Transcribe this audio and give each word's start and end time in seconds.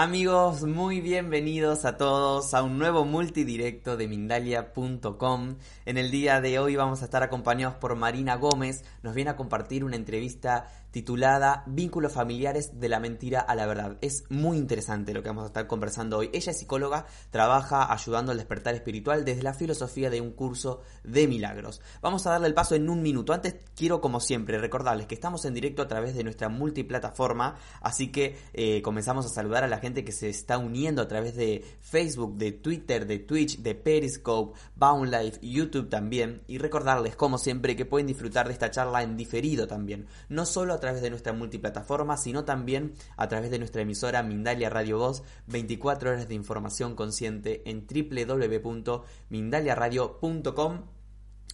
Amigos, 0.00 0.62
muy 0.62 1.00
bienvenidos 1.00 1.84
a 1.84 1.96
todos 1.96 2.54
a 2.54 2.62
un 2.62 2.78
nuevo 2.78 3.04
multidirecto 3.04 3.96
de 3.96 4.06
Mindalia.com. 4.06 5.56
En 5.86 5.98
el 5.98 6.12
día 6.12 6.40
de 6.40 6.60
hoy 6.60 6.76
vamos 6.76 7.02
a 7.02 7.06
estar 7.06 7.24
acompañados 7.24 7.74
por 7.78 7.96
Marina 7.96 8.36
Gómez. 8.36 8.84
Nos 9.02 9.14
viene 9.14 9.30
a 9.30 9.36
compartir 9.36 9.84
una 9.84 9.96
entrevista 9.96 10.66
titulada 10.90 11.64
Vínculos 11.66 12.12
familiares 12.12 12.80
de 12.80 12.88
la 12.88 13.00
mentira 13.00 13.40
a 13.40 13.54
la 13.54 13.66
verdad. 13.66 13.98
Es 14.00 14.24
muy 14.30 14.56
interesante 14.56 15.12
lo 15.12 15.22
que 15.22 15.28
vamos 15.28 15.44
a 15.44 15.48
estar 15.48 15.66
conversando 15.66 16.18
hoy. 16.18 16.30
Ella 16.32 16.50
es 16.50 16.58
psicóloga, 16.58 17.06
trabaja 17.30 17.92
ayudando 17.92 18.32
al 18.32 18.38
despertar 18.38 18.74
espiritual 18.74 19.24
desde 19.24 19.42
la 19.42 19.54
filosofía 19.54 20.10
de 20.10 20.20
un 20.20 20.32
curso 20.32 20.82
de 21.04 21.28
milagros. 21.28 21.80
Vamos 22.00 22.26
a 22.26 22.30
darle 22.30 22.48
el 22.48 22.54
paso 22.54 22.74
en 22.74 22.88
un 22.88 23.02
minuto. 23.02 23.32
Antes 23.32 23.56
quiero, 23.76 24.00
como 24.00 24.20
siempre, 24.20 24.58
recordarles 24.58 25.06
que 25.06 25.14
estamos 25.14 25.44
en 25.44 25.54
directo 25.54 25.82
a 25.82 25.88
través 25.88 26.14
de 26.14 26.24
nuestra 26.24 26.48
multiplataforma, 26.48 27.56
así 27.80 28.10
que 28.10 28.36
eh, 28.54 28.82
comenzamos 28.82 29.26
a 29.26 29.28
saludar 29.28 29.64
a 29.64 29.68
la 29.68 29.78
gente 29.78 30.04
que 30.04 30.12
se 30.12 30.28
está 30.28 30.58
uniendo 30.58 31.02
a 31.02 31.08
través 31.08 31.36
de 31.36 31.64
Facebook, 31.80 32.36
de 32.36 32.52
Twitter, 32.52 33.06
de 33.06 33.18
Twitch, 33.18 33.58
de 33.58 33.74
Periscope, 33.74 34.58
Bound 34.76 35.12
Life, 35.12 35.38
YouTube 35.42 35.88
también. 35.88 36.42
Y 36.46 36.58
recordarles, 36.58 37.16
como 37.16 37.38
siempre, 37.38 37.76
que 37.76 37.84
pueden 37.84 38.06
disfrutar 38.06 38.46
de 38.46 38.52
esta 38.54 38.70
charla 38.70 38.97
en 39.02 39.16
diferido 39.16 39.66
también. 39.66 40.06
No 40.28 40.46
solo 40.46 40.74
a 40.74 40.80
través 40.80 41.02
de 41.02 41.10
nuestra 41.10 41.32
multiplataforma, 41.32 42.16
sino 42.16 42.44
también 42.44 42.92
a 43.16 43.26
través 43.28 43.50
de 43.50 43.58
nuestra 43.58 43.82
emisora 43.82 44.22
Mindalia 44.22 44.70
Radio 44.70 44.98
Voz, 44.98 45.24
24 45.46 46.10
horas 46.10 46.28
de 46.28 46.34
información 46.34 46.94
consciente 46.94 47.68
en 47.68 47.84
www.mindaliaradio.com. 47.86 50.82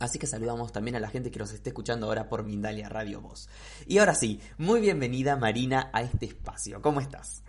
Así 0.00 0.18
que 0.18 0.26
saludamos 0.26 0.72
también 0.72 0.96
a 0.96 1.00
la 1.00 1.08
gente 1.08 1.30
que 1.30 1.38
nos 1.38 1.52
esté 1.52 1.70
escuchando 1.70 2.06
ahora 2.06 2.28
por 2.28 2.44
Mindalia 2.44 2.88
Radio 2.88 3.20
Voz. 3.20 3.48
Y 3.86 3.98
ahora 3.98 4.14
sí, 4.14 4.40
muy 4.58 4.80
bienvenida 4.80 5.36
Marina 5.36 5.90
a 5.92 6.02
este 6.02 6.26
espacio. 6.26 6.82
¿Cómo 6.82 7.00
estás? 7.00 7.44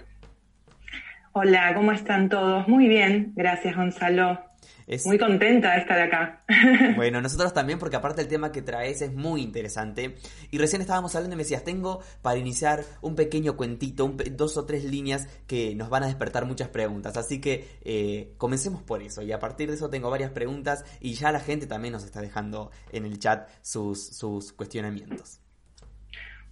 Hola, 1.32 1.74
¿cómo 1.74 1.92
están 1.92 2.30
todos? 2.30 2.68
Muy 2.68 2.88
bien, 2.88 3.34
gracias 3.36 3.76
Gonzalo. 3.76 4.40
Es- 4.88 5.06
Muy 5.08 5.18
contenta 5.18 5.74
de 5.74 5.80
estar 5.82 6.00
acá. 6.00 6.44
Bueno, 6.96 7.20
nosotros 7.22 7.54
también, 7.54 7.80
porque 7.80 7.96
aparte 7.96 8.22
el 8.22 8.28
tema 8.28 8.52
que 8.52 8.62
traes 8.62 9.02
es 9.02 9.12
muy 9.14 9.42
interesante. 9.42 10.16
Y 10.52 10.58
recién 10.60 10.82
estábamos 10.82 11.16
hablando 11.16 11.34
y 11.34 11.38
me 11.38 11.44
decías, 11.44 11.64
tengo 11.64 12.02
para 12.22 12.38
iniciar 12.38 12.84
un 13.02 13.16
pequeño 13.16 13.58
cuentito, 13.58 14.06
un 14.06 14.16
pe- 14.18 14.30
dos 14.30 14.58
o 14.58 14.66
tres 14.66 14.84
líneas 14.86 15.28
que 15.48 15.74
nos 15.76 15.90
van 15.90 16.04
a 16.04 16.06
despertar 16.08 16.46
muchas 16.46 16.68
preguntas. 16.70 17.18
Así 17.18 17.42
que 17.42 17.66
eh, 17.84 18.34
comencemos 18.38 18.84
por 18.84 19.02
eso. 19.02 19.22
Y 19.24 19.32
a 19.32 19.40
partir 19.40 19.70
de 19.70 19.76
eso 19.76 19.90
tengo 19.90 20.10
varias 20.12 20.32
preguntas 20.32 20.86
y 21.02 21.14
ya 21.16 21.32
la 21.32 21.40
gente 21.40 21.66
también 21.68 21.92
nos 21.94 22.04
está 22.06 22.22
dejando 22.22 22.70
en 22.92 23.06
el 23.06 23.18
chat 23.20 23.50
sus, 23.62 24.06
sus 24.16 24.54
cuestionamientos. 24.54 25.40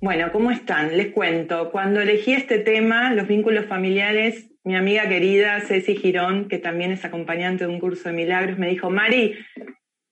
Bueno, 0.02 0.31
¿cómo 0.34 0.52
están? 0.52 0.98
Les 0.98 1.14
cuento. 1.14 1.72
Cuando 1.72 2.02
elegí 2.02 2.34
este 2.34 2.59
tema, 2.59 3.14
los 3.14 3.28
vínculos 3.28 3.67
familiares, 3.67 4.48
mi 4.64 4.75
amiga 4.75 5.08
querida 5.09 5.59
Ceci 5.61 5.95
Girón, 5.95 6.47
que 6.47 6.58
también 6.58 6.92
es 6.92 7.03
acompañante 7.03 7.66
de 7.66 7.69
un 7.69 7.80
curso 7.80 8.09
de 8.09 8.16
milagros, 8.16 8.58
me 8.58 8.70
dijo, 8.70 8.89
Mari, 8.89 9.36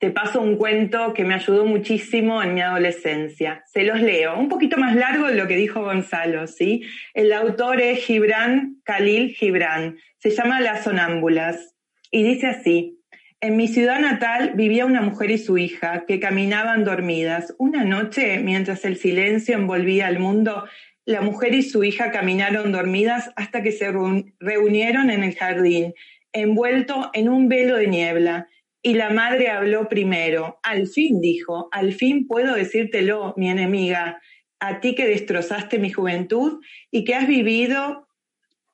te 0.02 0.10
paso 0.10 0.42
un 0.42 0.58
cuento 0.58 1.14
que 1.14 1.24
me 1.24 1.36
ayudó 1.36 1.64
muchísimo 1.64 2.42
en 2.42 2.56
mi 2.56 2.62
adolescencia. 2.62 3.64
Se 3.72 3.84
los 3.84 4.02
leo, 4.02 4.38
un 4.38 4.50
poquito 4.50 4.78
más 4.78 4.96
largo 4.96 5.28
de 5.28 5.36
lo 5.36 5.48
que 5.48 5.56
dijo 5.56 5.84
Gonzalo, 5.84 6.48
¿sí? 6.48 6.81
El 7.14 7.31
autor 7.31 7.80
es 7.80 8.03
Gibran 8.03 8.81
Khalil 8.84 9.36
Gibran. 9.36 9.98
Se 10.18 10.31
llama 10.31 10.59
Las 10.59 10.86
Sonámbulas. 10.86 11.75
Y 12.09 12.24
dice 12.24 12.48
así, 12.48 13.00
en 13.42 13.58
mi 13.58 13.68
ciudad 13.68 14.00
natal 14.00 14.54
vivía 14.56 14.86
una 14.86 15.02
mujer 15.02 15.31
y 15.31 15.38
su 15.38 15.59
hija 15.59 16.06
que 16.08 16.20
caminaban 16.20 16.84
dormidas. 16.84 17.54
Una 17.59 17.84
noche, 17.84 18.40
mientras 18.40 18.84
el 18.86 18.98
silencio 18.98 19.56
envolvía 19.56 20.08
al 20.08 20.18
mundo, 20.20 20.66
la 21.06 21.22
mujer 21.22 21.53
y 21.53 21.63
su 21.63 21.84
hija 21.84 22.12
caminaron 22.12 22.72
dormidas 22.72 23.31
hasta 23.35 23.63
que 23.63 23.72
se 23.72 23.91
reun- 23.91 24.34
reunieron 24.39 25.09
en 25.09 25.23
el 25.23 25.35
jardín, 25.35 25.94
envuelto 26.34 27.09
en 27.13 27.29
un 27.29 27.50
velo 27.50 27.78
de 27.78 27.88
niebla. 27.88 28.47
Y 28.84 28.95
la 28.95 29.12
madre 29.12 29.50
habló 29.50 29.88
primero. 29.89 30.59
Al 30.63 30.88
fin, 30.88 31.22
dijo, 31.22 31.69
al 31.72 31.94
fin 31.94 32.28
puedo 32.28 32.56
decírtelo, 32.56 33.34
mi 33.38 33.50
enemiga, 33.50 34.19
a 34.59 34.79
ti 34.79 34.95
que 34.95 35.07
destrozaste 35.07 35.79
mi 35.79 35.91
juventud 35.91 36.62
y 36.89 37.03
que 37.03 37.16
has 37.16 37.28
vivido 37.28 38.07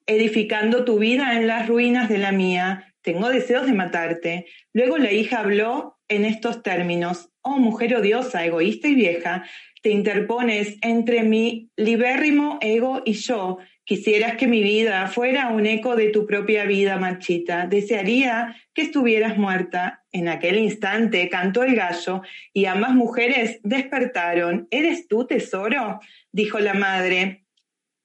edificando 0.05 0.85
tu 0.85 0.99
vida 0.99 1.35
en 1.37 1.47
las 1.47 1.67
ruinas 1.67 2.07
de 2.09 2.17
la 2.17 2.31
mía. 2.31 2.93
Tengo 3.01 3.29
deseos 3.29 3.65
de 3.65 3.73
matarte. 3.73 4.45
Luego 4.73 4.97
la 4.97 5.11
hija 5.11 5.39
habló 5.39 5.97
en 6.07 6.23
estos 6.25 6.63
términos. 6.63 7.29
Oh, 7.41 7.57
mujer 7.57 7.95
odiosa, 7.95 8.45
egoísta 8.45 8.87
y 8.87 8.95
vieja, 8.95 9.45
te 9.81 9.89
interpones 9.89 10.77
entre 10.81 11.23
mi 11.23 11.69
libérrimo 11.75 12.57
ego 12.61 13.01
y 13.05 13.13
yo. 13.13 13.59
Quisieras 13.83 14.35
que 14.35 14.47
mi 14.47 14.61
vida 14.63 15.07
fuera 15.07 15.47
un 15.47 15.65
eco 15.65 15.95
de 15.95 16.09
tu 16.09 16.25
propia 16.25 16.65
vida 16.65 16.97
marchita. 16.97 17.67
Desearía 17.67 18.55
que 18.73 18.81
estuvieras 18.81 19.37
muerta. 19.37 20.03
En 20.11 20.27
aquel 20.27 20.57
instante 20.57 21.29
cantó 21.29 21.63
el 21.63 21.75
gallo 21.75 22.21
y 22.51 22.65
ambas 22.65 22.93
mujeres 22.93 23.59
despertaron. 23.63 24.67
¿Eres 24.71 25.07
tú, 25.07 25.25
tesoro? 25.25 25.99
dijo 26.31 26.59
la 26.59 26.73
madre. 26.73 27.45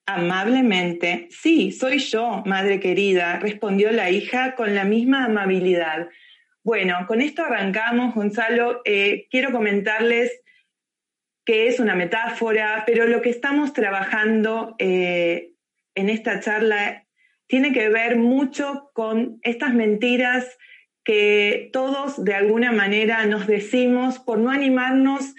Amablemente, 0.07 1.29
sí, 1.31 1.71
soy 1.71 1.99
yo, 1.99 2.43
madre 2.45 2.81
querida, 2.81 3.39
respondió 3.39 3.93
la 3.93 4.11
hija 4.11 4.57
con 4.57 4.75
la 4.75 4.85
misma 4.85 5.25
amabilidad. 5.25 6.09
Bueno, 6.65 7.07
con 7.07 7.21
esto 7.21 7.45
arrancamos, 7.45 8.15
Gonzalo. 8.15 8.83
Eh, 8.85 9.27
quiero 9.31 9.53
comentarles 9.53 10.42
que 11.45 11.67
es 11.69 11.81
una 11.81 11.95
metáfora, 11.95 12.85
pero 12.87 13.07
lo 13.07 13.21
que 13.21 13.31
estamos 13.31 13.73
trabajando 13.73 14.77
eh, 14.79 15.53
en 15.95 16.09
esta 16.09 16.41
charla 16.41 17.07
tiene 17.47 17.73
que 17.73 17.89
ver 17.89 18.17
mucho 18.17 18.91
con 18.95 19.39
estas 19.43 19.75
mentiras 19.75 20.57
que 21.05 21.71
todos 21.73 22.25
de 22.25 22.35
alguna 22.35 22.73
manera 22.73 23.27
nos 23.27 23.47
decimos 23.47 24.19
por 24.19 24.39
no 24.39 24.51
animarnos 24.51 25.35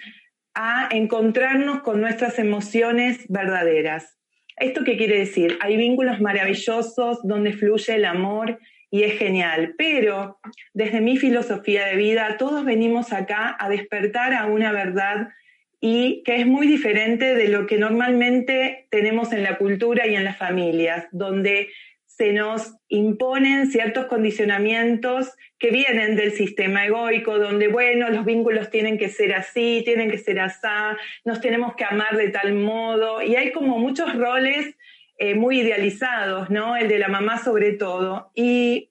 a 0.54 0.88
encontrarnos 0.90 1.80
con 1.82 2.00
nuestras 2.00 2.38
emociones 2.38 3.24
verdaderas. 3.28 4.16
¿Esto 4.56 4.84
qué 4.84 4.96
quiere 4.96 5.18
decir? 5.18 5.58
Hay 5.60 5.76
vínculos 5.76 6.20
maravillosos 6.20 7.20
donde 7.24 7.52
fluye 7.52 7.94
el 7.94 8.04
amor 8.04 8.60
y 8.90 9.02
es 9.02 9.18
genial, 9.18 9.74
pero 9.76 10.38
desde 10.72 11.00
mi 11.00 11.16
filosofía 11.16 11.86
de 11.86 11.96
vida, 11.96 12.36
todos 12.36 12.64
venimos 12.64 13.12
acá 13.12 13.56
a 13.58 13.68
despertar 13.68 14.34
a 14.34 14.46
una 14.46 14.70
verdad 14.70 15.30
y 15.86 16.22
que 16.22 16.36
es 16.36 16.46
muy 16.46 16.66
diferente 16.66 17.34
de 17.34 17.48
lo 17.48 17.66
que 17.66 17.76
normalmente 17.76 18.86
tenemos 18.88 19.34
en 19.34 19.42
la 19.42 19.58
cultura 19.58 20.06
y 20.06 20.16
en 20.16 20.24
las 20.24 20.38
familias, 20.38 21.06
donde 21.12 21.68
se 22.06 22.32
nos 22.32 22.76
imponen 22.88 23.70
ciertos 23.70 24.06
condicionamientos 24.06 25.30
que 25.58 25.70
vienen 25.70 26.16
del 26.16 26.32
sistema 26.32 26.86
egoico, 26.86 27.38
donde, 27.38 27.68
bueno, 27.68 28.08
los 28.08 28.24
vínculos 28.24 28.70
tienen 28.70 28.96
que 28.96 29.10
ser 29.10 29.34
así, 29.34 29.82
tienen 29.84 30.10
que 30.10 30.16
ser 30.16 30.40
así, 30.40 30.66
nos 31.26 31.42
tenemos 31.42 31.74
que 31.74 31.84
amar 31.84 32.16
de 32.16 32.30
tal 32.30 32.54
modo, 32.54 33.20
y 33.20 33.36
hay 33.36 33.52
como 33.52 33.78
muchos 33.78 34.16
roles 34.16 34.74
eh, 35.18 35.34
muy 35.34 35.60
idealizados, 35.60 36.48
¿no? 36.48 36.76
El 36.76 36.88
de 36.88 36.98
la 36.98 37.08
mamá 37.08 37.36
sobre 37.36 37.72
todo. 37.72 38.30
Y 38.34 38.88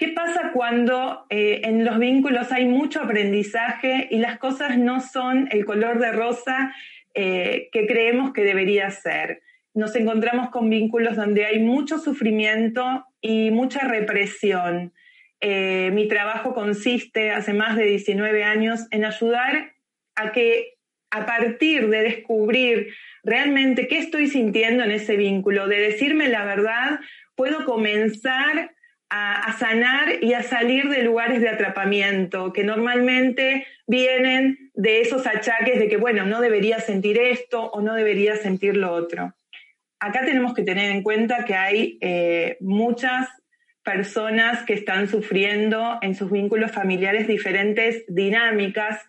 ¿Qué 0.00 0.08
pasa 0.08 0.52
cuando 0.54 1.26
eh, 1.28 1.60
en 1.62 1.84
los 1.84 1.98
vínculos 1.98 2.52
hay 2.52 2.64
mucho 2.64 3.02
aprendizaje 3.02 4.08
y 4.10 4.16
las 4.16 4.38
cosas 4.38 4.78
no 4.78 5.00
son 5.00 5.46
el 5.52 5.66
color 5.66 5.98
de 5.98 6.10
rosa 6.10 6.74
eh, 7.12 7.68
que 7.70 7.86
creemos 7.86 8.32
que 8.32 8.40
debería 8.40 8.90
ser? 8.90 9.42
Nos 9.74 9.94
encontramos 9.96 10.48
con 10.48 10.70
vínculos 10.70 11.16
donde 11.16 11.44
hay 11.44 11.58
mucho 11.58 11.98
sufrimiento 11.98 13.04
y 13.20 13.50
mucha 13.50 13.80
represión. 13.80 14.94
Eh, 15.38 15.90
mi 15.92 16.08
trabajo 16.08 16.54
consiste, 16.54 17.30
hace 17.32 17.52
más 17.52 17.76
de 17.76 17.84
19 17.84 18.42
años, 18.42 18.86
en 18.92 19.04
ayudar 19.04 19.74
a 20.14 20.32
que 20.32 20.78
a 21.10 21.26
partir 21.26 21.90
de 21.90 22.04
descubrir 22.04 22.94
realmente 23.22 23.86
qué 23.86 23.98
estoy 23.98 24.28
sintiendo 24.28 24.82
en 24.82 24.92
ese 24.92 25.16
vínculo, 25.16 25.68
de 25.68 25.78
decirme 25.78 26.28
la 26.28 26.46
verdad, 26.46 27.00
puedo 27.36 27.66
comenzar 27.66 28.70
a, 29.10 29.52
sanar 29.58 30.22
y 30.22 30.34
a 30.34 30.42
salir 30.42 30.88
de 30.88 31.02
lugares 31.02 31.40
de 31.40 31.48
atrapamiento 31.48 32.52
que 32.52 32.62
normalmente 32.62 33.66
vienen 33.86 34.70
de 34.74 35.00
esos 35.00 35.26
achaques 35.26 35.80
de 35.80 35.88
que, 35.88 35.96
bueno, 35.96 36.24
no 36.24 36.40
debería 36.40 36.78
sentir 36.80 37.18
esto 37.18 37.64
o 37.72 37.80
no 37.80 37.94
debería 37.94 38.36
sentir 38.36 38.76
lo 38.76 38.92
otro. 38.92 39.34
Acá 39.98 40.24
tenemos 40.24 40.54
que 40.54 40.62
tener 40.62 40.90
en 40.92 41.02
cuenta 41.02 41.44
que 41.44 41.54
hay 41.54 41.98
eh, 42.00 42.56
muchas 42.60 43.28
personas 43.82 44.62
que 44.62 44.74
están 44.74 45.08
sufriendo 45.08 45.98
en 46.02 46.14
sus 46.14 46.30
vínculos 46.30 46.70
familiares 46.70 47.26
diferentes 47.26 48.04
dinámicas, 48.06 49.04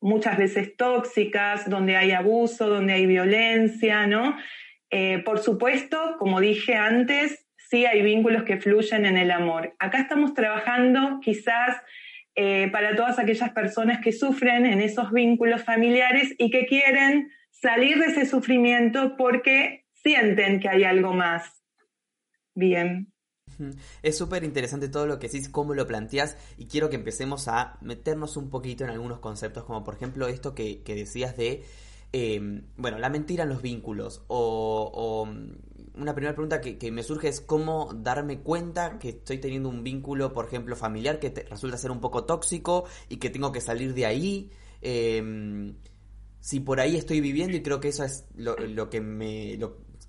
muchas 0.00 0.36
veces 0.36 0.76
tóxicas, 0.76 1.68
donde 1.70 1.96
hay 1.96 2.12
abuso, 2.12 2.68
donde 2.68 2.92
hay 2.92 3.06
violencia, 3.06 4.06
¿no? 4.06 4.36
Eh, 4.90 5.22
por 5.24 5.38
supuesto, 5.38 6.16
como 6.18 6.40
dije 6.40 6.74
antes, 6.74 7.47
sí 7.68 7.86
hay 7.86 8.02
vínculos 8.02 8.44
que 8.44 8.58
fluyen 8.58 9.06
en 9.06 9.16
el 9.16 9.30
amor. 9.30 9.74
Acá 9.78 10.00
estamos 10.00 10.34
trabajando 10.34 11.20
quizás 11.22 11.76
eh, 12.34 12.68
para 12.70 12.94
todas 12.96 13.18
aquellas 13.18 13.50
personas 13.50 14.00
que 14.00 14.12
sufren 14.12 14.64
en 14.66 14.80
esos 14.80 15.12
vínculos 15.12 15.62
familiares 15.64 16.34
y 16.38 16.50
que 16.50 16.66
quieren 16.66 17.30
salir 17.50 17.98
de 17.98 18.06
ese 18.06 18.26
sufrimiento 18.26 19.16
porque 19.16 19.86
sienten 19.92 20.60
que 20.60 20.68
hay 20.68 20.84
algo 20.84 21.12
más. 21.12 21.62
Bien. 22.54 23.12
Es 24.02 24.16
súper 24.16 24.44
interesante 24.44 24.88
todo 24.88 25.06
lo 25.06 25.18
que 25.18 25.26
decís, 25.26 25.48
cómo 25.48 25.74
lo 25.74 25.86
planteás, 25.86 26.36
y 26.56 26.66
quiero 26.66 26.90
que 26.90 26.96
empecemos 26.96 27.48
a 27.48 27.78
meternos 27.80 28.36
un 28.36 28.50
poquito 28.50 28.84
en 28.84 28.90
algunos 28.90 29.18
conceptos, 29.18 29.64
como 29.64 29.82
por 29.84 29.94
ejemplo 29.94 30.28
esto 30.28 30.54
que, 30.54 30.82
decías 30.86 31.36
de, 31.36 31.64
em, 32.12 32.66
bueno, 32.76 32.98
la 32.98 33.10
mentira 33.10 33.44
en 33.44 33.50
los 33.50 33.62
vínculos, 33.62 34.22
o, 34.28 35.26
mm, 35.26 36.00
una 36.00 36.14
primera 36.14 36.34
pregunta 36.34 36.60
que, 36.60 36.92
me 36.92 37.02
surge 37.02 37.28
es 37.28 37.40
cómo 37.40 37.90
darme 37.94 38.40
cuenta 38.40 38.98
que 38.98 39.10
estoy 39.10 39.38
teniendo 39.38 39.68
un 39.68 39.82
vínculo, 39.82 40.32
por 40.32 40.46
ejemplo, 40.46 40.76
familiar 40.76 41.18
que 41.18 41.30
resulta 41.50 41.76
ser 41.76 41.90
un 41.90 42.00
poco 42.00 42.24
tóxico 42.24 42.84
y 43.08 43.16
que 43.16 43.30
tengo 43.30 43.50
que 43.50 43.60
salir 43.60 43.94
de 43.94 44.06
ahí. 44.06 44.50
Em, 44.80 45.74
si 46.40 46.60
por 46.60 46.80
ahí 46.80 46.96
estoy 46.96 47.20
viviendo 47.20 47.56
y 47.56 47.62
creo 47.62 47.80
que 47.80 47.88
eso 47.88 48.04
es 48.04 48.26
lo, 48.36 48.88
que 48.88 49.00
me... 49.00 49.58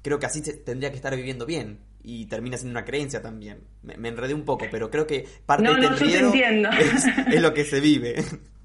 creo 0.04 0.20
que 0.20 0.26
así 0.28 0.42
tendría 0.42 0.92
que 0.92 0.98
estar 0.98 1.16
viviendo 1.16 1.46
bien 1.48 1.80
y 2.04 2.26
termina 2.28 2.58
siendo 2.58 2.78
una 2.78 2.86
creencia 2.86 3.22
también. 3.22 3.62
Me, 3.84 4.08
enredé 4.08 4.34
un 4.34 4.46
poco, 4.46 4.66
pero 4.72 4.90
creo 4.90 5.06
que 5.06 5.26
parte 5.46 5.64
no, 5.64 5.74
del 5.74 5.82
no, 5.84 5.96
te 5.96 6.18
entiendo. 6.18 6.70
Es, 6.72 7.42
lo 7.42 7.54
que 7.54 7.66
se 7.66 7.80
vive. 7.80 8.24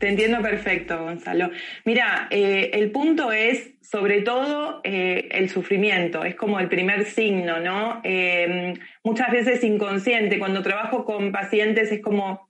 Te 0.00 0.08
entiendo 0.08 0.40
perfecto, 0.40 0.98
Gonzalo. 1.04 1.50
Mira, 1.84 2.26
eh, 2.30 2.70
el 2.72 2.90
punto 2.90 3.32
es, 3.32 3.74
sobre 3.82 4.22
todo, 4.22 4.80
eh, 4.82 5.28
el 5.30 5.50
sufrimiento. 5.50 6.24
Es 6.24 6.34
como 6.36 6.58
el 6.58 6.68
primer 6.68 7.04
signo, 7.04 7.60
¿no? 7.60 8.00
Eh, 8.02 8.72
muchas 9.04 9.30
veces 9.30 9.62
inconsciente. 9.62 10.38
Cuando 10.38 10.62
trabajo 10.62 11.04
con 11.04 11.32
pacientes 11.32 11.92
es 11.92 12.00
como, 12.00 12.48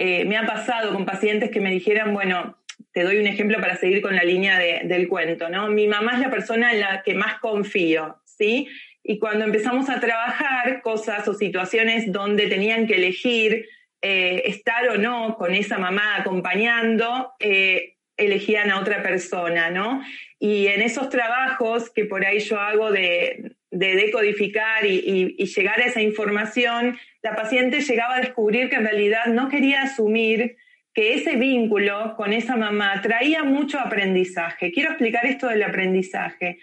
me 0.00 0.36
ha 0.36 0.44
pasado 0.46 0.92
con 0.92 1.06
pacientes 1.06 1.52
que 1.52 1.60
me 1.60 1.70
dijeran, 1.70 2.12
bueno, 2.12 2.58
te 2.92 3.04
doy 3.04 3.18
un 3.18 3.28
ejemplo 3.28 3.60
para 3.60 3.76
seguir 3.76 4.02
con 4.02 4.16
la 4.16 4.24
línea 4.24 4.58
del 4.58 5.06
cuento, 5.06 5.48
¿no? 5.48 5.68
Mi 5.68 5.86
mamá 5.86 6.14
es 6.14 6.18
la 6.18 6.30
persona 6.30 6.72
en 6.72 6.80
la 6.80 7.02
que 7.04 7.14
más 7.14 7.38
confío, 7.38 8.20
¿sí? 8.24 8.66
Y 9.04 9.20
cuando 9.20 9.44
empezamos 9.44 9.88
a 9.90 10.00
trabajar 10.00 10.82
cosas 10.82 11.28
o 11.28 11.34
situaciones 11.34 12.10
donde 12.10 12.48
tenían 12.48 12.88
que 12.88 12.96
elegir 12.96 13.68
eh, 14.02 14.42
estar 14.46 14.88
o 14.88 14.96
no 14.96 15.36
con 15.36 15.54
esa 15.54 15.78
mamá 15.78 16.16
acompañando, 16.16 17.32
eh, 17.38 17.96
elegían 18.16 18.70
a 18.70 18.80
otra 18.80 19.02
persona, 19.02 19.70
¿no? 19.70 20.02
Y 20.38 20.68
en 20.68 20.82
esos 20.82 21.08
trabajos 21.08 21.90
que 21.90 22.04
por 22.04 22.24
ahí 22.24 22.38
yo 22.40 22.58
hago 22.58 22.90
de, 22.90 23.56
decodificar 23.70 24.84
y, 24.84 25.34
y, 25.38 25.46
llegar 25.46 25.80
a 25.80 25.84
esa 25.84 26.02
información, 26.02 26.98
la 27.22 27.36
paciente 27.36 27.80
llegaba 27.80 28.16
a 28.16 28.20
descubrir 28.20 28.68
que 28.68 28.76
en 28.76 28.84
realidad 28.84 29.26
no 29.26 29.48
quería 29.48 29.82
asumir 29.82 30.56
que 30.92 31.14
ese 31.14 31.36
vínculo 31.36 32.14
con 32.16 32.32
esa 32.32 32.56
mamá 32.56 33.00
traía 33.00 33.44
mucho 33.44 33.78
aprendizaje. 33.78 34.72
Quiero 34.72 34.90
explicar 34.90 35.24
esto 35.26 35.46
del 35.48 35.62
aprendizaje. 35.62 36.58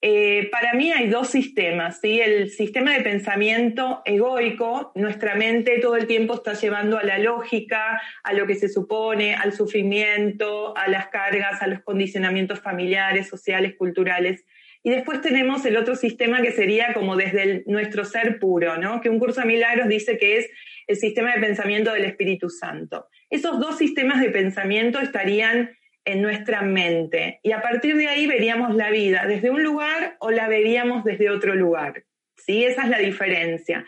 Eh, 0.00 0.48
para 0.52 0.74
mí 0.74 0.92
hay 0.92 1.08
dos 1.08 1.28
sistemas, 1.28 1.98
¿sí? 2.00 2.20
El 2.20 2.50
sistema 2.50 2.94
de 2.94 3.02
pensamiento 3.02 4.00
egoico, 4.04 4.92
nuestra 4.94 5.34
mente 5.34 5.80
todo 5.80 5.96
el 5.96 6.06
tiempo 6.06 6.34
está 6.34 6.52
llevando 6.52 6.98
a 6.98 7.02
la 7.02 7.18
lógica, 7.18 8.00
a 8.22 8.32
lo 8.32 8.46
que 8.46 8.54
se 8.54 8.68
supone, 8.68 9.34
al 9.34 9.52
sufrimiento, 9.52 10.76
a 10.76 10.88
las 10.88 11.08
cargas, 11.08 11.62
a 11.62 11.66
los 11.66 11.80
condicionamientos 11.80 12.60
familiares, 12.60 13.26
sociales, 13.26 13.74
culturales. 13.76 14.44
Y 14.84 14.90
después 14.90 15.20
tenemos 15.20 15.64
el 15.64 15.76
otro 15.76 15.96
sistema 15.96 16.42
que 16.42 16.52
sería 16.52 16.94
como 16.94 17.16
desde 17.16 17.64
nuestro 17.66 18.04
ser 18.04 18.38
puro, 18.38 18.78
¿no? 18.78 19.00
Que 19.00 19.10
un 19.10 19.18
curso 19.18 19.40
de 19.40 19.48
milagros 19.48 19.88
dice 19.88 20.16
que 20.16 20.38
es 20.38 20.50
el 20.86 20.96
sistema 20.96 21.34
de 21.34 21.40
pensamiento 21.40 21.92
del 21.92 22.04
Espíritu 22.04 22.50
Santo. 22.50 23.08
Esos 23.30 23.58
dos 23.58 23.76
sistemas 23.76 24.20
de 24.20 24.30
pensamiento 24.30 25.00
estarían 25.00 25.76
en 26.08 26.22
nuestra 26.22 26.62
mente. 26.62 27.38
Y 27.42 27.52
a 27.52 27.60
partir 27.60 27.94
de 27.96 28.08
ahí 28.08 28.26
veríamos 28.26 28.74
la 28.74 28.90
vida 28.90 29.26
desde 29.26 29.50
un 29.50 29.62
lugar 29.62 30.16
o 30.20 30.30
la 30.30 30.48
veríamos 30.48 31.04
desde 31.04 31.28
otro 31.28 31.54
lugar. 31.54 32.04
¿Sí? 32.34 32.64
Esa 32.64 32.84
es 32.84 32.88
la 32.88 32.98
diferencia. 32.98 33.84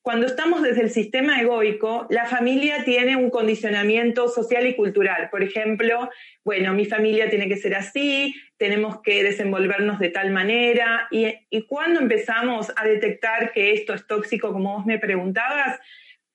Cuando 0.00 0.26
estamos 0.26 0.62
desde 0.62 0.82
el 0.82 0.90
sistema 0.90 1.40
egoico, 1.40 2.06
la 2.10 2.26
familia 2.26 2.84
tiene 2.84 3.16
un 3.16 3.30
condicionamiento 3.30 4.28
social 4.28 4.66
y 4.66 4.76
cultural. 4.76 5.30
Por 5.30 5.42
ejemplo, 5.42 6.10
bueno, 6.44 6.74
mi 6.74 6.84
familia 6.84 7.28
tiene 7.28 7.48
que 7.48 7.56
ser 7.56 7.74
así, 7.74 8.34
tenemos 8.56 9.00
que 9.02 9.24
desenvolvernos 9.24 9.98
de 9.98 10.10
tal 10.10 10.30
manera. 10.30 11.08
Y, 11.10 11.26
y 11.50 11.66
cuando 11.66 12.00
empezamos 12.00 12.70
a 12.76 12.84
detectar 12.84 13.50
que 13.52 13.72
esto 13.72 13.94
es 13.94 14.06
tóxico, 14.06 14.52
como 14.52 14.76
vos 14.76 14.86
me 14.86 14.98
preguntabas, 14.98 15.80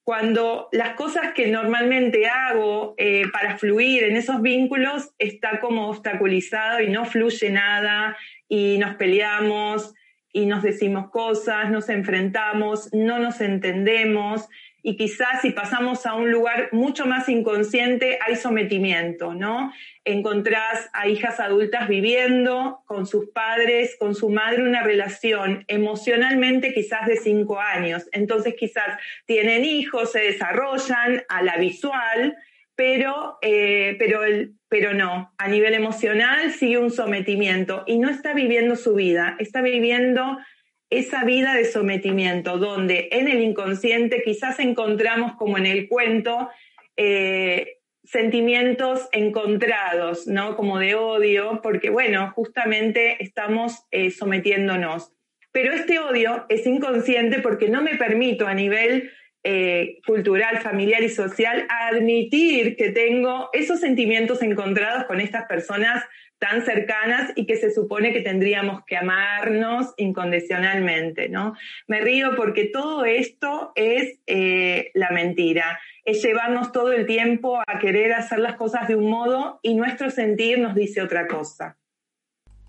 cuando 0.09 0.69
las 0.71 0.95
cosas 0.95 1.33
que 1.35 1.45
normalmente 1.45 2.27
hago 2.27 2.95
eh, 2.97 3.25
para 3.31 3.59
fluir 3.59 4.05
en 4.05 4.17
esos 4.17 4.41
vínculos 4.41 5.11
está 5.19 5.59
como 5.59 5.87
obstaculizado 5.87 6.81
y 6.81 6.89
no 6.89 7.05
fluye 7.05 7.51
nada 7.51 8.17
y 8.47 8.79
nos 8.79 8.95
peleamos 8.95 9.93
y 10.33 10.47
nos 10.47 10.63
decimos 10.63 11.11
cosas, 11.11 11.69
nos 11.69 11.89
enfrentamos, 11.89 12.91
no 12.91 13.19
nos 13.19 13.39
entendemos 13.39 14.47
y 14.81 14.95
quizás 14.95 15.41
si 15.41 15.51
pasamos 15.51 16.05
a 16.05 16.15
un 16.15 16.31
lugar 16.31 16.69
mucho 16.71 17.05
más 17.05 17.27
inconsciente 17.29 18.17
hay 18.25 18.35
sometimiento, 18.35 19.33
¿no? 19.33 19.73
Encontrás 20.05 20.89
a 20.93 21.07
hijas 21.07 21.39
adultas 21.39 21.87
viviendo 21.87 22.81
con 22.85 23.05
sus 23.05 23.29
padres, 23.29 23.95
con 23.99 24.15
su 24.15 24.29
madre, 24.29 24.63
una 24.63 24.83
relación 24.83 25.65
emocionalmente 25.67 26.73
quizás 26.73 27.07
de 27.07 27.17
cinco 27.17 27.59
años. 27.59 28.07
Entonces 28.11 28.55
quizás 28.57 28.97
tienen 29.25 29.65
hijos, 29.65 30.11
se 30.11 30.19
desarrollan 30.19 31.23
a 31.27 31.43
la 31.43 31.57
visual, 31.57 32.37
pero, 32.75 33.37
eh, 33.41 33.97
pero, 33.99 34.21
pero 34.69 34.93
no, 34.93 35.33
a 35.37 35.47
nivel 35.49 35.73
emocional 35.73 36.51
sigue 36.53 36.77
un 36.77 36.91
sometimiento 36.91 37.83
y 37.85 37.99
no 37.99 38.09
está 38.09 38.33
viviendo 38.33 38.77
su 38.77 38.95
vida, 38.95 39.35
está 39.39 39.61
viviendo 39.61 40.37
esa 40.89 41.23
vida 41.23 41.53
de 41.53 41.65
sometimiento, 41.65 42.57
donde 42.57 43.09
en 43.11 43.27
el 43.27 43.41
inconsciente 43.41 44.23
quizás 44.23 44.59
encontramos, 44.59 45.33
como 45.35 45.57
en 45.57 45.65
el 45.65 45.87
cuento, 45.87 46.49
eh, 46.97 47.77
sentimientos 48.03 49.07
encontrados, 49.11 50.25
¿no? 50.25 50.55
Como 50.55 50.79
de 50.79 50.95
odio, 50.95 51.59
porque, 51.61 51.89
bueno, 51.89 52.31
justamente 52.35 53.21
estamos 53.23 53.85
eh, 53.91 54.09
sometiéndonos. 54.09 55.13
Pero 55.51 55.73
este 55.73 55.99
odio 55.99 56.45
es 56.49 56.65
inconsciente 56.65 57.39
porque 57.39 57.69
no 57.69 57.81
me 57.81 57.95
permito 57.95 58.47
a 58.47 58.53
nivel 58.53 59.11
eh, 59.43 59.99
cultural, 60.05 60.59
familiar 60.59 61.01
y 61.01 61.09
social 61.09 61.65
admitir 61.69 62.75
que 62.75 62.91
tengo 62.91 63.49
esos 63.53 63.79
sentimientos 63.79 64.41
encontrados 64.41 65.05
con 65.05 65.21
estas 65.21 65.45
personas 65.45 66.03
tan 66.39 66.63
cercanas 66.63 67.31
y 67.35 67.45
que 67.45 67.57
se 67.57 67.71
supone 67.71 68.13
que 68.13 68.21
tendríamos 68.21 68.83
que 68.85 68.97
amarnos 68.97 69.93
incondicionalmente, 69.97 71.29
¿no? 71.29 71.53
Me 71.87 71.99
río 71.99 72.35
porque 72.35 72.65
todo 72.65 73.05
esto 73.05 73.73
es 73.75 74.19
eh, 74.25 74.91
la 74.93 75.11
mentira, 75.11 75.79
es 76.05 76.23
llevarnos 76.23 76.71
todo 76.71 76.93
el 76.93 77.05
tiempo 77.05 77.59
a 77.67 77.79
querer 77.79 78.13
hacer 78.13 78.39
las 78.39 78.55
cosas 78.55 78.87
de 78.87 78.95
un 78.95 79.09
modo 79.09 79.59
y 79.61 79.75
nuestro 79.75 80.09
sentir 80.09 80.59
nos 80.59 80.75
dice 80.75 81.01
otra 81.01 81.27
cosa. 81.27 81.78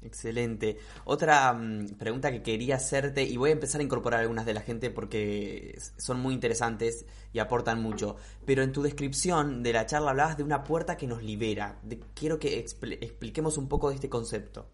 Excelente. 0.05 0.79
Otra 1.05 1.53
mm, 1.53 1.99
pregunta 1.99 2.33
que 2.33 2.43
quería 2.43 2.77
hacerte, 2.77 3.23
y 3.23 3.37
voy 3.37 3.51
a 3.51 3.53
empezar 3.53 3.81
a 3.81 3.85
incorporar 3.85 4.21
algunas 4.21 4.47
de 4.47 4.55
la 4.55 4.61
gente 4.61 4.91
porque 4.91 5.79
son 5.97 6.21
muy 6.21 6.35
interesantes 6.35 7.07
y 7.33 7.39
aportan 7.39 7.83
mucho, 7.83 8.17
pero 8.47 8.63
en 8.63 8.73
tu 8.73 8.83
descripción 8.83 9.63
de 9.63 9.73
la 9.73 9.87
charla 9.87 10.11
hablabas 10.11 10.37
de 10.37 10.43
una 10.43 10.65
puerta 10.65 10.97
que 10.97 11.07
nos 11.07 11.23
libera. 11.23 11.77
quiero 12.15 12.39
que 12.39 12.59
expliquemos 12.59 13.59
un 13.59 13.69
poco 13.69 13.91
de 13.91 13.97
este 13.97 14.09
concepto. 14.09 14.69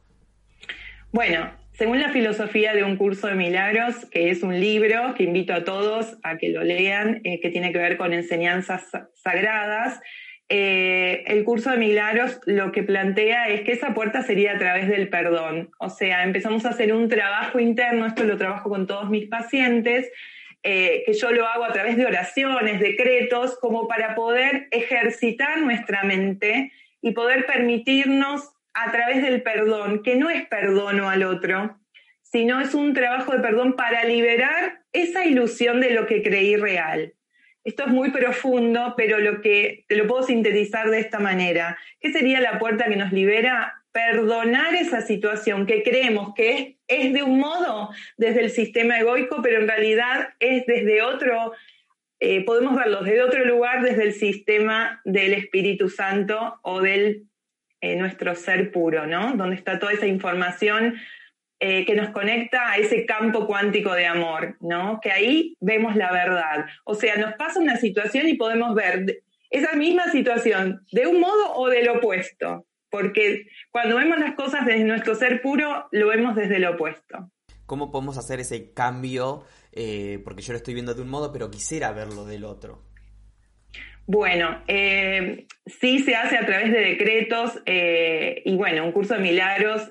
Bueno, 1.12 1.50
según 1.72 2.00
la 2.00 2.10
filosofía 2.10 2.74
de 2.74 2.82
un 2.82 2.96
curso 2.96 3.28
de 3.28 3.34
milagros, 3.34 4.06
que 4.10 4.30
es 4.30 4.42
un 4.42 4.58
libro 4.58 5.14
que 5.14 5.24
invito 5.24 5.54
a 5.54 5.64
todos 5.64 6.16
a 6.22 6.36
que 6.36 6.50
lo 6.50 6.62
lean, 6.62 7.20
eh, 7.24 7.40
que 7.40 7.50
tiene 7.50 7.72
que 7.72 7.78
ver 7.78 7.96
con 7.96 8.12
enseñanzas 8.12 8.84
sagradas, 9.14 10.00
eh, 10.48 11.24
el 11.26 11.42
curso 11.42 11.70
de 11.70 11.76
milagros 11.76 12.38
lo 12.44 12.70
que 12.70 12.84
plantea 12.84 13.48
es 13.48 13.62
que 13.62 13.72
esa 13.72 13.94
puerta 13.94 14.22
sería 14.22 14.52
a 14.52 14.58
través 14.58 14.88
del 14.88 15.08
perdón. 15.08 15.70
O 15.78 15.90
sea, 15.90 16.22
empezamos 16.22 16.64
a 16.64 16.70
hacer 16.70 16.92
un 16.92 17.08
trabajo 17.08 17.58
interno, 17.58 18.06
esto 18.06 18.22
lo 18.24 18.36
trabajo 18.36 18.70
con 18.70 18.86
todos 18.86 19.10
mis 19.10 19.28
pacientes, 19.28 20.08
eh, 20.62 21.02
que 21.04 21.14
yo 21.14 21.32
lo 21.32 21.46
hago 21.46 21.64
a 21.64 21.72
través 21.72 21.96
de 21.96 22.06
oraciones, 22.06 22.80
decretos, 22.80 23.58
como 23.58 23.88
para 23.88 24.14
poder 24.14 24.68
ejercitar 24.70 25.60
nuestra 25.60 26.04
mente 26.04 26.72
y 27.02 27.10
poder 27.10 27.46
permitirnos 27.46 28.52
a 28.72 28.92
través 28.92 29.22
del 29.22 29.42
perdón, 29.42 30.02
que 30.02 30.16
no 30.16 30.30
es 30.30 30.46
perdono 30.46 31.08
al 31.08 31.24
otro, 31.24 31.76
sino 32.22 32.60
es 32.60 32.74
un 32.74 32.94
trabajo 32.94 33.32
de 33.32 33.40
perdón 33.40 33.74
para 33.74 34.04
liberar 34.04 34.82
esa 34.92 35.24
ilusión 35.24 35.80
de 35.80 35.90
lo 35.90 36.06
que 36.06 36.22
creí 36.22 36.56
real. 36.56 37.15
Esto 37.66 37.82
es 37.82 37.88
muy 37.88 38.12
profundo, 38.12 38.94
pero 38.96 39.18
lo 39.18 39.40
que 39.40 39.84
te 39.88 39.96
lo 39.96 40.06
puedo 40.06 40.22
sintetizar 40.22 40.88
de 40.88 41.00
esta 41.00 41.18
manera. 41.18 41.76
¿Qué 41.98 42.12
sería 42.12 42.40
la 42.40 42.60
puerta 42.60 42.86
que 42.88 42.94
nos 42.94 43.12
libera? 43.12 43.82
Perdonar 43.90 44.76
esa 44.76 45.00
situación 45.00 45.66
que 45.66 45.82
creemos 45.82 46.32
que 46.36 46.76
es, 46.86 47.12
de 47.12 47.24
un 47.24 47.40
modo 47.40 47.90
desde 48.16 48.42
el 48.44 48.50
sistema 48.50 49.00
egoico, 49.00 49.42
pero 49.42 49.60
en 49.60 49.66
realidad 49.66 50.28
es 50.38 50.64
desde 50.66 51.02
otro, 51.02 51.54
eh, 52.20 52.44
podemos 52.44 52.76
verlo 52.76 53.02
desde 53.02 53.22
otro 53.24 53.44
lugar, 53.44 53.82
desde 53.82 54.04
el 54.04 54.12
sistema 54.12 55.00
del 55.04 55.32
Espíritu 55.32 55.88
Santo 55.88 56.60
o 56.62 56.80
del 56.80 57.24
eh, 57.80 57.96
nuestro 57.96 58.36
ser 58.36 58.70
puro, 58.70 59.08
¿no? 59.08 59.32
Donde 59.34 59.56
está 59.56 59.80
toda 59.80 59.92
esa 59.92 60.06
información 60.06 60.94
eh, 61.58 61.86
que 61.86 61.94
nos 61.94 62.10
conecta 62.10 62.70
a 62.70 62.76
ese 62.76 63.06
campo 63.06 63.46
cuántico 63.46 63.94
de 63.94 64.04
amor, 64.04 64.58
¿no? 64.60 65.00
Que 65.00 65.10
ahí 65.10 65.56
vemos 65.60 65.96
la 65.96 66.12
verdad. 66.12 66.66
O 66.84 66.94
sea, 66.94 67.16
nos 67.16 67.32
pasa 67.36 67.60
una 67.60 67.78
situación 67.78 68.28
y 68.28 68.34
podemos 68.34 68.74
ver 68.74 69.22
esa 69.48 69.74
misma 69.74 70.10
situación 70.12 70.84
de 70.92 71.06
un 71.06 71.18
modo 71.18 71.54
o 71.54 71.70
del 71.70 71.88
opuesto, 71.88 72.66
porque 72.90 73.46
cuando 73.70 73.96
vemos 73.96 74.18
las 74.18 74.34
cosas 74.34 74.66
desde 74.66 74.84
nuestro 74.84 75.14
ser 75.14 75.40
puro, 75.40 75.88
lo 75.92 76.08
vemos 76.08 76.36
desde 76.36 76.56
el 76.56 76.66
opuesto. 76.66 77.30
¿Cómo 77.64 77.90
podemos 77.90 78.18
hacer 78.18 78.38
ese 78.38 78.74
cambio? 78.74 79.44
Eh, 79.72 80.20
porque 80.24 80.42
yo 80.42 80.52
lo 80.52 80.58
estoy 80.58 80.74
viendo 80.74 80.92
de 80.92 81.00
un 81.00 81.08
modo, 81.08 81.32
pero 81.32 81.50
quisiera 81.50 81.90
verlo 81.92 82.26
del 82.26 82.44
otro. 82.44 82.82
Bueno, 84.06 84.62
eh, 84.68 85.46
sí 85.64 86.00
se 86.00 86.16
hace 86.16 86.36
a 86.36 86.44
través 86.44 86.70
de 86.70 86.80
decretos 86.80 87.62
y 87.64 88.54
bueno, 88.56 88.84
un 88.84 88.92
curso 88.92 89.14
de 89.14 89.20
milagros 89.20 89.90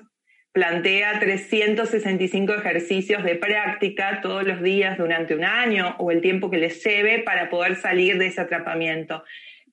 plantea 0.56 1.18
365 1.20 2.54
ejercicios 2.54 3.22
de 3.24 3.34
práctica 3.34 4.20
todos 4.22 4.42
los 4.44 4.62
días 4.62 4.96
durante 4.96 5.34
un 5.34 5.44
año 5.44 5.94
o 5.98 6.10
el 6.10 6.22
tiempo 6.22 6.48
que 6.48 6.56
les 6.56 6.82
lleve 6.82 7.18
para 7.18 7.50
poder 7.50 7.76
salir 7.76 8.16
de 8.16 8.28
ese 8.28 8.40
atrapamiento. 8.40 9.22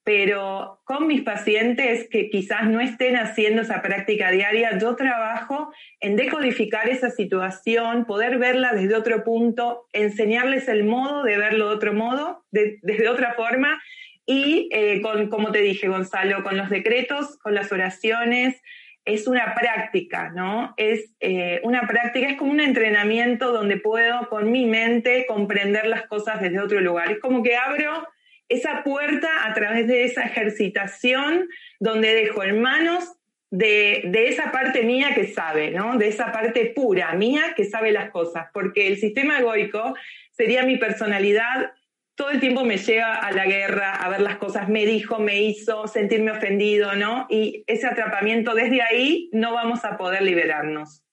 Pero 0.04 0.82
con 0.84 1.08
mis 1.08 1.22
pacientes 1.22 2.10
que 2.10 2.30
quizás 2.30 2.66
no 2.66 2.82
estén 2.82 3.16
haciendo 3.16 3.62
esa 3.62 3.82
práctica 3.82 4.30
diaria, 4.30 4.78
yo 4.78 4.98
trabajo 4.98 5.72
en 6.02 6.18
decodificar 6.18 6.90
esa 6.90 7.10
situación, 7.10 8.04
poder 8.04 8.38
verla 8.38 8.74
desde 8.74 8.96
otro 8.96 9.24
punto, 9.24 9.88
enseñarles 9.94 10.68
el 10.68 10.84
modo 10.84 11.24
de 11.24 11.38
verlo 11.38 11.70
de 11.70 11.75
otro 11.75 11.94
modo, 11.94 12.44
desde 12.52 13.08
otra 13.08 13.36
forma. 13.36 13.82
Y 14.25 14.68
eh, 14.74 15.00
con, 15.02 15.30
como 15.30 15.54
te 15.54 15.62
dije, 15.62 15.88
Gonzalo, 15.88 16.44
con 16.44 16.58
los 16.58 16.70
decretos, 16.70 17.38
con 17.38 17.56
las 17.56 17.72
oraciones, 17.72 18.62
es 19.05 19.27
una 19.27 19.53
práctica, 19.53 20.29
¿no? 20.29 20.74
Es 20.77 21.13
eh, 21.19 21.60
una 21.63 21.88
práctica, 21.88 22.29
es 22.29 22.38
como 22.38 22.51
un 22.51 22.62
entrenamiento 22.62 23.51
donde 23.51 23.77
puedo 23.77 24.29
con 24.29 24.51
mi 24.51 24.65
mente 24.65 25.25
comprender 25.27 25.88
las 25.88 26.07
cosas 26.07 26.41
desde 26.41 26.60
otro 26.60 26.79
lugar. 26.79 27.12
Es 27.12 27.19
como 27.19 27.43
que 27.43 27.55
abro 27.55 28.07
esa 28.48 28.83
puerta 28.83 29.45
a 29.45 29.53
través 29.53 29.88
de 29.88 30.05
esa 30.05 30.24
ejercitación 30.24 31.48
donde 31.79 32.13
dejo 32.13 32.43
en 32.43 32.62
manos 32.62 33.17
de, 33.50 34.03
de, 34.05 34.29
esa 34.29 34.51
parte 34.51 34.83
mía 34.83 35.13
que 35.13 35.27
sabe, 35.27 35.72
¿no? 35.72 35.98
De 35.98 36.07
esa 36.07 36.31
parte 36.31 36.72
pura 36.75 37.13
mía 37.13 37.53
que 37.55 37.65
sabe 37.65 37.91
las 37.91 38.10
cosas, 38.10 38.48
porque 38.53 38.88
el 38.88 38.98
sistema 38.98 39.39
egoico 39.39 39.95
sería 40.31 40.63
mi 40.63 40.77
personalidad 40.77 41.72
todo 42.15 42.29
el 42.29 42.39
tiempo 42.39 42.63
me 42.63 42.77
lleva 42.77 43.15
a 43.15 43.32
la 43.32 43.46
guerra, 43.46 43.96
a 43.96 44.10
ver 44.10 44.22
las 44.22 44.38
cosas, 44.38 44.70
me 44.70 44.86
dijo, 44.86 45.20
me 45.20 45.41
hizo, 45.41 45.88
sentirme 45.88 46.32
ofendido, 46.32 46.96
¿no? 46.96 47.25
Y 47.29 47.63
ese 47.67 47.88
atrapamiento 47.88 48.53
desde 48.53 48.82
ahí 48.82 49.29
no 49.32 49.53
vamos 49.53 49.84
a 49.84 49.98
poder 49.98 50.22
liberarnos. 50.22 51.03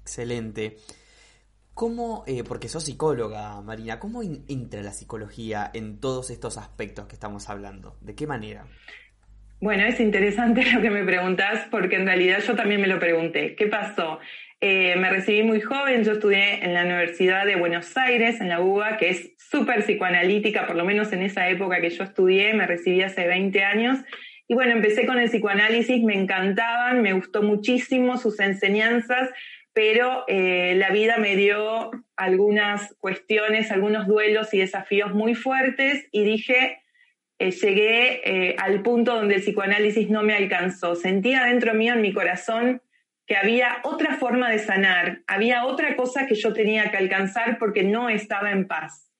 Excelente. 0.00 0.76
¿Cómo, 1.74 2.24
eh, 2.26 2.44
porque 2.44 2.68
sos 2.68 2.84
psicóloga, 2.84 3.60
Marina, 3.62 3.98
cómo 3.98 4.22
entra 4.22 4.82
la 4.82 4.92
psicología 4.92 5.70
en 5.72 6.00
todos 6.00 6.30
estos 6.30 6.58
aspectos 6.58 7.06
que 7.06 7.14
estamos 7.14 7.48
hablando? 7.48 7.96
¿De 8.02 8.14
qué 8.14 8.26
manera? 8.26 8.66
Bueno, 9.58 9.84
es 9.84 9.98
interesante 10.00 10.64
lo 10.74 10.82
que 10.82 10.90
me 10.90 11.04
preguntas 11.04 11.66
porque 11.70 11.96
en 11.96 12.04
realidad 12.04 12.40
yo 12.46 12.54
también 12.54 12.80
me 12.80 12.88
lo 12.88 12.98
pregunté. 12.98 13.54
¿Qué 13.54 13.68
pasó? 13.68 14.18
Eh, 14.60 14.94
me 14.96 15.10
recibí 15.10 15.42
muy 15.42 15.60
joven, 15.60 16.04
yo 16.04 16.12
estudié 16.12 16.64
en 16.64 16.74
la 16.74 16.84
Universidad 16.84 17.46
de 17.46 17.56
Buenos 17.56 17.96
Aires, 17.96 18.40
en 18.40 18.48
la 18.48 18.60
UBA, 18.60 18.96
que 18.96 19.08
es 19.08 19.31
súper 19.52 19.84
psicoanalítica, 19.84 20.66
por 20.66 20.76
lo 20.76 20.84
menos 20.84 21.12
en 21.12 21.22
esa 21.22 21.48
época 21.50 21.80
que 21.82 21.90
yo 21.90 22.04
estudié, 22.04 22.54
me 22.54 22.66
recibí 22.66 23.02
hace 23.02 23.26
20 23.26 23.62
años. 23.62 23.98
Y 24.48 24.54
bueno, 24.54 24.72
empecé 24.72 25.06
con 25.06 25.18
el 25.18 25.28
psicoanálisis, 25.28 26.02
me 26.02 26.18
encantaban, 26.18 27.02
me 27.02 27.12
gustó 27.12 27.42
muchísimo 27.42 28.16
sus 28.16 28.40
enseñanzas, 28.40 29.28
pero 29.74 30.24
eh, 30.26 30.74
la 30.76 30.90
vida 30.90 31.18
me 31.18 31.36
dio 31.36 31.90
algunas 32.16 32.94
cuestiones, 32.98 33.70
algunos 33.70 34.06
duelos 34.06 34.52
y 34.54 34.58
desafíos 34.58 35.12
muy 35.12 35.34
fuertes 35.34 36.08
y 36.10 36.24
dije, 36.24 36.82
eh, 37.38 37.50
llegué 37.50 38.56
al 38.58 38.82
punto 38.82 39.14
donde 39.14 39.36
el 39.36 39.42
psicoanálisis 39.42 40.08
no 40.08 40.22
me 40.22 40.34
alcanzó. 40.34 40.94
Sentía 40.94 41.44
dentro 41.44 41.74
mío, 41.74 41.92
en 41.92 42.00
mi 42.00 42.14
corazón, 42.14 42.82
que 43.26 43.36
había 43.36 43.80
otra 43.84 44.16
forma 44.16 44.50
de 44.50 44.58
sanar, 44.58 45.22
había 45.26 45.66
otra 45.66 45.94
cosa 45.94 46.26
que 46.26 46.34
yo 46.34 46.52
tenía 46.52 46.90
que 46.90 46.96
alcanzar 46.96 47.58
porque 47.58 47.82
no 47.82 48.08
estaba 48.08 48.50
en 48.50 48.66
paz. 48.66 49.11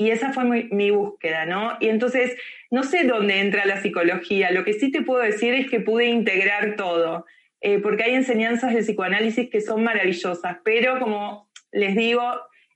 Y 0.00 0.10
esa 0.10 0.32
fue 0.32 0.44
mi, 0.44 0.90
búsqueda, 0.90 1.44
¿no? 1.44 1.76
Y 1.80 1.88
entonces, 1.88 2.36
no 2.70 2.84
sé 2.84 3.04
dónde 3.04 3.40
entra 3.40 3.66
la 3.66 3.82
psicología, 3.82 4.52
lo 4.52 4.64
que 4.64 4.72
sí 4.72 4.92
te 4.92 5.02
puedo 5.02 5.20
decir 5.20 5.54
es 5.54 5.68
que 5.68 5.80
pude 5.80 6.06
integrar 6.06 6.76
todo, 6.76 7.26
eh, 7.60 7.80
porque 7.80 8.04
hay 8.04 8.14
enseñanzas 8.14 8.72
de 8.74 8.82
psicoanálisis 8.82 9.50
que 9.50 9.60
son 9.60 9.82
maravillosas, 9.82 10.58
pero 10.62 11.00
como 11.00 11.50
les 11.72 11.96
digo, 11.96 12.22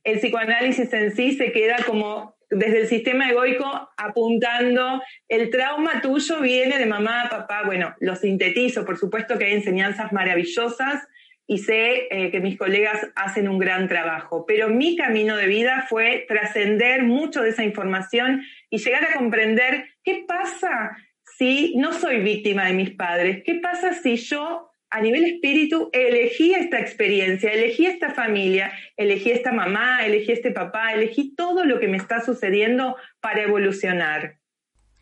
el 0.03 0.19
psicoanálisis 0.19 0.93
en 0.93 1.15
sí 1.15 1.33
se 1.37 1.53
queda 1.53 1.77
como 1.87 2.37
desde 2.51 2.81
el 2.81 2.89
sistema 2.89 3.31
egoico 3.31 3.89
apuntando, 3.97 5.01
el 5.29 5.51
trauma 5.51 6.03
tuyo 6.03 6.41
viene 6.41 6.79
de 6.79 6.87
mamá, 6.87 7.29
papá, 7.31 7.63
bueno, 7.65 7.95
lo 8.01 8.17
sintetizo, 8.17 8.85
por 8.85 8.99
supuesto 8.99 9.39
que 9.39 9.47
hay 9.47 9.53
enseñanzas 9.55 10.13
maravillosas 10.13 11.07
y 11.47 11.59
sé 11.59 12.09
eh, 12.11 12.31
que 12.31 12.41
mis 12.41 12.57
colegas 12.57 13.11
hacen 13.15 13.49
un 13.49 13.59
gran 13.59 13.89
trabajo, 13.89 14.45
pero 14.47 14.69
mi 14.69 14.97
camino 14.97 15.37
de 15.37 15.47
vida 15.47 15.87
fue 15.89 16.25
trascender 16.29 17.03
mucho 17.03 17.43
de 17.43 17.51
esa 17.51 17.65
información 17.65 18.43
y 18.71 18.79
llegar 18.79 19.05
a 19.05 19.19
comprender 19.19 19.87
qué 20.05 20.25
pasa 20.27 20.97
si 21.39 21.75
no 21.77 21.93
soy 21.93 22.21
víctima 22.21 22.67
de 22.67 22.75
mis 22.75 22.91
padres, 22.91 23.43
qué 23.45 23.57
pasa 23.57 23.95
si 23.95 24.17
yo 24.17 24.71
a 24.91 25.01
nivel 25.01 25.25
espíritu 25.25 25.89
elegí 25.93 26.53
esta 26.53 26.79
experiencia, 26.79 27.51
elegí 27.51 27.87
esta 27.87 28.11
familia, 28.11 28.73
elegí 28.97 29.31
esta 29.31 29.51
mamá, 29.51 30.05
elegí 30.05 30.33
este 30.33 30.51
papá, 30.51 30.93
elegí 30.93 31.35
todo 31.35 31.65
lo 31.65 31.81
que 31.81 31.89
me 31.89 31.97
está 31.97 32.21
sucediendo 32.21 32.97
para 33.21 33.43
evolucionar. 33.43 34.42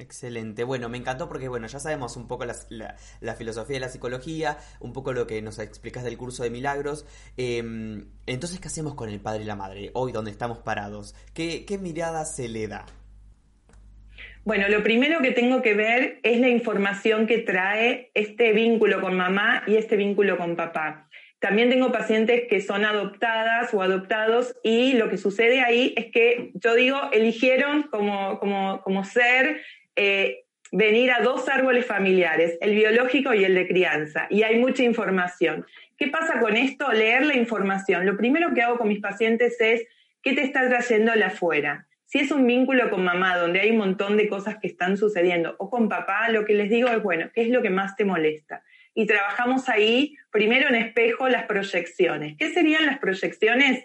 Excelente. 0.01 0.65
Bueno, 0.65 0.89
me 0.89 0.97
encantó 0.97 1.29
porque, 1.29 1.49
bueno, 1.49 1.67
ya 1.67 1.79
sabemos 1.79 2.17
un 2.17 2.27
poco 2.27 2.47
la, 2.47 3.35
filosofía 3.35 3.75
de 3.75 3.81
la 3.81 3.91
psicología, 3.91 4.57
un 4.81 4.95
poco 4.95 5.13
lo 5.13 5.27
que 5.27 5.43
nos 5.43 5.59
explicas 5.59 6.05
del 6.05 6.17
curso 6.17 6.43
de 6.43 6.49
milagros. 6.49 7.05
Em, 7.37 8.07
entonces, 8.27 8.61
¿qué 8.61 8.69
hacemos 8.69 8.95
con 8.95 9.11
el 9.11 9.21
padre 9.21 9.43
y 9.43 9.47
la 9.47 9.57
madre? 9.57 9.91
Hoy, 9.93 10.13
donde 10.13 10.31
estamos 10.31 10.59
parados. 10.59 11.15
¿Qué, 11.35 11.67
qué 11.67 11.77
mirada 11.77 12.25
se 12.25 12.49
le 12.49 12.67
da? 12.67 12.87
Bueno, 14.45 14.69
lo 14.69 14.83
primero 14.83 15.21
que 15.21 15.33
tengo 15.33 15.61
que 15.61 15.75
ver 15.75 16.19
es 16.23 16.41
la 16.41 16.49
información 16.49 17.27
que 17.27 17.39
trae 17.39 18.11
este 18.15 18.53
vínculo 18.53 19.03
con 19.03 19.15
mamá 19.19 19.65
y 19.67 19.77
este 19.77 19.97
vínculo 19.97 20.39
con 20.39 20.57
papá. 20.57 21.11
También 21.41 21.71
tengo 21.71 21.91
pacientes 21.91 22.43
que 22.49 22.61
son 22.61 22.85
adoptadas 22.85 23.73
o 23.73 23.83
adoptados 23.83 24.55
y 24.63 24.93
lo 24.95 25.09
que 25.09 25.17
sucede 25.17 25.61
ahí 25.61 25.95
es 25.97 26.13
que 26.13 26.53
yo 26.55 26.75
digo, 26.75 27.01
eligieron 27.13 27.85
como, 27.85 28.39
como, 28.39 28.83
como 28.83 29.05
ser 29.05 29.63
eh, 29.97 30.45
venir 30.73 31.11
a 31.11 31.21
dos 31.21 31.49
árboles 31.49 31.87
familiares, 31.87 32.57
el 32.61 32.75
biológico 32.75 33.35
y 33.35 33.45
el 33.45 33.55
de 33.55 33.67
crianza, 33.67 34.27
y 34.31 34.43
hay 34.43 34.59
mucha 34.59 34.83
información. 34.83 35.67
¿Qué 35.97 36.09
pasa 36.09 36.41
con 36.41 36.57
esto? 36.57 36.91
Leer 36.93 37.27
la 37.27 37.37
información. 37.37 38.07
Lo 38.07 38.17
primero 38.17 38.55
que 38.55 38.63
hago 38.63 38.79
con 38.79 38.89
mis 38.89 39.01
pacientes 39.01 39.61
es, 39.61 39.85
¿qué 40.23 40.33
te 40.33 40.43
está 40.43 40.69
trayendo 40.69 41.15
la 41.15 41.27
afuera? 41.27 41.87
Si 42.07 42.19
es 42.19 42.31
un 42.33 42.47
vínculo 42.47 42.91
con 42.91 43.05
mamá, 43.05 43.37
donde 43.37 43.61
hay 43.61 43.71
un 43.71 43.79
montón 43.79 44.17
de 44.17 44.29
cosas 44.29 44.57
que 44.59 44.67
están 44.67 44.97
sucediendo, 44.97 45.55
o 45.59 45.71
con 45.71 45.89
papá, 45.89 46.29
lo 46.31 46.45
que 46.45 46.55
les 46.55 46.71
digo 46.71 46.89
es, 46.89 47.03
bueno, 47.03 47.31
¿qué 47.35 47.43
es 47.43 47.49
lo 47.51 47.63
que 47.63 47.71
más 47.71 47.97
te 47.97 48.05
molesta? 48.05 48.65
Y 48.95 49.07
trabajamos 49.07 49.69
ahí, 49.69 50.17
primero 50.33 50.69
en 50.69 50.75
espejo, 50.75 51.29
las 51.29 51.45
proyecciones. 51.45 52.37
¿Qué 52.37 52.53
serían 52.53 52.87
las 52.87 52.99
proyecciones? 52.99 53.85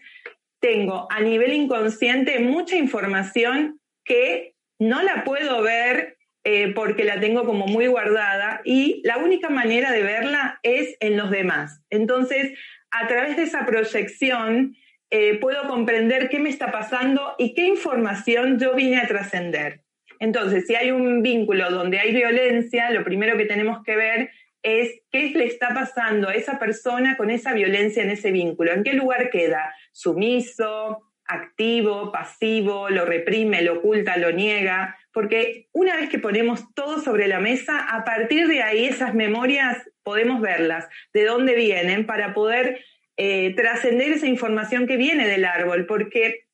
Tengo 0.60 1.08
a 1.12 1.22
nivel 1.22 1.54
inconsciente 1.54 2.40
mucha 2.40 2.76
información 2.76 3.80
que 4.04 4.55
no 4.80 5.02
la 5.04 5.24
puedo 5.24 5.62
ver 5.62 6.18
eh, 6.44 6.74
porque 6.74 7.04
la 7.04 7.20
tengo 7.20 7.44
como 7.44 7.66
muy 7.66 7.88
guardada 7.88 8.62
y 8.64 9.02
la 9.04 9.18
única 9.18 9.50
manera 9.50 9.92
de 9.92 10.04
verla 10.04 10.60
es 10.64 10.96
en 11.00 11.18
los 11.18 11.32
demás. 11.32 11.82
Entonces, 11.90 12.58
a 12.92 13.08
través 13.08 13.36
de 13.36 13.44
esa 13.44 13.66
proyección, 13.66 14.76
eh, 15.10 15.40
puedo 15.40 15.68
comprender 15.68 16.30
qué 16.30 16.40
me 16.40 16.50
está 16.50 16.72
pasando 16.72 17.36
y 17.38 17.54
qué 17.54 17.64
información 17.64 18.60
yo 18.60 18.76
vine 18.76 18.98
a 18.98 19.08
trascender. 19.08 19.82
Entonces, 20.20 20.66
si 20.68 20.76
hay 20.76 20.92
un 20.92 21.22
vínculo 21.22 21.70
donde 21.72 22.00
hay 22.00 22.14
violencia, 22.14 22.90
lo 22.92 23.04
primero 23.04 23.38
que 23.38 23.46
tenemos 23.46 23.84
que 23.84 23.96
ver 23.96 24.30
es 24.62 25.02
qué 25.12 25.30
le 25.30 25.46
está 25.46 25.70
pasando 25.74 26.30
a 26.30 26.34
esa 26.34 26.58
persona 26.58 27.18
con 27.18 27.30
esa 27.30 27.54
violencia 27.54 28.02
en 28.02 28.10
ese 28.10 28.32
vínculo, 28.32 28.72
en 28.72 28.84
qué 28.84 28.94
lugar 28.94 29.30
queda, 29.30 29.74
sumiso, 29.92 31.05
activo, 31.28 32.12
pasivo, 32.12 32.90
lo 32.90 33.06
reprime, 33.06 33.62
lo 33.62 33.80
oculta, 33.80 34.18
lo 34.18 34.32
niega, 34.32 34.98
porque 35.12 35.68
una 35.72 35.96
vez 35.96 36.10
que 36.10 36.20
ponemos 36.20 36.74
todo 36.74 37.02
sobre 37.02 37.28
la 37.28 37.40
mesa, 37.40 37.80
a 37.80 38.04
partir 38.04 38.48
de 38.48 38.62
ahí 38.62 38.86
esas 38.86 39.14
memorias 39.14 39.90
podemos 40.04 40.42
verlas, 40.42 40.88
de 41.14 41.26
dónde 41.26 41.56
vienen, 41.56 42.06
para 42.06 42.34
poder 42.34 42.84
eh, 43.18 43.54
trascender 43.56 44.12
esa 44.12 44.28
información 44.28 44.88
que 44.88 44.98
viene 44.98 45.28
del 45.28 45.46
árbol, 45.46 45.86
porque 45.86 46.46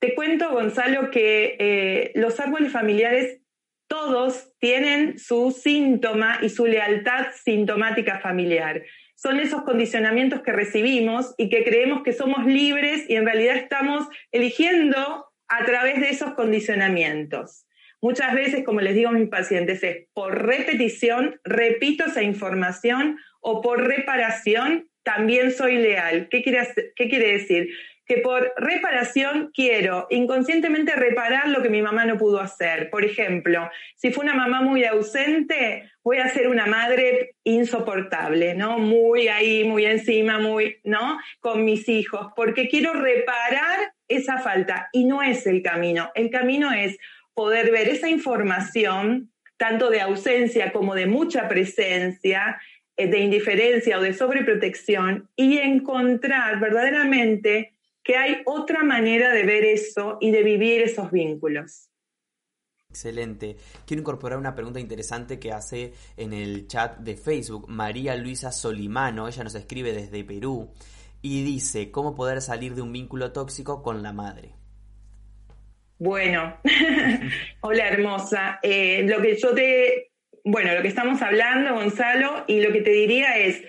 te 0.00 0.14
cuento, 0.14 0.50
Gonzalo, 0.50 1.10
que 1.10 1.56
eh, 1.58 2.12
los 2.14 2.38
árboles 2.38 2.72
familiares 2.72 3.40
todos 3.88 4.52
tienen 4.58 5.18
su 5.18 5.52
síntoma 5.52 6.38
y 6.42 6.50
su 6.50 6.66
lealtad 6.66 7.28
sintomática 7.42 8.18
familiar. 8.18 8.82
Son 9.16 9.40
esos 9.40 9.62
condicionamientos 9.62 10.42
que 10.42 10.52
recibimos 10.52 11.34
y 11.36 11.48
que 11.48 11.64
creemos 11.64 12.02
que 12.02 12.12
somos 12.12 12.46
libres 12.46 13.04
y 13.08 13.16
en 13.16 13.24
realidad 13.24 13.56
estamos 13.56 14.06
eligiendo 14.30 15.26
a 15.48 15.64
través 15.64 16.00
de 16.00 16.10
esos 16.10 16.34
condicionamientos. 16.34 17.66
Muchas 18.02 18.34
veces, 18.34 18.64
como 18.64 18.80
les 18.80 18.94
digo 18.94 19.08
a 19.08 19.12
mis 19.12 19.28
pacientes, 19.28 19.82
es 19.82 20.06
por 20.12 20.46
repetición, 20.46 21.40
repito 21.44 22.04
esa 22.04 22.22
información 22.22 23.18
o 23.40 23.62
por 23.62 23.84
reparación, 23.86 24.88
también 25.02 25.50
soy 25.50 25.78
leal. 25.78 26.28
¿Qué 26.30 26.42
quiere, 26.42 26.68
qué 26.94 27.08
quiere 27.08 27.32
decir? 27.32 27.68
Que 28.06 28.18
por 28.18 28.52
reparación 28.56 29.50
quiero 29.52 30.06
inconscientemente 30.10 30.92
reparar 30.94 31.48
lo 31.48 31.60
que 31.62 31.68
mi 31.68 31.82
mamá 31.82 32.04
no 32.04 32.16
pudo 32.16 32.40
hacer. 32.40 32.88
Por 32.88 33.04
ejemplo, 33.04 33.68
si 33.96 34.12
fue 34.12 34.24
una 34.24 34.34
mamá 34.34 34.62
muy 34.62 34.84
ausente, 34.84 35.90
voy 36.04 36.18
a 36.18 36.28
ser 36.28 36.46
una 36.46 36.66
madre 36.66 37.34
insoportable, 37.42 38.54
¿no? 38.54 38.78
Muy 38.78 39.26
ahí, 39.26 39.64
muy 39.64 39.84
encima, 39.86 40.38
muy, 40.38 40.76
¿no? 40.84 41.18
Con 41.40 41.64
mis 41.64 41.88
hijos, 41.88 42.28
porque 42.36 42.68
quiero 42.68 42.92
reparar 42.92 43.92
esa 44.08 44.38
falta 44.38 44.88
y 44.92 45.04
no 45.04 45.20
es 45.22 45.46
el 45.46 45.62
camino. 45.62 46.12
El 46.14 46.30
camino 46.30 46.72
es 46.72 46.96
poder 47.34 47.72
ver 47.72 47.88
esa 47.88 48.08
información, 48.08 49.32
tanto 49.56 49.90
de 49.90 50.00
ausencia 50.00 50.72
como 50.72 50.94
de 50.94 51.06
mucha 51.06 51.48
presencia, 51.48 52.60
eh, 52.96 53.08
de 53.08 53.18
indiferencia 53.18 53.98
o 53.98 54.02
de 54.02 54.14
sobreprotección, 54.14 55.28
y 55.34 55.58
encontrar 55.58 56.60
verdaderamente 56.60 57.75
que 58.06 58.16
hay 58.16 58.42
otra 58.44 58.84
manera 58.84 59.32
de 59.32 59.44
ver 59.44 59.64
eso 59.64 60.18
y 60.20 60.30
de 60.30 60.42
vivir 60.42 60.82
esos 60.82 61.10
vínculos. 61.10 61.90
Excelente. 62.88 63.56
Quiero 63.84 64.00
incorporar 64.00 64.38
una 64.38 64.54
pregunta 64.54 64.80
interesante 64.80 65.38
que 65.38 65.52
hace 65.52 65.92
en 66.16 66.32
el 66.32 66.66
chat 66.68 66.98
de 66.98 67.16
Facebook 67.16 67.68
María 67.68 68.16
Luisa 68.16 68.52
Solimano. 68.52 69.28
Ella 69.28 69.44
nos 69.44 69.54
escribe 69.54 69.92
desde 69.92 70.24
Perú 70.24 70.72
y 71.20 71.42
dice, 71.42 71.90
¿cómo 71.90 72.14
poder 72.14 72.40
salir 72.40 72.74
de 72.74 72.82
un 72.82 72.92
vínculo 72.92 73.32
tóxico 73.32 73.82
con 73.82 74.02
la 74.02 74.12
madre? 74.12 74.52
Bueno, 75.98 76.58
hola 77.60 77.88
hermosa. 77.88 78.60
Eh, 78.62 79.04
lo 79.08 79.20
que 79.20 79.36
yo 79.36 79.52
te, 79.52 80.12
bueno, 80.44 80.72
lo 80.74 80.82
que 80.82 80.88
estamos 80.88 81.20
hablando, 81.22 81.74
Gonzalo, 81.74 82.44
y 82.46 82.60
lo 82.60 82.72
que 82.72 82.82
te 82.82 82.90
diría 82.90 83.36
es, 83.38 83.62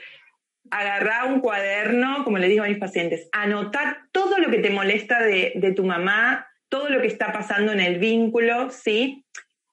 agarrar 0.71 1.31
un 1.31 1.39
cuaderno, 1.39 2.23
como 2.23 2.37
le 2.37 2.47
digo 2.47 2.63
a 2.63 2.67
mis 2.67 2.77
pacientes, 2.77 3.29
anotar 3.31 4.01
todo 4.11 4.37
lo 4.37 4.49
que 4.49 4.59
te 4.59 4.69
molesta 4.69 5.21
de, 5.21 5.73
tu 5.75 5.83
mamá, 5.83 6.47
todo 6.69 6.89
lo 6.89 7.01
que 7.01 7.07
está 7.07 7.31
pasando 7.31 7.71
en 7.71 7.79
el 7.79 7.99
vínculo, 7.99 8.69
¿sí? 8.71 9.25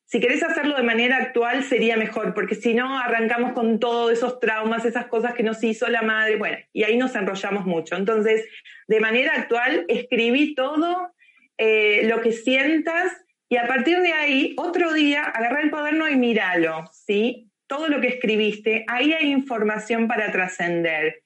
Si 0.07 0.21
querés 0.21 0.43
hacerlo 0.43 0.77
de 0.77 0.83
manera 0.83 1.17
actual 1.17 1.65
sería 1.65 1.97
mejor, 1.97 2.35
porque 2.35 2.55
si 2.55 2.75
no 2.75 2.99
arrancamos 2.99 3.53
con 3.53 3.81
todos 3.81 4.13
esos 4.13 4.39
traumas, 4.39 4.85
esas 4.85 5.07
cosas 5.07 5.35
que 5.35 5.43
nos 5.43 5.63
hizo 5.65 5.89
la 5.89 6.03
madre, 6.03 6.37
bueno, 6.37 6.59
y 6.73 6.85
ahí 6.85 6.97
nos 6.97 7.17
enrollamos 7.17 7.67
mucho. 7.67 7.97
Entonces, 7.97 8.45
de 8.87 9.01
manera 9.01 9.33
actual, 9.35 9.85
escribí 9.89 10.55
todo 10.55 11.13
eh, 11.59 12.03
lo 12.05 12.21
que 12.21 12.33
sientas 12.33 13.13
y 13.49 13.57
a 13.57 13.67
partir 13.67 14.01
de 14.01 14.13
ahí, 14.13 14.55
otro 14.57 14.93
día, 14.93 15.23
agarra 15.23 15.61
el 15.61 15.71
cuaderno 15.71 16.09
y 16.09 16.17
míralo, 16.17 16.91
¿sí? 16.93 17.51
Todo 17.67 17.89
lo 17.89 18.01
que 18.01 18.09
escribiste, 18.09 18.85
ahí 18.89 19.13
hay 19.13 19.31
información 19.31 20.09
para 20.09 20.31
trascender. 20.33 21.23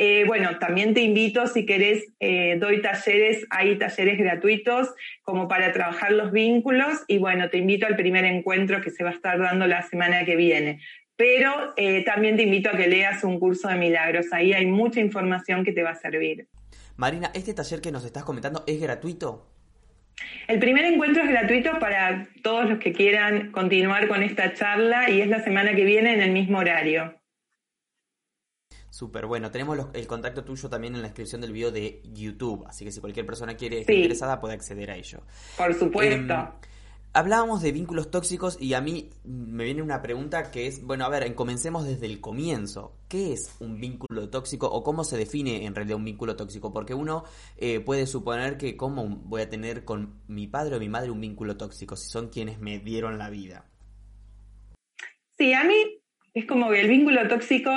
Eh, 0.00 0.24
bueno, 0.28 0.58
también 0.60 0.94
te 0.94 1.00
invito, 1.00 1.48
si 1.48 1.66
querés, 1.66 2.06
eh, 2.20 2.56
doy 2.60 2.80
talleres, 2.80 3.44
hay 3.50 3.76
talleres 3.78 4.16
gratuitos 4.16 4.94
como 5.22 5.48
para 5.48 5.72
trabajar 5.72 6.12
los 6.12 6.30
vínculos 6.30 7.02
y 7.08 7.18
bueno, 7.18 7.50
te 7.50 7.58
invito 7.58 7.84
al 7.84 7.96
primer 7.96 8.24
encuentro 8.24 8.80
que 8.80 8.90
se 8.90 9.02
va 9.02 9.10
a 9.10 9.14
estar 9.14 9.38
dando 9.40 9.66
la 9.66 9.82
semana 9.82 10.24
que 10.24 10.36
viene. 10.36 10.80
Pero 11.16 11.74
eh, 11.76 12.04
también 12.04 12.36
te 12.36 12.44
invito 12.44 12.70
a 12.70 12.76
que 12.76 12.86
leas 12.86 13.24
un 13.24 13.40
curso 13.40 13.66
de 13.66 13.74
milagros, 13.74 14.26
ahí 14.30 14.52
hay 14.52 14.66
mucha 14.66 15.00
información 15.00 15.64
que 15.64 15.72
te 15.72 15.82
va 15.82 15.90
a 15.90 15.96
servir. 15.96 16.46
Marina, 16.96 17.32
¿este 17.34 17.52
taller 17.54 17.80
que 17.80 17.90
nos 17.90 18.04
estás 18.04 18.22
comentando 18.22 18.62
es 18.68 18.80
gratuito? 18.80 19.57
El 20.46 20.58
primer 20.58 20.84
encuentro 20.84 21.22
es 21.22 21.28
gratuito 21.28 21.78
para 21.78 22.26
todos 22.42 22.68
los 22.68 22.78
que 22.78 22.92
quieran 22.92 23.52
continuar 23.52 24.08
con 24.08 24.22
esta 24.22 24.54
charla 24.54 25.10
y 25.10 25.20
es 25.20 25.28
la 25.28 25.42
semana 25.42 25.74
que 25.74 25.84
viene 25.84 26.14
en 26.14 26.22
el 26.22 26.30
mismo 26.30 26.58
horario. 26.58 27.14
Súper, 28.90 29.26
bueno, 29.26 29.50
tenemos 29.50 29.78
el 29.94 30.06
contacto 30.06 30.44
tuyo 30.44 30.68
también 30.68 30.94
en 30.94 31.02
la 31.02 31.08
descripción 31.08 31.40
del 31.40 31.52
video 31.52 31.70
de 31.70 32.02
YouTube, 32.04 32.64
así 32.66 32.84
que 32.84 32.90
si 32.90 33.00
cualquier 33.00 33.26
persona 33.26 33.56
quiere 33.56 33.80
estar 33.80 33.94
interesada 33.94 34.40
puede 34.40 34.54
acceder 34.54 34.90
a 34.90 34.96
ello. 34.96 35.22
Por 35.56 35.74
supuesto. 35.74 36.32
Em, 36.32 36.67
Hablábamos 37.14 37.62
de 37.62 37.72
vínculos 37.72 38.10
tóxicos 38.10 38.58
y 38.60 38.74
a 38.74 38.82
mí 38.82 39.08
me 39.24 39.64
viene 39.64 39.82
una 39.82 40.02
pregunta 40.02 40.50
que 40.50 40.66
es, 40.66 40.84
bueno, 40.84 41.06
a 41.06 41.08
ver, 41.08 41.34
comencemos 41.34 41.86
desde 41.86 42.06
el 42.06 42.20
comienzo. 42.20 42.98
¿Qué 43.08 43.32
es 43.32 43.56
un 43.60 43.80
vínculo 43.80 44.28
tóxico 44.28 44.66
o 44.66 44.82
cómo 44.82 45.04
se 45.04 45.16
define 45.16 45.64
en 45.64 45.74
realidad 45.74 45.96
un 45.96 46.04
vínculo 46.04 46.36
tóxico? 46.36 46.72
Porque 46.72 46.92
uno 46.92 47.24
eh, 47.56 47.80
puede 47.80 48.06
suponer 48.06 48.58
que 48.58 48.76
cómo 48.76 49.06
voy 49.08 49.40
a 49.40 49.48
tener 49.48 49.84
con 49.84 50.20
mi 50.28 50.46
padre 50.46 50.76
o 50.76 50.80
mi 50.80 50.90
madre 50.90 51.10
un 51.10 51.20
vínculo 51.20 51.56
tóxico 51.56 51.96
si 51.96 52.10
son 52.10 52.28
quienes 52.28 52.60
me 52.60 52.78
dieron 52.78 53.16
la 53.16 53.30
vida. 53.30 53.64
Sí, 55.38 55.54
a 55.54 55.64
mí 55.64 56.02
es 56.34 56.44
como 56.44 56.70
que 56.70 56.82
el 56.82 56.88
vínculo 56.88 57.26
tóxico 57.26 57.70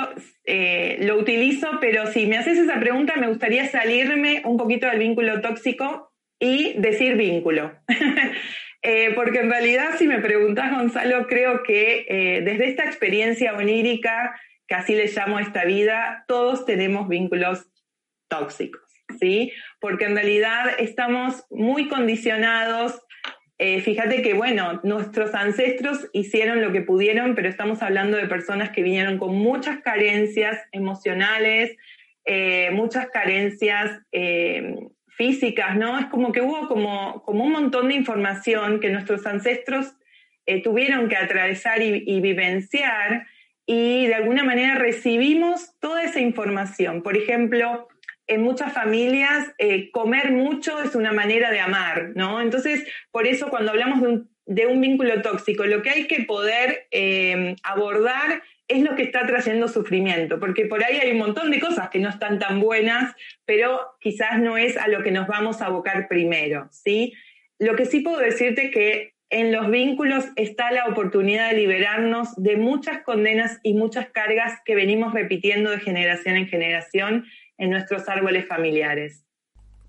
eh, 0.44 0.98
lo 1.00 1.18
utilizo, 1.18 1.68
pero 1.80 2.06
si 2.12 2.26
me 2.26 2.36
haces 2.36 2.58
esa 2.58 2.78
pregunta 2.78 3.14
me 3.16 3.28
gustaría 3.28 3.66
salirme 3.68 4.42
un 4.44 4.58
poquito 4.58 4.86
del 4.86 4.98
vínculo 4.98 5.40
tóxico 5.40 6.12
y 6.38 6.74
decir 6.78 7.16
vínculo. 7.16 7.72
Eh, 8.82 9.12
porque 9.14 9.38
en 9.38 9.50
realidad, 9.50 9.90
si 9.96 10.08
me 10.08 10.18
preguntas, 10.18 10.72
Gonzalo, 10.72 11.28
creo 11.28 11.62
que 11.62 12.04
eh, 12.08 12.40
desde 12.42 12.68
esta 12.68 12.84
experiencia 12.84 13.54
onírica, 13.54 14.38
que 14.66 14.74
así 14.74 14.96
le 14.96 15.06
llamo 15.06 15.38
esta 15.38 15.64
vida, 15.64 16.24
todos 16.26 16.66
tenemos 16.66 17.08
vínculos 17.08 17.68
tóxicos, 18.28 18.82
¿sí? 19.20 19.52
Porque 19.80 20.06
en 20.06 20.16
realidad 20.16 20.72
estamos 20.78 21.44
muy 21.48 21.88
condicionados. 21.88 23.00
Eh, 23.58 23.80
fíjate 23.82 24.20
que, 24.20 24.34
bueno, 24.34 24.80
nuestros 24.82 25.32
ancestros 25.34 26.08
hicieron 26.12 26.60
lo 26.60 26.72
que 26.72 26.80
pudieron, 26.80 27.36
pero 27.36 27.48
estamos 27.48 27.82
hablando 27.82 28.16
de 28.16 28.26
personas 28.26 28.70
que 28.70 28.82
vinieron 28.82 29.18
con 29.18 29.36
muchas 29.36 29.80
carencias 29.82 30.60
emocionales, 30.72 31.76
muchas 32.72 33.08
carencias 33.10 34.00
físicas, 35.16 35.76
¿no? 35.76 35.98
Es 35.98 36.06
como 36.06 36.32
que 36.32 36.40
hubo 36.40 36.68
como, 36.68 37.22
como 37.24 37.44
un 37.44 37.52
montón 37.52 37.88
de 37.88 37.94
información 37.94 38.80
que 38.80 38.90
nuestros 38.90 39.26
ancestros 39.26 39.94
eh, 40.46 40.62
tuvieron 40.62 41.08
que 41.08 41.16
atravesar 41.16 41.82
y, 41.82 42.20
vivenciar 42.20 43.26
y 43.66 44.06
de 44.06 44.14
alguna 44.14 44.42
manera 44.42 44.74
recibimos 44.74 45.78
toda 45.78 46.02
esa 46.02 46.20
información. 46.20 47.02
Por 47.02 47.16
ejemplo, 47.16 47.88
en 48.26 48.42
muchas 48.42 48.72
familias 48.72 49.52
eh, 49.58 49.90
comer 49.92 50.32
mucho 50.32 50.82
es 50.82 50.94
una 50.94 51.12
manera 51.12 51.50
de 51.50 51.60
amar, 51.60 52.12
¿no? 52.14 52.40
Entonces, 52.40 52.84
por 53.10 53.26
eso 53.26 53.50
cuando 53.50 53.70
hablamos 53.70 54.00
de 54.00 54.08
un, 54.08 54.30
de 54.46 54.66
un 54.66 54.80
vínculo 54.80 55.22
tóxico, 55.22 55.64
lo 55.64 55.82
que 55.82 55.90
hay 55.90 56.06
que 56.06 56.24
poder 56.24 56.88
eh, 56.90 57.54
abordar 57.62 58.42
es 58.72 58.82
lo 58.82 58.94
que 58.96 59.02
está 59.02 59.26
trayendo 59.26 59.68
sufrimiento, 59.68 60.40
porque 60.40 60.66
por 60.66 60.82
ahí 60.82 60.96
hay 60.96 61.12
un 61.12 61.18
montón 61.18 61.50
de 61.50 61.60
cosas 61.60 61.90
que 61.90 61.98
no 61.98 62.08
están 62.08 62.38
tan 62.38 62.60
buenas, 62.60 63.14
pero 63.44 63.80
quizás 64.00 64.38
no 64.38 64.56
es 64.56 64.76
a 64.76 64.88
lo 64.88 65.02
que 65.02 65.10
nos 65.10 65.26
vamos 65.26 65.60
a 65.60 65.66
abocar 65.66 66.08
primero, 66.08 66.68
¿sí? 66.70 67.12
Lo 67.58 67.76
que 67.76 67.86
sí 67.86 68.00
puedo 68.00 68.18
decirte 68.18 68.70
que 68.70 69.12
en 69.30 69.52
los 69.52 69.70
vínculos 69.70 70.26
está 70.36 70.70
la 70.72 70.86
oportunidad 70.86 71.50
de 71.50 71.56
liberarnos 71.56 72.34
de 72.36 72.56
muchas 72.56 73.02
condenas 73.02 73.60
y 73.62 73.74
muchas 73.74 74.10
cargas 74.10 74.60
que 74.64 74.74
venimos 74.74 75.14
repitiendo 75.14 75.70
de 75.70 75.80
generación 75.80 76.36
en 76.36 76.48
generación 76.48 77.24
en 77.56 77.70
nuestros 77.70 78.08
árboles 78.08 78.46
familiares. 78.46 79.24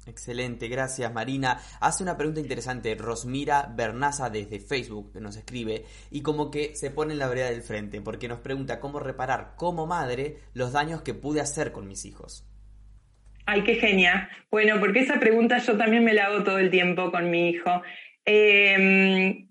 Excelente, 0.05 0.67
gracias 0.67 1.13
Marina. 1.13 1.59
Hace 1.79 2.03
una 2.03 2.17
pregunta 2.17 2.41
interesante 2.41 2.95
Rosmira 2.95 3.71
Bernaza 3.73 4.29
desde 4.29 4.59
Facebook 4.59 5.13
que 5.13 5.21
nos 5.21 5.37
escribe 5.37 5.85
y 6.11 6.21
como 6.21 6.51
que 6.51 6.75
se 6.75 6.91
pone 6.91 7.13
en 7.13 7.19
la 7.19 7.27
vereda 7.27 7.49
del 7.49 7.61
frente 7.61 8.01
porque 8.01 8.27
nos 8.27 8.39
pregunta 8.39 8.79
cómo 8.79 8.99
reparar 8.99 9.53
como 9.55 9.87
madre 9.87 10.37
los 10.53 10.73
daños 10.73 11.01
que 11.01 11.13
pude 11.13 11.41
hacer 11.41 11.71
con 11.71 11.87
mis 11.87 12.05
hijos. 12.05 12.45
Ay, 13.45 13.63
qué 13.63 13.75
genial. 13.75 14.29
Bueno, 14.51 14.79
porque 14.79 15.01
esa 15.01 15.19
pregunta 15.19 15.57
yo 15.57 15.77
también 15.77 16.03
me 16.03 16.13
la 16.13 16.25
hago 16.25 16.43
todo 16.43 16.59
el 16.59 16.69
tiempo 16.69 17.11
con 17.11 17.29
mi 17.29 17.49
hijo. 17.49 17.81
Em, 18.25 19.49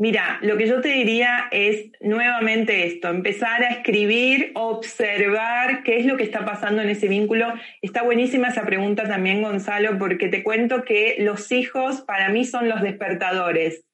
Mira, 0.00 0.38
lo 0.42 0.56
que 0.56 0.68
yo 0.68 0.80
te 0.80 0.90
diría 0.90 1.48
es 1.50 1.90
nuevamente 2.00 2.86
esto, 2.86 3.08
empezar 3.08 3.64
a 3.64 3.70
escribir, 3.70 4.52
observar 4.54 5.82
qué 5.82 5.98
es 5.98 6.06
lo 6.06 6.16
que 6.16 6.22
está 6.22 6.44
pasando 6.44 6.82
en 6.82 6.88
ese 6.88 7.08
vínculo. 7.08 7.52
Está 7.82 8.04
buenísima 8.04 8.48
esa 8.48 8.64
pregunta 8.64 9.08
también, 9.08 9.42
Gonzalo, 9.42 9.98
porque 9.98 10.28
te 10.28 10.44
cuento 10.44 10.84
que 10.84 11.16
los 11.18 11.50
hijos 11.50 12.02
para 12.02 12.28
mí 12.28 12.44
son 12.44 12.68
los 12.68 12.80
despertadores. 12.80 13.84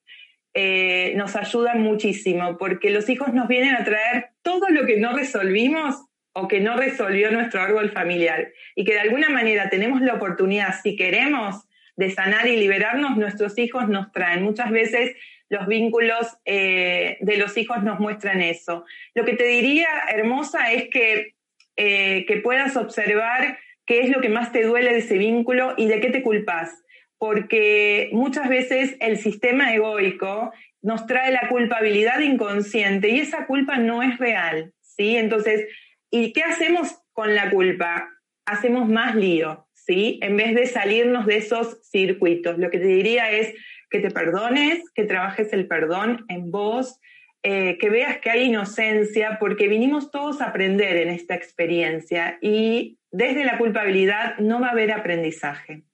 Eh, 0.52 1.14
nos 1.16 1.36
ayudan 1.36 1.80
muchísimo, 1.80 2.58
porque 2.58 2.90
los 2.90 3.08
hijos 3.08 3.32
nos 3.32 3.48
vienen 3.48 3.74
a 3.74 3.82
traer 3.82 4.26
todo 4.42 4.68
lo 4.68 4.84
que 4.84 4.98
no 4.98 5.16
resolvimos 5.16 5.96
o 6.34 6.48
que 6.48 6.60
no 6.60 6.76
resolvió 6.76 7.30
nuestro 7.30 7.62
árbol 7.62 7.90
familiar 7.90 8.52
y 8.76 8.84
que 8.84 8.92
de 8.92 9.00
alguna 9.00 9.30
manera 9.30 9.70
tenemos 9.70 10.02
la 10.02 10.14
oportunidad, 10.14 10.74
si 10.82 10.96
queremos, 10.96 11.64
de 11.96 12.10
sanar 12.10 12.46
y 12.46 12.56
liberarnos, 12.56 13.16
nuestros 13.16 13.56
hijos 13.58 13.88
nos 13.88 14.12
traen. 14.12 14.42
Muchas 14.42 14.70
veces 14.70 15.16
los 15.54 15.66
vínculos 15.66 16.26
eh, 16.44 17.16
de 17.20 17.36
los 17.36 17.56
hijos 17.56 17.82
nos 17.82 18.00
muestran 18.00 18.42
eso. 18.42 18.84
Lo 19.14 19.24
que 19.24 19.34
te 19.34 19.44
diría, 19.44 19.88
hermosa, 20.12 20.72
es 20.72 20.88
que, 20.90 21.34
eh, 21.76 22.26
que 22.26 22.36
puedas 22.38 22.76
observar 22.76 23.58
qué 23.86 24.00
es 24.00 24.10
lo 24.10 24.20
que 24.20 24.28
más 24.28 24.52
te 24.52 24.64
duele 24.64 24.92
de 24.92 24.98
ese 24.98 25.16
vínculo 25.16 25.74
y 25.76 25.86
de 25.86 26.00
qué 26.00 26.10
te 26.10 26.22
culpas. 26.22 26.82
Porque 27.18 28.10
muchas 28.12 28.48
veces 28.48 28.96
el 29.00 29.16
sistema 29.18 29.74
egoico 29.74 30.52
nos 30.82 31.06
trae 31.06 31.32
la 31.32 31.48
culpabilidad 31.48 32.20
inconsciente 32.20 33.08
y 33.08 33.20
esa 33.20 33.46
culpa 33.46 33.78
no 33.78 34.02
es 34.02 34.18
real, 34.18 34.74
¿sí? 34.80 35.16
Entonces, 35.16 35.66
¿y 36.10 36.32
qué 36.32 36.42
hacemos 36.42 36.98
con 37.12 37.34
la 37.34 37.50
culpa? 37.50 38.10
Hacemos 38.44 38.88
más 38.88 39.14
lío, 39.14 39.66
¿sí? 39.72 40.18
En 40.20 40.36
vez 40.36 40.54
de 40.54 40.66
salirnos 40.66 41.24
de 41.24 41.38
esos 41.38 41.80
circuitos. 41.88 42.58
Lo 42.58 42.70
que 42.70 42.78
te 42.78 42.86
diría 42.86 43.30
es, 43.30 43.54
que 43.94 44.00
te 44.00 44.10
perdones, 44.10 44.90
que 44.92 45.04
trabajes 45.04 45.52
el 45.52 45.68
perdón 45.68 46.24
en 46.26 46.50
vos, 46.50 46.98
eh, 47.44 47.78
que 47.78 47.90
veas 47.90 48.18
que 48.18 48.28
hay 48.28 48.42
inocencia, 48.42 49.36
porque 49.38 49.68
vinimos 49.68 50.10
todos 50.10 50.40
a 50.40 50.46
aprender 50.46 50.96
en 50.96 51.10
esta 51.10 51.36
experiencia 51.36 52.36
y 52.40 52.98
desde 53.12 53.44
la 53.44 53.56
culpabilidad 53.56 54.36
no 54.38 54.60
va 54.60 54.66
a 54.66 54.70
haber 54.72 54.90
aprendizaje. 54.90 55.84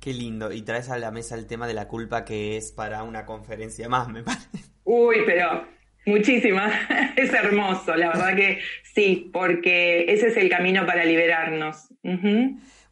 Qué 0.00 0.12
lindo. 0.12 0.52
Y 0.52 0.60
traes 0.60 0.90
a 0.90 0.98
la 0.98 1.10
mesa 1.10 1.34
el 1.34 1.46
tema 1.46 1.66
de 1.66 1.72
la 1.72 1.88
culpa 1.88 2.26
que 2.26 2.58
es 2.58 2.72
para 2.72 3.04
una 3.04 3.24
conferencia 3.24 3.88
más, 3.88 4.08
me 4.08 4.22
parece. 4.22 4.48
Uy, 4.84 5.16
pero 5.24 5.66
muchísimas. 6.04 6.74
es 7.16 7.32
hermoso, 7.32 7.96
la 7.96 8.08
verdad 8.08 8.36
que 8.36 8.58
sí, 8.82 9.30
porque 9.32 10.12
ese 10.12 10.26
es 10.26 10.36
el 10.36 10.50
camino 10.50 10.84
para 10.84 11.06
liberarnos. 11.06 11.88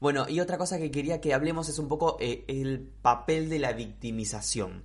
Bueno, 0.00 0.26
y 0.28 0.40
otra 0.40 0.56
cosa 0.56 0.78
que 0.78 0.90
quería 0.90 1.20
que 1.20 1.34
hablemos 1.34 1.68
es 1.68 1.78
un 1.78 1.86
poco 1.86 2.16
eh, 2.20 2.44
el 2.48 2.88
papel 3.02 3.50
de 3.50 3.58
la 3.58 3.72
victimización. 3.72 4.84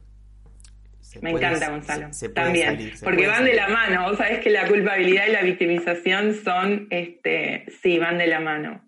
Me 1.21 1.32
encanta, 1.32 1.69
Gonzalo. 1.69 2.10
También, 2.34 2.91
porque 3.01 3.25
van 3.28 3.45
de 3.45 3.54
la 3.54 3.69
mano. 3.69 4.10
Vos 4.10 4.17
sabés 4.17 4.41
que 4.41 4.49
la 4.49 4.67
culpabilidad 4.67 5.28
y 5.28 5.32
la 5.32 5.43
victimización 5.43 6.36
son, 6.43 6.88
este, 6.89 7.65
sí, 7.82 7.97
van 7.97 8.17
de 8.17 8.28
la 8.28 8.41
mano. 8.41 8.82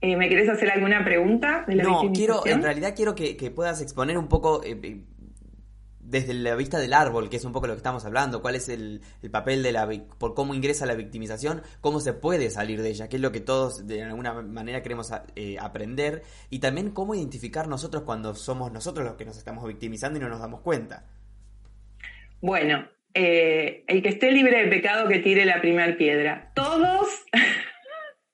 Eh, 0.00 0.16
¿Me 0.16 0.28
querés 0.28 0.48
hacer 0.48 0.70
alguna 0.70 1.04
pregunta 1.04 1.64
de 1.66 1.76
la 1.76 1.84
no, 1.84 2.12
quiero, 2.12 2.46
en 2.46 2.62
realidad 2.62 2.94
quiero 2.94 3.14
que, 3.14 3.34
puedas 3.50 3.80
exponer 3.80 4.18
un 4.18 4.28
poco 4.28 4.62
eh, 4.62 5.00
desde 6.08 6.32
la 6.32 6.54
vista 6.54 6.78
del 6.78 6.94
árbol, 6.94 7.28
que 7.28 7.36
es 7.36 7.44
un 7.44 7.52
poco 7.52 7.66
lo 7.66 7.74
que 7.74 7.78
estamos 7.78 8.04
hablando, 8.04 8.40
cuál 8.40 8.54
es 8.54 8.68
el, 8.68 9.02
papel 9.30 9.62
de 9.62 9.72
la 9.72 9.88
por 10.18 10.34
cómo 10.34 10.54
ingresa 10.54 10.86
la 10.86 10.94
victimización, 10.94 11.62
cómo 11.80 12.00
se 12.00 12.14
puede 12.14 12.50
salir 12.50 12.80
de 12.80 12.88
ella, 12.88 13.08
qué 13.08 13.16
es 13.16 13.22
lo 13.22 13.30
que 13.30 13.40
todos 13.40 13.86
de 13.86 14.02
alguna 14.02 14.32
manera 14.42 14.82
queremos 14.82 15.12
eh, 15.36 15.56
aprender, 15.60 16.22
y 16.48 16.60
también 16.60 16.90
cómo 16.90 17.14
identificar 17.14 17.68
nosotros 17.68 18.04
cuando 18.04 18.34
somos 18.34 18.72
nosotros 18.72 19.04
los 19.04 19.16
que 19.16 19.26
nos 19.26 19.36
estamos 19.36 19.66
victimizando 19.66 20.18
y 20.18 20.22
no 20.22 20.28
nos 20.28 20.40
damos 20.40 20.60
cuenta. 20.62 21.04
Bueno, 22.40 22.88
eh, 23.12 23.84
el 23.86 24.02
que 24.02 24.08
esté 24.08 24.32
libre 24.32 24.62
de 24.62 24.68
pecado 24.68 25.08
que 25.08 25.18
tire 25.18 25.44
la 25.44 25.60
primera 25.60 25.94
piedra. 25.96 26.52
Todos, 26.54 27.08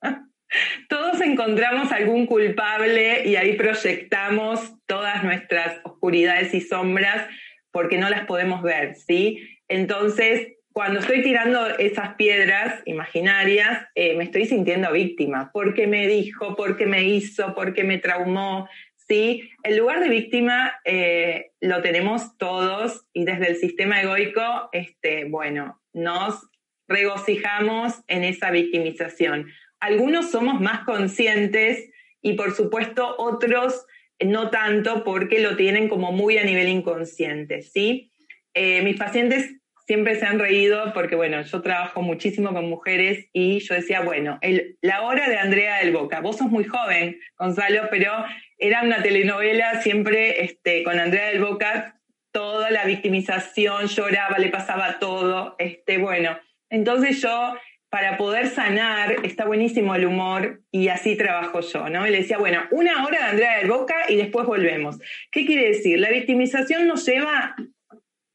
todos 0.88 1.20
encontramos 1.22 1.90
algún 1.90 2.26
culpable 2.26 3.26
y 3.26 3.34
ahí 3.34 3.54
proyectamos 3.54 4.74
todas 4.86 5.24
nuestras 5.24 5.80
oscuridades 5.84 6.54
y 6.54 6.60
sombras 6.60 7.26
porque 7.74 7.98
no 7.98 8.08
las 8.08 8.24
podemos 8.26 8.62
ver, 8.62 8.94
¿sí? 8.94 9.40
Entonces, 9.66 10.52
cuando 10.72 11.00
estoy 11.00 11.22
tirando 11.22 11.66
esas 11.76 12.14
piedras 12.14 12.80
imaginarias, 12.84 13.88
eh, 13.96 14.16
me 14.16 14.22
estoy 14.22 14.46
sintiendo 14.46 14.92
víctima, 14.92 15.50
porque 15.52 15.88
me 15.88 16.06
dijo, 16.06 16.54
porque 16.54 16.86
me 16.86 17.02
hizo, 17.02 17.52
porque 17.56 17.82
me 17.82 17.98
traumó, 17.98 18.68
¿sí? 18.94 19.50
El 19.64 19.78
lugar 19.78 19.98
de 19.98 20.08
víctima 20.08 20.76
eh, 20.84 21.50
lo 21.60 21.82
tenemos 21.82 22.38
todos 22.38 23.06
y 23.12 23.24
desde 23.24 23.48
el 23.48 23.56
sistema 23.56 24.00
egoico, 24.00 24.68
este, 24.70 25.24
bueno, 25.24 25.82
nos 25.92 26.48
regocijamos 26.86 28.04
en 28.06 28.22
esa 28.22 28.52
victimización. 28.52 29.48
Algunos 29.80 30.30
somos 30.30 30.60
más 30.60 30.84
conscientes 30.84 31.90
y 32.22 32.34
por 32.34 32.52
supuesto 32.52 33.16
otros 33.18 33.84
no 34.24 34.50
tanto 34.50 35.04
porque 35.04 35.40
lo 35.40 35.56
tienen 35.56 35.88
como 35.88 36.12
muy 36.12 36.38
a 36.38 36.44
nivel 36.44 36.68
inconsciente, 36.68 37.62
¿sí? 37.62 38.12
Eh, 38.54 38.82
mis 38.82 38.96
pacientes 38.96 39.56
siempre 39.86 40.14
se 40.16 40.26
han 40.26 40.38
reído 40.38 40.92
porque, 40.92 41.14
bueno, 41.14 41.42
yo 41.42 41.60
trabajo 41.60 42.02
muchísimo 42.02 42.52
con 42.52 42.68
mujeres 42.68 43.28
y 43.32 43.60
yo 43.60 43.74
decía, 43.74 44.00
bueno, 44.00 44.38
la 44.80 45.02
hora 45.02 45.28
de 45.28 45.38
Andrea 45.38 45.78
del 45.78 45.92
Boca, 45.92 46.20
vos 46.20 46.38
sos 46.38 46.48
muy 46.48 46.64
joven, 46.64 47.18
Gonzalo, 47.38 47.88
pero 47.90 48.12
era 48.58 48.82
una 48.82 49.02
telenovela 49.02 49.82
siempre 49.82 50.44
este, 50.44 50.82
con 50.84 50.98
Andrea 50.98 51.28
del 51.28 51.42
Boca, 51.42 52.00
toda 52.32 52.70
la 52.70 52.84
victimización, 52.84 53.86
lloraba, 53.86 54.38
le 54.38 54.48
pasaba 54.48 54.98
todo, 54.98 55.54
este, 55.58 55.98
bueno, 55.98 56.38
entonces 56.70 57.20
yo 57.20 57.56
para 57.94 58.16
poder 58.16 58.48
sanar, 58.48 59.18
está 59.22 59.44
buenísimo 59.44 59.94
el 59.94 60.04
humor 60.04 60.62
y 60.72 60.88
así 60.88 61.14
trabajo 61.14 61.60
yo, 61.60 61.88
¿no? 61.88 62.04
Y 62.04 62.10
le 62.10 62.22
decía, 62.22 62.38
bueno, 62.38 62.62
una 62.72 63.04
hora 63.06 63.18
de 63.18 63.24
Andrea 63.26 63.58
del 63.58 63.70
Boca 63.70 63.94
y 64.08 64.16
después 64.16 64.48
volvemos. 64.48 64.98
¿Qué 65.30 65.46
quiere 65.46 65.68
decir? 65.68 66.00
La 66.00 66.10
victimización 66.10 66.88
nos 66.88 67.06
lleva 67.06 67.54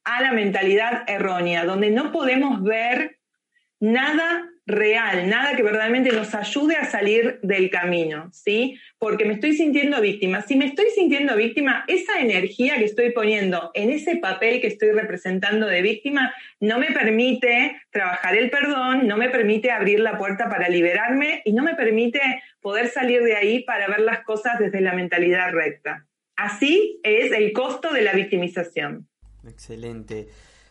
a 0.06 0.22
la 0.22 0.32
mentalidad 0.32 1.04
errónea, 1.08 1.66
donde 1.66 1.90
no 1.92 2.14
podemos 2.14 2.64
ver 2.64 3.20
nada 3.82 4.49
real, 4.70 5.28
nada 5.28 5.56
que 5.56 5.64
verdaderamente 5.64 6.12
nos 6.12 6.34
ayude 6.36 6.76
a 6.76 6.86
salir 6.86 7.40
del 7.42 7.70
camino, 7.70 8.30
¿sí? 8.32 8.80
Porque 8.98 9.26
me 9.26 9.34
estoy 9.34 9.54
sintiendo 9.54 10.00
víctima. 10.00 10.42
Si 10.42 10.56
me 10.56 10.66
estoy 10.66 10.86
sintiendo 10.96 11.36
víctima, 11.36 11.84
esa 11.88 12.20
energía 12.20 12.78
que 12.78 12.86
estoy 12.86 13.12
poniendo 13.12 13.72
en 13.74 13.90
ese 13.90 14.18
papel 14.18 14.62
que 14.62 14.68
estoy 14.68 14.92
representando 14.92 15.68
de 15.68 15.82
víctima 15.82 16.34
no 16.60 16.80
me 16.80 16.92
permite 16.92 17.82
trabajar 17.90 18.38
el 18.38 18.50
perdón, 18.50 19.08
no 19.08 19.18
me 19.18 19.30
permite 19.30 19.72
abrir 19.72 20.00
la 20.00 20.18
puerta 20.18 20.50
para 20.50 20.70
liberarme 20.70 21.42
y 21.46 21.54
no 21.54 21.64
me 21.64 21.76
permite 21.76 22.22
poder 22.62 22.90
salir 22.90 23.24
de 23.24 23.36
ahí 23.36 23.64
para 23.64 23.88
ver 23.88 24.02
las 24.02 24.24
cosas 24.24 24.60
desde 24.60 24.82
la 24.82 24.94
mentalidad 24.94 25.52
recta. 25.52 26.06
Así 26.36 27.00
es 27.04 27.32
el 27.32 27.52
costo 27.52 27.92
de 27.92 28.02
la 28.02 28.14
victimización. 28.14 29.08
Excelente. 29.48 30.28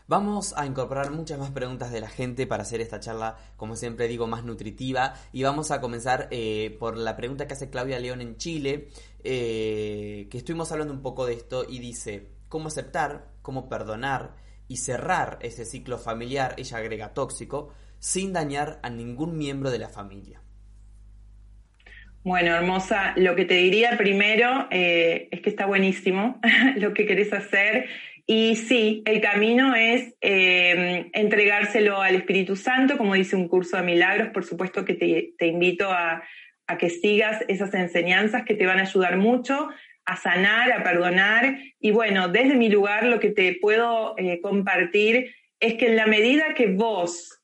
Vamos 0.09 0.55
a 0.57 0.65
incorporar 0.65 1.11
muchas 1.11 1.37
más 1.37 1.51
preguntas 1.51 1.91
de 1.91 2.01
la 2.01 2.09
gente 2.09 2.47
para 2.47 2.63
hacer 2.63 2.81
esta 2.81 2.99
charla, 2.99 3.37
como 3.57 3.75
siempre 3.75 4.07
digo, 4.07 4.25
más 4.25 4.43
nutritiva. 4.43 5.13
Y 5.31 5.43
vamos 5.43 5.69
a 5.69 5.79
comenzar 5.81 6.27
eh, 6.31 6.75
por 6.79 6.97
la 6.97 7.15
pregunta 7.15 7.45
que 7.45 7.53
hace 7.53 7.69
Claudia 7.69 7.99
León 7.99 8.19
en 8.19 8.35
Chile, 8.37 8.87
eh, 9.23 10.27
que 10.31 10.39
estuvimos 10.39 10.71
hablando 10.71 10.95
un 10.95 11.03
poco 11.03 11.27
de 11.27 11.33
esto 11.33 11.63
y 11.69 11.77
dice, 11.77 12.29
¿cómo 12.47 12.69
aceptar, 12.69 13.27
cómo 13.43 13.69
perdonar 13.69 14.33
y 14.67 14.77
cerrar 14.77 15.37
ese 15.43 15.63
ciclo 15.63 15.99
familiar, 15.99 16.55
ella 16.57 16.79
agrega 16.79 17.13
tóxico, 17.13 17.71
sin 17.99 18.33
dañar 18.33 18.79
a 18.81 18.89
ningún 18.89 19.37
miembro 19.37 19.69
de 19.69 19.77
la 19.77 19.89
familia? 19.89 20.41
Bueno, 22.23 22.55
hermosa, 22.55 23.13
lo 23.15 23.35
que 23.35 23.45
te 23.45 23.53
diría 23.53 23.95
primero 23.95 24.67
eh, 24.71 25.29
es 25.31 25.41
que 25.41 25.49
está 25.51 25.67
buenísimo 25.67 26.39
lo 26.77 26.95
que 26.95 27.05
querés 27.05 27.31
hacer 27.31 27.87
y 28.31 28.55
sí, 28.57 29.01
el 29.05 29.21
camino 29.21 29.73
es 29.73 30.13
eh, 30.21 31.09
entregárselo 31.13 31.99
al 31.99 32.13
Espíritu 32.13 32.55
Santo, 32.55 32.95
como 32.95 33.15
dice 33.15 33.35
un 33.35 33.47
curso 33.47 33.75
de 33.77 33.81
milagros. 33.81 34.27
Por 34.27 34.45
supuesto 34.45 34.85
que 34.85 34.93
te, 34.93 35.47
invito 35.47 35.89
a, 35.91 36.21
que 36.77 36.91
sigas 36.91 37.43
esas 37.47 37.73
enseñanzas 37.73 38.45
que 38.45 38.53
te 38.53 38.67
van 38.67 38.77
a 38.77 38.83
ayudar 38.83 39.17
mucho 39.17 39.69
a 40.05 40.15
sanar, 40.15 40.71
a 40.71 40.83
perdonar. 40.83 41.57
Y 41.79 41.89
bueno, 41.89 42.27
desde 42.27 42.53
mi 42.53 42.69
lugar 42.69 43.03
lo 43.05 43.19
que 43.19 43.31
te 43.31 43.57
puedo 43.59 44.13
eh, 44.19 44.39
compartir 44.41 45.33
es 45.59 45.73
que 45.73 45.87
en 45.87 45.95
la 45.95 46.05
medida 46.05 46.53
que 46.53 46.67
vos 46.67 47.41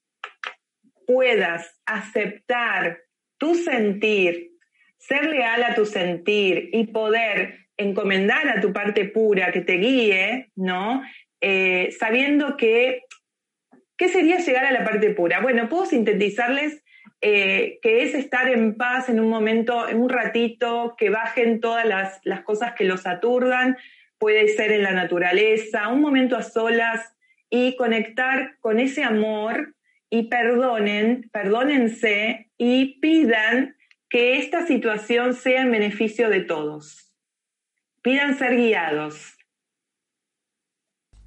puedas 1.08 1.82
aceptar 1.88 3.00
tu 3.40 3.56
sentir, 3.56 4.52
ser 5.00 5.26
leal 5.26 5.64
a 5.64 5.74
tu 5.74 5.88
sentir 5.88 6.70
y 6.74 6.86
poder 6.86 7.65
encomendar 7.78 8.48
a 8.50 8.62
tu 8.62 8.74
parte 8.74 9.06
pura 9.06 9.52
que 9.52 9.62
te 9.62 9.74
guíe, 9.74 10.52
¿no? 10.56 11.04
Eh, 11.42 11.94
sabiendo 11.98 12.58
que, 12.58 13.04
¿qué 13.98 14.10
sería 14.10 14.38
llegar 14.38 14.66
a 14.66 14.72
la 14.72 14.84
parte 14.84 15.10
pura? 15.12 15.42
Bueno, 15.42 15.70
puedo 15.70 15.86
sintetizarles 15.86 16.84
eh, 17.22 17.80
que 17.82 18.04
es 18.04 18.14
estar 18.14 18.50
en 18.50 18.76
paz 18.76 19.10
en 19.10 19.20
un 19.20 19.30
momento, 19.30 19.88
en 19.88 20.00
un 20.00 20.10
ratito, 20.10 20.96
que 20.98 21.10
bajen 21.10 21.60
todas 21.60 21.86
las, 21.86 22.20
las 22.24 22.42
cosas 22.42 22.74
que 22.74 22.84
los 22.84 23.08
aturdan, 23.08 23.78
puede 24.18 24.48
ser 24.48 24.72
en 24.72 24.84
la 24.84 24.92
naturaleza, 24.92 25.88
un 25.90 26.02
momento 26.02 26.36
a 26.36 26.44
solas 26.44 27.16
y 27.50 27.76
conectar 27.76 28.58
con 28.60 28.80
ese 28.80 29.04
amor 29.04 29.76
y 30.10 30.24
perdonen, 30.24 31.30
perdónense 31.32 32.50
y 32.58 33.00
pidan 33.00 33.76
que 34.10 34.38
esta 34.38 34.66
situación 34.66 35.34
sea 35.34 35.62
en 35.62 35.72
beneficio 35.72 36.30
de 36.30 36.42
todos. 36.42 37.15
Pidan 38.06 38.38
ser 38.38 38.56
guiados. 38.56 39.36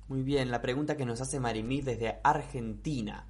Muy 0.07 0.23
bien, 0.23 0.53
la 0.53 0.63
pregunta 0.63 0.97
que 0.97 1.05
nos 1.05 1.21
hace 1.21 1.41
Marimí 1.41 1.81
desde 1.81 2.21
Argentina. 2.23 3.27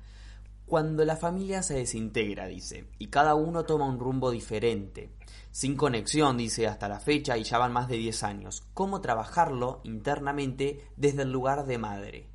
Cuando 0.66 1.02
la 1.06 1.16
familia 1.16 1.62
se 1.62 1.72
desintegra, 1.72 2.46
dice, 2.46 2.84
y 2.98 3.06
cada 3.06 3.34
uno 3.34 3.64
toma 3.64 3.86
un 3.86 3.98
rumbo 3.98 4.30
diferente, 4.30 5.08
sin 5.50 5.76
conexión, 5.76 6.36
dice, 6.36 6.66
hasta 6.66 6.90
la 6.90 7.00
fecha 7.00 7.38
y 7.38 7.44
ya 7.44 7.56
van 7.56 7.72
más 7.72 7.88
de 7.88 7.96
10 7.96 8.22
años, 8.22 8.68
¿cómo 8.74 9.00
trabajarlo 9.00 9.80
internamente 9.82 10.82
desde 10.98 11.22
el 11.22 11.32
lugar 11.32 11.64
de 11.64 11.78
madre? 11.78 12.26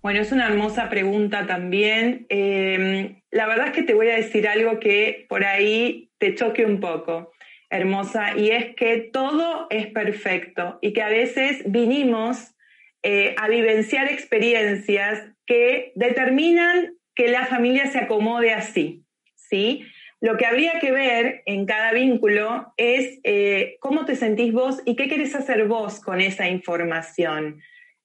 Bueno, 0.00 0.20
es 0.20 0.30
una 0.30 0.46
hermosa 0.46 0.88
pregunta 0.88 1.48
también. 1.48 2.24
Eh, 2.28 3.24
la 3.32 3.48
verdad 3.48 3.66
es 3.66 3.72
que 3.72 3.82
te 3.82 3.94
voy 3.94 4.10
a 4.10 4.16
decir 4.16 4.46
algo 4.46 4.78
que 4.78 5.26
por 5.28 5.44
ahí 5.44 6.12
te 6.18 6.36
choque 6.36 6.64
un 6.64 6.78
poco, 6.78 7.32
hermosa, 7.70 8.36
y 8.36 8.50
es 8.50 8.74
que 8.74 8.98
todo 8.98 9.68
es 9.70 9.86
perfecto 9.86 10.78
y 10.82 10.92
que 10.92 11.02
a 11.02 11.08
veces 11.08 11.62
vinimos 11.66 12.54
eh, 13.02 13.34
a 13.38 13.48
vivenciar 13.48 14.10
experiencias 14.10 15.24
que 15.46 15.92
determinan 15.94 16.94
que 17.14 17.28
la 17.28 17.46
familia 17.46 17.86
se 17.86 17.98
acomode 17.98 18.52
así, 18.52 19.04
¿sí? 19.34 19.84
Lo 20.20 20.36
que 20.36 20.44
habría 20.44 20.78
que 20.80 20.92
ver 20.92 21.42
en 21.46 21.64
cada 21.64 21.92
vínculo 21.92 22.74
es 22.76 23.20
eh, 23.24 23.76
cómo 23.80 24.04
te 24.04 24.16
sentís 24.16 24.52
vos 24.52 24.82
y 24.84 24.96
qué 24.96 25.08
querés 25.08 25.34
hacer 25.34 25.66
vos 25.66 26.00
con 26.00 26.20
esa 26.20 26.48
información. 26.48 27.62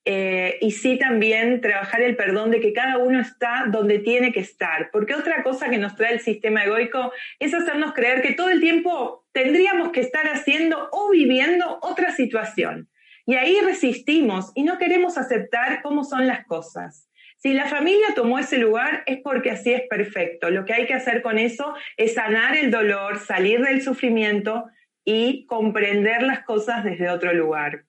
Eh, 0.08 0.60
y 0.62 0.70
sí 0.70 1.00
también 1.00 1.62
trabajar 1.62 2.04
el 2.04 2.15
perdón 2.15 2.52
de 2.52 2.60
que 2.60 2.74
cada 2.74 3.00
uno 3.00 3.20
está 3.20 3.65
donde 3.72 3.98
tiene 3.98 4.32
que 4.32 4.39
estar. 4.39 4.91
Porque 4.91 5.15
otra 5.15 5.41
cosa 5.41 5.70
que 5.70 5.80
nos 5.80 5.96
trae 5.96 6.13
el 6.13 6.20
sistema 6.20 6.63
egoico 6.63 7.12
es 7.39 7.56
hacernos 7.56 7.94
creer 7.94 8.22
que 8.22 8.34
todo 8.34 8.50
el 8.50 8.62
tiempo 8.62 9.26
tendríamos 9.32 9.91
que 9.91 10.02
estar 10.02 10.28
haciendo 10.28 10.89
o 10.91 11.10
viviendo 11.10 11.80
otra 11.82 12.12
situación. 12.12 12.88
Y 13.26 13.34
ahí 13.34 13.60
resistimos 13.62 14.52
y 14.54 14.63
no 14.63 14.78
queremos 14.78 15.18
aceptar 15.18 15.82
cómo 15.82 16.04
son 16.04 16.28
las 16.28 16.46
cosas. 16.46 17.10
Si 17.38 17.54
la 17.54 17.65
familia 17.65 18.08
tomó 18.15 18.38
ese 18.38 18.60
lugar 18.60 19.04
es 19.08 19.20
porque 19.24 19.50
así 19.50 19.74
es 19.74 19.82
perfecto. 19.89 20.52
Lo 20.52 20.65
que 20.65 20.74
hay 20.74 20.86
que 20.86 20.94
hacer 20.94 21.24
con 21.24 21.39
eso 21.39 21.74
es 21.98 22.13
sanar 22.13 22.56
el 22.56 22.70
dolor, 22.70 23.20
salir 23.20 23.62
del 23.62 23.82
sufrimiento 23.82 24.65
y 25.04 25.46
comprender 25.48 26.22
las 26.22 26.44
cosas 26.44 26.84
desde 26.84 27.10
otro 27.10 27.34
lugar. 27.34 27.86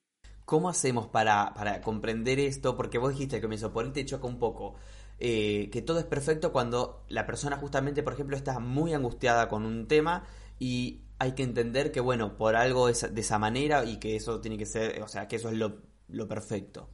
¿Cómo 0.46 0.70
hacemos 0.70 1.08
para, 1.08 1.52
para 1.54 1.82
comprender 1.82 2.38
esto? 2.40 2.76
Porque 2.76 2.98
vos 2.98 3.10
dijiste 3.12 3.36
al 3.36 3.42
comienzo, 3.42 3.72
por 3.72 3.84
ahí 3.84 3.92
te 3.92 4.04
choca 4.06 4.26
un 4.26 4.38
poco. 4.38 4.76
eh, 5.18 5.68
que 5.72 5.82
todo 5.82 5.98
es 5.98 6.04
perfecto 6.06 6.52
cuando 6.52 7.04
la 7.08 7.26
persona 7.26 7.56
justamente, 7.56 8.02
por 8.02 8.12
ejemplo, 8.14 8.36
está 8.36 8.58
muy 8.60 8.94
angustiada 8.94 9.48
con 9.48 9.64
un 9.66 9.88
tema 9.88 10.24
y 10.58 11.02
hay 11.18 11.32
que 11.34 11.42
entender 11.42 11.90
que, 11.92 12.00
bueno, 12.00 12.36
por 12.36 12.56
algo 12.56 12.88
es 12.88 13.14
de 13.14 13.20
esa 13.20 13.38
manera 13.38 13.84
y 13.84 13.98
que 13.98 14.16
eso 14.16 14.40
tiene 14.40 14.58
que 14.58 14.66
ser, 14.66 15.02
o 15.02 15.08
sea, 15.08 15.28
que 15.28 15.36
eso 15.36 15.48
es 15.48 15.56
lo, 15.56 15.82
lo 16.08 16.28
perfecto. 16.28 16.90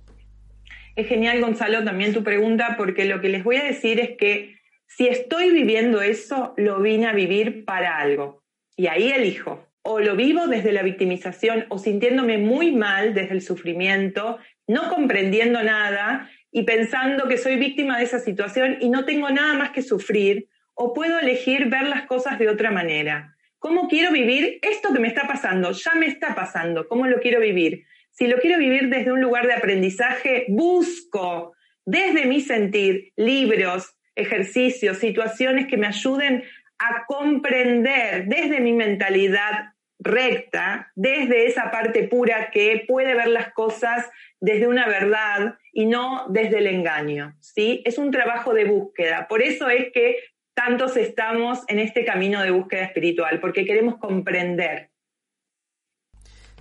Es 0.94 1.08
genial, 1.08 1.40
Gonzalo, 1.40 1.84
también 1.84 2.12
tu 2.12 2.22
pregunta, 2.22 2.76
porque 2.76 3.04
lo 3.04 3.20
que 3.20 3.28
les 3.28 3.44
voy 3.44 3.56
a 3.56 3.64
decir 3.64 3.98
es 3.98 4.16
que 4.16 4.56
si 4.86 5.08
estoy 5.08 5.50
viviendo 5.50 6.02
eso, 6.02 6.54
lo 6.56 6.80
vine 6.80 7.06
a 7.06 7.12
vivir 7.14 7.64
para 7.64 7.98
algo. 7.98 8.42
Y 8.76 8.86
ahí 8.88 9.10
elijo. 9.10 9.66
O 9.82 10.00
lo 10.00 10.16
vivo 10.16 10.46
desde 10.46 10.72
la 10.72 10.82
victimización 10.82 11.66
o 11.68 11.78
sintiéndome 11.78 12.38
muy 12.38 12.72
mal 12.72 13.14
desde 13.14 13.34
el 13.34 13.42
sufrimiento, 13.42 14.38
no 14.66 14.88
comprendiendo 14.88 15.62
nada 15.62 16.30
y 16.50 16.62
pensando 16.62 17.28
que 17.28 17.38
soy 17.38 17.56
víctima 17.56 17.98
de 17.98 18.04
esa 18.04 18.20
situación 18.20 18.76
y 18.80 18.90
no 18.90 19.04
tengo 19.04 19.30
nada 19.30 19.54
más 19.54 19.70
que 19.70 19.82
sufrir, 19.82 20.48
o 20.74 20.92
puedo 20.94 21.18
elegir 21.18 21.66
ver 21.66 21.88
las 21.88 22.06
cosas 22.06 22.38
de 22.38 22.48
otra 22.48 22.70
manera. 22.70 23.36
¿Cómo 23.58 23.88
quiero 23.88 24.10
vivir 24.10 24.58
esto 24.62 24.92
que 24.92 25.00
me 25.00 25.08
está 25.08 25.26
pasando? 25.26 25.72
Ya 25.72 25.94
me 25.94 26.06
está 26.06 26.34
pasando. 26.34 26.88
¿Cómo 26.88 27.06
lo 27.06 27.20
quiero 27.20 27.40
vivir? 27.40 27.84
Si 28.10 28.26
lo 28.26 28.38
quiero 28.38 28.58
vivir 28.58 28.88
desde 28.88 29.12
un 29.12 29.20
lugar 29.20 29.46
de 29.46 29.54
aprendizaje, 29.54 30.46
busco 30.48 31.54
desde 31.84 32.26
mi 32.26 32.40
sentir 32.40 33.12
libros, 33.16 33.94
ejercicios, 34.14 34.98
situaciones 34.98 35.66
que 35.66 35.76
me 35.76 35.86
ayuden 35.86 36.44
a 36.78 37.04
comprender 37.06 38.26
desde 38.26 38.60
mi 38.60 38.72
mentalidad 38.72 39.71
recta, 40.02 40.90
desde 40.94 41.46
esa 41.46 41.70
parte 41.70 42.08
pura 42.08 42.50
que 42.50 42.84
puede 42.86 43.14
ver 43.14 43.28
las 43.28 43.52
cosas 43.52 44.08
desde 44.40 44.66
una 44.66 44.86
verdad 44.86 45.56
y 45.72 45.86
no 45.86 46.26
desde 46.28 46.58
el 46.58 46.66
engaño, 46.66 47.36
¿sí? 47.40 47.82
Es 47.84 47.98
un 47.98 48.10
trabajo 48.10 48.52
de 48.52 48.64
búsqueda. 48.64 49.26
Por 49.28 49.42
eso 49.42 49.68
es 49.68 49.92
que 49.92 50.18
tantos 50.54 50.96
estamos 50.96 51.64
en 51.68 51.78
este 51.78 52.04
camino 52.04 52.42
de 52.42 52.50
búsqueda 52.50 52.84
espiritual, 52.84 53.40
porque 53.40 53.64
queremos 53.64 53.98
comprender. 53.98 54.91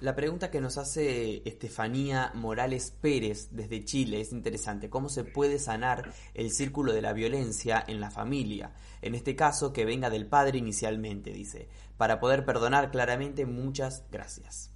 La 0.01 0.15
pregunta 0.15 0.49
que 0.49 0.61
nos 0.61 0.79
hace 0.79 1.47
Estefanía 1.47 2.31
Morales 2.33 2.89
Pérez 2.89 3.49
desde 3.51 3.85
Chile 3.85 4.19
es 4.19 4.31
interesante. 4.31 4.89
¿Cómo 4.89 5.09
se 5.09 5.23
puede 5.23 5.59
sanar 5.59 6.11
el 6.33 6.49
círculo 6.49 6.91
de 6.91 7.03
la 7.03 7.13
violencia 7.13 7.83
en 7.87 8.01
la 8.01 8.09
familia? 8.09 8.73
En 9.03 9.13
este 9.13 9.35
caso, 9.35 9.71
que 9.71 9.85
venga 9.85 10.09
del 10.09 10.25
padre 10.25 10.57
inicialmente, 10.57 11.31
dice. 11.31 11.67
Para 11.97 12.19
poder 12.19 12.45
perdonar 12.45 12.89
claramente, 12.89 13.45
muchas 13.45 14.03
gracias. 14.11 14.71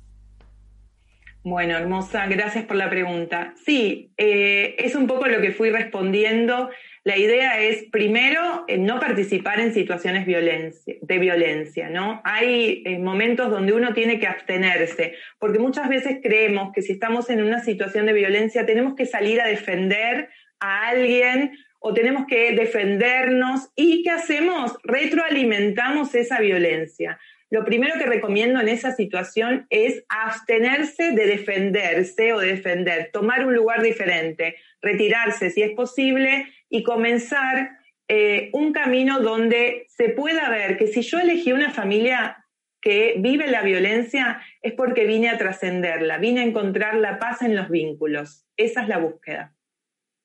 Bueno, 1.45 1.77
hermosa, 1.77 2.25
gracias 2.25 2.65
por 2.65 2.75
la 2.75 2.89
pregunta. 2.89 3.53
Sí, 3.63 4.11
eh, 4.17 4.73
es 4.79 4.95
un 4.95 5.05
poco 5.05 5.27
lo 5.27 5.41
que 5.41 5.51
fui 5.51 5.69
respondiendo. 5.69 6.71
La 7.03 7.17
idea 7.17 7.61
es, 7.61 7.83
primero, 7.91 8.65
eh, 8.67 8.79
no 8.79 8.99
participar 8.99 9.59
en 9.59 9.71
situaciones 9.71 10.25
de 10.25 11.19
violencia, 11.19 11.87
¿no? 11.87 12.19
Hay 12.23 12.81
eh, 12.83 12.97
momentos 12.97 13.51
donde 13.51 13.73
uno 13.73 13.93
tiene 13.93 14.19
que 14.19 14.25
abstenerse, 14.25 15.13
porque 15.37 15.59
muchas 15.59 15.87
veces 15.87 16.17
creemos 16.23 16.73
que 16.73 16.81
si 16.81 16.93
estamos 16.93 17.29
en 17.29 17.43
una 17.43 17.59
situación 17.63 18.07
de 18.07 18.13
violencia 18.13 18.65
tenemos 18.65 18.95
que 18.95 19.05
salir 19.05 19.39
a 19.39 19.47
defender 19.47 20.29
a 20.59 20.87
alguien 20.87 21.51
o 21.77 21.93
tenemos 21.93 22.25
que 22.25 22.53
defendernos 22.53 23.69
y 23.75 24.01
¿qué 24.01 24.09
hacemos? 24.09 24.75
Retroalimentamos 24.83 26.15
esa 26.15 26.39
violencia. 26.39 27.19
Lo 27.55 27.63
primero 27.63 27.97
que 27.97 28.05
recomiendo 28.05 28.59
en 28.59 28.67
esa 28.67 28.91
situación 28.91 29.65
es 29.69 30.03
abstenerse 30.09 31.11
de 31.13 31.25
defenderse 31.25 32.33
o 32.33 32.39
de 32.39 32.47
defender, 32.47 33.11
tomar 33.13 33.47
un 33.47 33.55
lugar 33.55 33.81
diferente, 33.81 34.57
retirarse 34.81 35.49
si 35.49 35.61
es 35.61 35.71
posible 35.71 36.47
y 36.69 36.83
comenzar 36.83 37.77
eh, 38.09 38.49
un 38.51 38.73
camino 38.73 39.21
donde 39.21 39.85
se 39.87 40.09
pueda 40.09 40.49
ver 40.49 40.77
que 40.77 40.87
si 40.87 41.01
yo 41.01 41.17
elegí 41.17 41.53
una 41.53 41.71
familia 41.71 42.45
que 42.81 43.15
vive 43.19 43.47
la 43.47 43.61
violencia 43.61 44.41
es 44.61 44.73
porque 44.73 45.05
vine 45.05 45.29
a 45.29 45.37
trascenderla, 45.37 46.17
vine 46.17 46.41
a 46.41 46.43
encontrar 46.43 46.95
la 46.95 47.19
paz 47.19 47.41
en 47.41 47.55
los 47.55 47.69
vínculos. 47.69 48.45
Esa 48.57 48.81
es 48.81 48.89
la 48.89 48.97
búsqueda. 48.97 49.55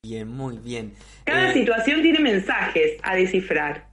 Bien, 0.02 0.26
muy 0.26 0.58
bien. 0.58 0.94
Cada 1.22 1.50
Eh, 1.50 1.52
situación 1.52 2.02
tiene 2.02 2.18
mensajes 2.18 2.96
a 3.04 3.14
descifrar. 3.14 3.89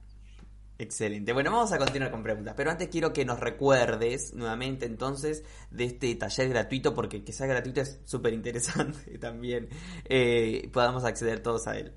Excelente. 0.80 1.32
Bueno, 1.32 1.50
vamos 1.50 1.72
a 1.72 1.78
continuar 1.78 2.12
con 2.12 2.22
preguntas, 2.22 2.54
pero 2.56 2.70
antes 2.70 2.88
quiero 2.88 3.12
que 3.12 3.24
nos 3.24 3.40
recuerdes 3.40 4.32
nuevamente 4.34 4.86
entonces 4.86 5.44
de 5.72 5.84
este 5.84 6.14
taller 6.14 6.48
gratuito, 6.50 6.94
porque 6.94 7.24
que 7.24 7.32
sea 7.32 7.48
gratuito 7.48 7.80
es 7.80 8.00
súper 8.04 8.32
interesante 8.32 9.18
también, 9.20 9.68
eh, 10.08 10.68
podamos 10.72 11.04
acceder 11.04 11.40
todos 11.40 11.66
a 11.66 11.76
él. 11.76 11.92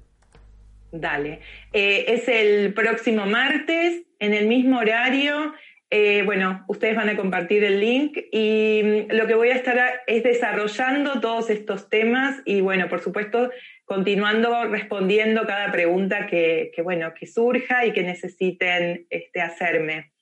Dale. 0.91 1.41
Eh, 1.71 2.05
es 2.07 2.27
el 2.27 2.73
próximo 2.73 3.27
martes, 3.27 4.03
en 4.19 4.33
el 4.33 4.47
mismo 4.47 4.79
horario. 4.79 5.53
Eh, 5.93 6.23
bueno, 6.23 6.63
ustedes 6.67 6.95
van 6.95 7.09
a 7.09 7.17
compartir 7.17 7.63
el 7.63 7.79
link 7.79 8.17
y 8.31 8.81
mm, 8.81 9.13
lo 9.13 9.27
que 9.27 9.35
voy 9.35 9.49
a 9.49 9.55
estar 9.55 9.77
es 10.07 10.23
desarrollando 10.23 11.19
todos 11.19 11.49
estos 11.49 11.89
temas 11.89 12.41
y 12.45 12.61
bueno, 12.61 12.87
por 12.89 13.01
supuesto, 13.01 13.51
continuando 13.91 14.63
respondiendo 14.69 15.45
cada 15.45 15.69
pregunta 15.69 16.25
que, 16.25 16.71
que, 16.73 16.81
bueno, 16.81 17.13
que 17.13 17.27
surja 17.27 17.85
y 17.85 17.91
que 17.91 18.03
necesiten 18.03 19.05
este, 19.09 19.41
hacerme. 19.41 20.13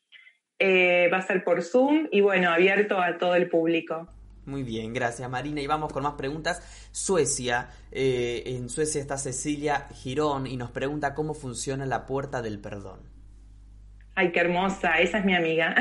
Eh, 0.58 1.08
va 1.13 1.17
a 1.17 1.21
ser 1.21 1.43
por 1.43 1.62
Zoom 1.62 2.08
y 2.12 2.21
bueno, 2.21 2.49
abierto 2.49 2.99
a 2.99 3.19
todo 3.19 3.36
el 3.36 3.47
público. 3.47 4.10
Muy 4.47 4.63
bien, 4.63 4.91
gracias 4.91 5.29
Marina. 5.29 5.62
Y 5.62 5.67
vamos 5.67 5.93
con 5.93 6.01
más 6.01 6.13
preguntas. 6.13 6.89
Suecia, 6.91 7.69
eh, 7.91 8.41
en 8.47 8.69
Suecia 8.69 8.99
está 8.99 9.19
Cecilia 9.19 9.86
Girón 9.93 10.47
y 10.47 10.58
nos 10.58 10.71
pregunta 10.71 11.13
cómo 11.13 11.36
funciona 11.36 11.86
la 11.86 12.08
puerta 12.08 12.41
del 12.41 12.58
perdón. 12.58 13.01
Ay, 14.15 14.32
qué 14.32 14.39
hermosa, 14.39 14.99
esa 14.99 15.19
es 15.19 15.25
mi 15.25 15.36
amiga. 15.36 15.75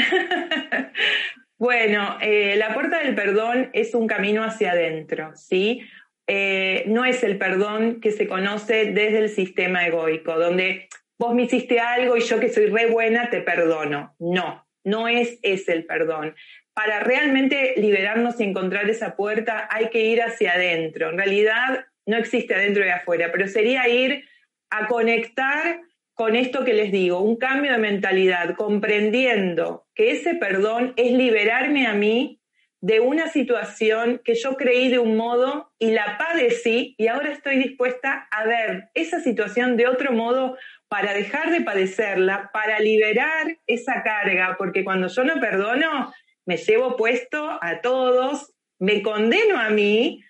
bueno, 1.57 2.18
eh, 2.20 2.55
la 2.59 2.74
puerta 2.74 2.98
del 2.98 3.14
perdón 3.14 3.70
es 3.72 3.94
un 3.94 4.07
camino 4.07 4.44
hacia 4.44 4.72
adentro, 4.72 5.35
¿sí? 5.37 5.81
Eh, 6.30 6.84
no 6.86 7.06
es 7.06 7.22
el 7.22 7.38
perdón 7.38 8.00
que 8.02 8.12
se 8.12 8.28
conoce 8.28 8.92
desde 8.92 9.18
el 9.18 9.30
sistema 9.30 9.86
egoico, 9.86 10.38
donde 10.38 10.88
vos 11.18 11.34
me 11.34 11.44
hiciste 11.44 11.80
algo 11.80 12.18
y 12.18 12.20
yo 12.20 12.38
que 12.38 12.50
soy 12.50 12.66
re 12.66 12.86
buena 12.86 13.30
te 13.30 13.40
perdono. 13.40 14.14
No, 14.18 14.68
no 14.84 15.08
es 15.08 15.38
ese 15.42 15.72
el 15.72 15.86
perdón. 15.86 16.36
para 16.74 17.00
realmente 17.00 17.74
liberarnos 17.76 18.38
y 18.38 18.44
encontrar 18.44 18.88
esa 18.88 19.16
puerta 19.16 19.66
hay 19.68 19.88
que 19.88 20.04
ir 20.04 20.22
hacia 20.22 20.52
adentro. 20.52 21.10
En 21.10 21.18
realidad 21.18 21.86
no 22.06 22.16
existe 22.16 22.54
adentro 22.54 22.86
y 22.86 22.90
afuera, 22.90 23.32
pero 23.32 23.48
sería 23.48 23.88
ir 23.88 24.24
a 24.70 24.86
conectar 24.86 25.80
con 26.14 26.36
esto 26.36 26.64
que 26.64 26.74
les 26.74 26.92
digo, 26.92 27.20
un 27.20 27.36
cambio 27.36 27.72
de 27.72 27.78
mentalidad, 27.78 28.54
comprendiendo 28.54 29.86
que 29.94 30.10
ese 30.12 30.34
perdón 30.34 30.92
es 30.96 31.12
liberarme 31.12 31.86
a 31.86 31.94
mí 31.94 32.40
de 32.80 33.00
una 33.00 33.28
situación 33.28 34.20
que 34.24 34.34
yo 34.34 34.56
creí 34.56 34.88
de 34.88 34.98
un 34.98 35.16
modo 35.16 35.72
y 35.78 35.90
la 35.90 36.16
padecí 36.16 36.94
y 36.96 37.08
ahora 37.08 37.32
estoy 37.32 37.58
dispuesta 37.58 38.28
a 38.30 38.44
ver 38.44 38.90
esa 38.94 39.20
situación 39.20 39.76
de 39.76 39.88
otro 39.88 40.12
modo 40.12 40.56
para 40.88 41.12
dejar 41.12 41.50
de 41.50 41.60
padecerla, 41.60 42.50
para 42.52 42.78
liberar 42.78 43.58
esa 43.66 44.02
carga, 44.02 44.56
porque 44.56 44.84
cuando 44.84 45.08
yo 45.08 45.24
no 45.24 45.40
perdono, 45.40 46.12
me 46.46 46.56
llevo 46.56 46.96
puesto 46.96 47.58
a 47.60 47.80
todos, 47.80 48.54
me 48.78 49.02
condeno 49.02 49.58
a 49.58 49.70
mí 49.70 50.24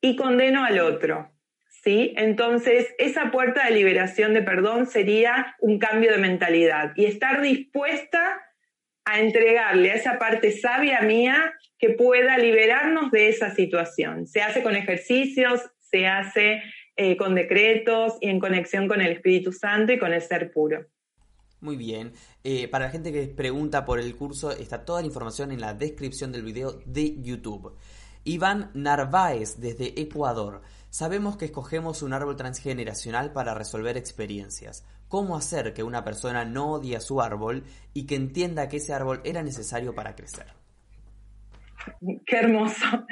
y 0.00 0.16
condeno 0.16 0.64
al 0.64 0.78
otro. 0.80 1.32
¿Sí? 1.82 2.12
Entonces, 2.18 2.94
esa 2.98 3.30
puerta 3.30 3.64
de 3.64 3.70
liberación 3.70 4.34
de 4.34 4.42
perdón 4.42 4.86
sería 4.86 5.56
un 5.60 5.78
cambio 5.78 6.12
de 6.12 6.18
mentalidad 6.18 6.92
y 6.94 7.06
estar 7.06 7.40
dispuesta 7.40 8.38
a 9.04 9.20
entregarle 9.20 9.92
a 9.92 9.94
esa 9.94 10.18
parte 10.18 10.52
sabia 10.52 11.00
mía 11.00 11.52
que 11.78 11.90
pueda 11.90 12.38
liberarnos 12.38 13.10
de 13.10 13.28
esa 13.28 13.54
situación. 13.54 14.26
Se 14.26 14.42
hace 14.42 14.62
con 14.62 14.76
ejercicios, 14.76 15.60
se 15.78 16.06
hace 16.06 16.62
eh, 16.96 17.16
con 17.16 17.34
decretos 17.34 18.18
y 18.20 18.28
en 18.28 18.38
conexión 18.38 18.86
con 18.86 19.00
el 19.00 19.12
Espíritu 19.12 19.52
Santo 19.52 19.92
y 19.92 19.98
con 19.98 20.12
el 20.12 20.20
ser 20.20 20.52
puro. 20.52 20.86
Muy 21.60 21.76
bien. 21.76 22.12
Eh, 22.42 22.68
para 22.68 22.86
la 22.86 22.90
gente 22.90 23.12
que 23.12 23.26
pregunta 23.26 23.84
por 23.84 23.98
el 23.98 24.16
curso, 24.16 24.50
está 24.50 24.84
toda 24.84 25.00
la 25.00 25.06
información 25.06 25.52
en 25.52 25.60
la 25.60 25.74
descripción 25.74 26.32
del 26.32 26.42
video 26.42 26.72
de 26.86 27.20
YouTube. 27.20 27.76
Iván 28.24 28.70
Narváez, 28.74 29.60
desde 29.60 30.00
Ecuador. 30.00 30.62
Sabemos 30.90 31.36
que 31.36 31.46
escogemos 31.46 32.02
un 32.02 32.12
árbol 32.12 32.36
transgeneracional 32.36 33.32
para 33.32 33.54
resolver 33.54 33.96
experiencias. 33.96 34.84
¿Cómo 35.10 35.36
hacer 35.36 35.74
que 35.74 35.82
una 35.82 36.04
persona 36.04 36.44
no 36.44 36.74
odie 36.74 36.94
a 36.94 37.00
su 37.00 37.20
árbol 37.20 37.64
y 37.92 38.06
que 38.06 38.14
entienda 38.14 38.68
que 38.68 38.76
ese 38.76 38.94
árbol 38.94 39.20
era 39.24 39.42
necesario 39.42 39.92
para 39.92 40.14
crecer? 40.14 40.46
Qué 42.24 42.36
hermoso. 42.36 43.06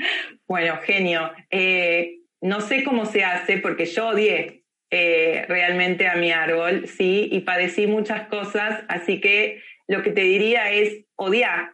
Bueno, 0.46 0.78
genio. 0.84 1.32
Eh, 1.50 2.20
no 2.40 2.60
sé 2.60 2.84
cómo 2.84 3.04
se 3.04 3.24
hace 3.24 3.58
porque 3.58 3.84
yo 3.86 4.10
odié 4.10 4.62
eh, 4.92 5.44
realmente 5.48 6.06
a 6.06 6.14
mi 6.14 6.30
árbol, 6.30 6.86
sí, 6.86 7.28
y 7.32 7.40
padecí 7.40 7.88
muchas 7.88 8.28
cosas, 8.28 8.84
así 8.88 9.20
que 9.20 9.60
lo 9.88 10.04
que 10.04 10.12
te 10.12 10.22
diría 10.22 10.70
es 10.70 11.04
odiar 11.16 11.72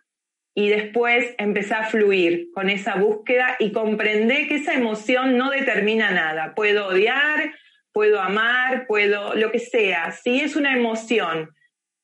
y 0.55 0.71
después 0.71 1.35
empezar 1.37 1.83
a 1.83 1.87
fluir 1.89 2.49
con 2.55 2.71
esa 2.71 2.95
búsqueda 2.95 3.57
y 3.59 3.73
comprender 3.73 4.49
que 4.49 4.57
esa 4.57 4.73
emoción 4.73 5.37
no 5.37 5.51
determina 5.51 6.13
nada. 6.13 6.55
Puedo 6.55 6.87
odiar, 6.87 7.53
puedo 7.95 8.21
amar, 8.21 8.87
puedo 8.87 9.35
lo 9.35 9.51
que 9.51 9.61
sea, 9.61 10.11
sí, 10.11 10.41
es 10.41 10.57
una 10.57 10.77
emoción 10.77 11.51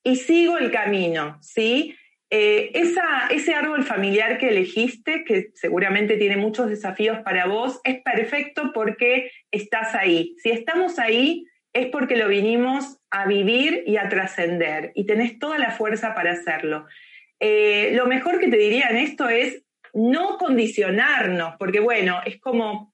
y 0.03 0.15
sigo 0.15 0.57
el 0.57 0.71
camino, 0.71 1.37
sí. 1.41 1.95
Eh, 2.33 2.71
esa, 2.75 3.27
ese 3.29 3.53
árbol 3.53 3.83
familiar 3.83 4.37
que 4.37 4.47
elegiste, 4.47 5.25
que 5.25 5.51
seguramente 5.53 6.15
tiene 6.15 6.37
muchos 6.37 6.69
desafíos 6.69 7.19
para 7.25 7.45
vos, 7.45 7.81
es 7.83 8.01
perfecto 8.01 8.71
porque 8.73 9.31
estás 9.51 9.93
ahí. 9.93 10.33
Si 10.41 10.49
estamos 10.49 10.97
ahí, 10.97 11.45
es 11.73 11.87
porque 11.87 12.15
lo 12.15 12.29
vinimos 12.29 12.97
a 13.09 13.27
vivir 13.27 13.83
y 13.85 13.97
a 13.97 14.07
trascender 14.07 14.93
y 14.95 15.05
tenés 15.05 15.39
toda 15.39 15.57
la 15.57 15.71
fuerza 15.71 16.15
para 16.15 16.31
hacerlo. 16.31 16.85
Eh, 17.41 17.91
lo 17.95 18.05
mejor 18.05 18.39
que 18.39 18.47
te 18.47 18.57
diría 18.57 18.87
en 18.89 18.97
esto 18.97 19.27
es 19.27 19.63
no 19.93 20.37
condicionarnos, 20.37 21.55
porque 21.59 21.81
bueno, 21.81 22.21
es 22.25 22.39
como, 22.39 22.93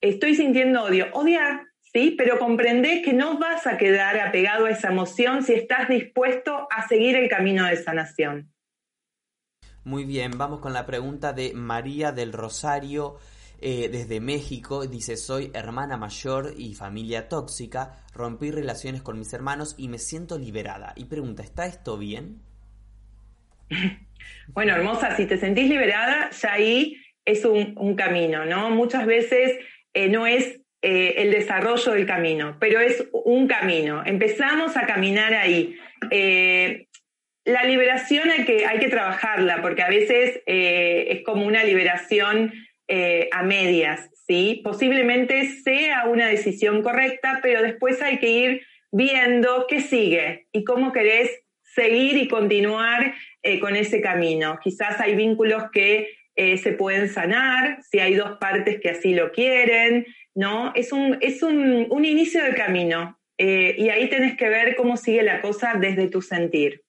estoy 0.00 0.36
sintiendo 0.36 0.84
odio, 0.84 1.08
odiar, 1.14 1.67
¿sí? 1.92 2.14
Pero 2.16 2.38
comprendés 2.38 3.04
que 3.04 3.12
no 3.12 3.38
vas 3.38 3.66
a 3.66 3.76
quedar 3.76 4.18
apegado 4.20 4.66
a 4.66 4.70
esa 4.70 4.88
emoción 4.88 5.42
si 5.42 5.54
estás 5.54 5.88
dispuesto 5.88 6.66
a 6.70 6.86
seguir 6.88 7.16
el 7.16 7.28
camino 7.28 7.66
de 7.66 7.76
sanación. 7.76 8.52
Muy 9.84 10.04
bien, 10.04 10.32
vamos 10.36 10.60
con 10.60 10.72
la 10.72 10.84
pregunta 10.84 11.32
de 11.32 11.54
María 11.54 12.12
del 12.12 12.32
Rosario 12.32 13.16
eh, 13.60 13.88
desde 13.88 14.20
México. 14.20 14.86
Dice, 14.86 15.16
soy 15.16 15.50
hermana 15.54 15.96
mayor 15.96 16.52
y 16.56 16.74
familia 16.74 17.28
tóxica, 17.28 17.96
rompí 18.14 18.50
relaciones 18.50 19.02
con 19.02 19.18
mis 19.18 19.32
hermanos 19.32 19.74
y 19.78 19.88
me 19.88 19.98
siento 19.98 20.38
liberada. 20.38 20.92
Y 20.96 21.06
pregunta, 21.06 21.42
¿está 21.42 21.66
esto 21.66 21.96
bien? 21.98 22.42
Bueno, 24.48 24.74
hermosa, 24.74 25.16
si 25.16 25.26
te 25.26 25.38
sentís 25.38 25.68
liberada, 25.68 26.30
ya 26.30 26.52
ahí 26.52 26.96
es 27.24 27.44
un, 27.44 27.94
camino, 27.94 28.44
¿no? 28.44 28.70
Muchas 28.70 29.06
veces 29.06 29.58
eh, 29.94 30.08
no 30.08 30.26
es 30.26 30.60
eh, 30.82 31.14
el 31.18 31.30
desarrollo 31.30 31.92
del 31.92 32.06
camino, 32.06 32.56
pero 32.60 32.80
es 32.80 33.06
un 33.12 33.48
camino. 33.48 34.02
Empezamos 34.04 34.76
a 34.76 34.86
caminar 34.86 35.34
ahí 35.34 35.76
la 37.48 37.64
liberación 37.64 38.30
hay 38.30 38.44
que, 38.44 38.66
hay 38.66 38.78
que 38.78 38.90
trabajarla, 38.90 39.62
porque 39.62 39.82
a 39.82 39.88
veces 39.88 40.42
eh, 40.44 41.06
es 41.08 41.24
como 41.24 41.46
una 41.46 41.64
liberación 41.64 42.52
eh, 42.88 43.30
a 43.32 43.42
medias, 43.42 44.10
¿sí? 44.26 44.60
Posiblemente 44.62 45.48
sea 45.64 46.04
una 46.04 46.28
decisión 46.28 46.82
correcta, 46.82 47.40
pero 47.42 47.62
después 47.62 48.02
hay 48.02 48.18
que 48.18 48.28
ir 48.28 48.66
viendo 48.92 49.66
qué 49.66 49.80
sigue 49.80 50.46
y 50.52 50.62
cómo 50.64 50.92
querés 50.92 51.30
seguir 51.62 52.18
y 52.18 52.28
continuar 52.28 53.14
eh, 53.42 53.58
con 53.60 53.76
ese 53.76 54.02
camino. 54.02 54.58
Quizás 54.62 55.00
hay 55.00 55.14
vínculos 55.14 55.70
que 55.72 56.10
se 56.62 56.70
pueden 56.70 57.08
sanar, 57.08 57.82
si 57.82 57.98
hay 57.98 58.14
dos 58.14 58.38
partes 58.38 58.78
que 58.78 58.90
así 58.90 59.12
lo 59.12 59.32
quieren, 59.32 60.06
¿no? 60.38 60.72
Es 60.74 60.92
un, 60.92 61.18
es 61.20 61.42
un, 61.42 61.88
un 61.90 62.04
inicio 62.04 62.44
de 62.44 62.54
camino 62.54 63.18
y 63.36 63.88
ahí 63.88 64.08
tenés 64.08 64.36
que 64.36 64.48
ver 64.48 64.74
cómo 64.76 64.96
sigue 64.96 65.22
la 65.22 65.40
cosa 65.40 65.74
desde 65.74 66.08
tu 66.08 66.22
sentir. 66.22 66.84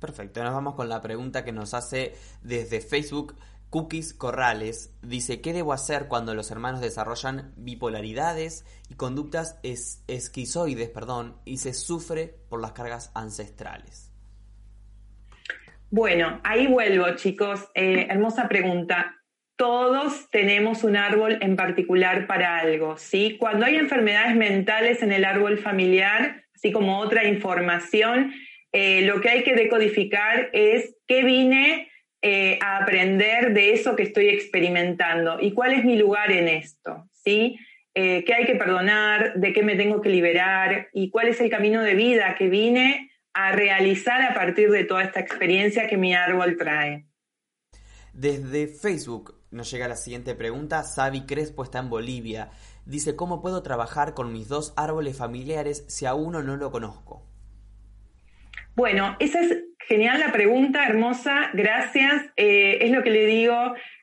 Perfecto, 0.00 0.42
nos 0.42 0.52
vamos 0.52 0.74
con 0.74 0.88
la 0.88 1.00
pregunta 1.00 1.44
que 1.44 1.52
nos 1.52 1.74
hace 1.74 2.14
desde 2.42 2.80
Facebook 2.80 3.36
Cookies 3.70 4.14
Corrales. 4.14 4.96
Dice, 5.02 5.40
¿qué 5.40 5.52
debo 5.52 5.72
hacer 5.72 6.08
cuando 6.08 6.34
los 6.34 6.50
hermanos 6.50 6.80
desarrollan 6.80 7.52
bipolaridades 7.56 8.64
y 8.90 8.96
conductas 8.96 9.58
esquizoides, 9.62 10.90
perdón, 10.90 11.38
y 11.44 11.58
se 11.58 11.72
sufre 11.72 12.36
por 12.48 12.60
las 12.60 12.72
cargas 12.72 13.10
ancestrales? 13.14 14.12
Bueno, 15.90 16.40
ahí 16.42 16.66
vuelvo, 16.66 17.06
chicos. 17.16 17.68
Eh, 17.74 18.06
hermosa 18.10 18.48
pregunta. 18.48 19.23
Todos 19.56 20.28
tenemos 20.30 20.82
un 20.82 20.96
árbol 20.96 21.38
en 21.40 21.54
particular 21.56 22.26
para 22.26 22.58
algo, 22.58 22.96
¿sí? 22.96 23.36
Cuando 23.38 23.66
hay 23.66 23.76
enfermedades 23.76 24.34
mentales 24.34 25.02
en 25.02 25.12
el 25.12 25.24
árbol 25.24 25.58
familiar, 25.58 26.44
así 26.54 26.72
como 26.72 26.98
otra 26.98 27.24
información, 27.24 28.32
eh, 28.72 29.02
lo 29.02 29.20
que 29.20 29.28
hay 29.28 29.42
que 29.44 29.54
decodificar 29.54 30.50
es 30.52 30.96
qué 31.06 31.22
vine 31.22 31.88
eh, 32.22 32.58
a 32.60 32.78
aprender 32.78 33.52
de 33.52 33.72
eso 33.74 33.94
que 33.94 34.02
estoy 34.02 34.28
experimentando 34.28 35.38
y 35.40 35.52
cuál 35.52 35.74
es 35.74 35.84
mi 35.84 35.96
lugar 35.96 36.32
en 36.32 36.48
esto, 36.48 37.08
¿sí? 37.12 37.56
Eh, 37.94 38.24
qué 38.24 38.34
hay 38.34 38.46
que 38.46 38.56
perdonar, 38.56 39.34
de 39.34 39.52
qué 39.52 39.62
me 39.62 39.76
tengo 39.76 40.00
que 40.00 40.08
liberar 40.08 40.88
y 40.92 41.10
cuál 41.10 41.28
es 41.28 41.40
el 41.40 41.50
camino 41.50 41.82
de 41.82 41.94
vida 41.94 42.34
que 42.36 42.48
vine 42.48 43.12
a 43.34 43.52
realizar 43.52 44.22
a 44.22 44.34
partir 44.34 44.70
de 44.70 44.84
toda 44.84 45.04
esta 45.04 45.20
experiencia 45.20 45.86
que 45.86 45.96
mi 45.96 46.14
árbol 46.14 46.56
trae. 46.56 47.04
Desde 48.12 48.66
Facebook 48.68 49.43
nos 49.54 49.70
llega 49.70 49.88
la 49.88 49.96
siguiente 49.96 50.34
pregunta. 50.34 50.82
Sabi 50.82 51.26
Crespo 51.26 51.62
está 51.62 51.78
en 51.78 51.88
Bolivia. 51.88 52.50
Dice, 52.84 53.16
¿cómo 53.16 53.40
puedo 53.40 53.62
trabajar 53.62 54.12
con 54.12 54.32
mis 54.32 54.48
dos 54.48 54.74
árboles 54.76 55.16
familiares 55.16 55.84
si 55.88 56.06
a 56.06 56.14
uno 56.14 56.42
no 56.42 56.56
lo 56.56 56.70
conozco? 56.70 57.26
Bueno, 58.74 59.16
esa 59.20 59.40
es 59.40 59.64
genial 59.86 60.18
la 60.18 60.32
pregunta, 60.32 60.84
hermosa, 60.86 61.50
gracias. 61.54 62.24
Eh, 62.36 62.78
es 62.80 62.90
lo 62.90 63.02
que 63.02 63.10
le 63.10 63.26
digo 63.26 63.54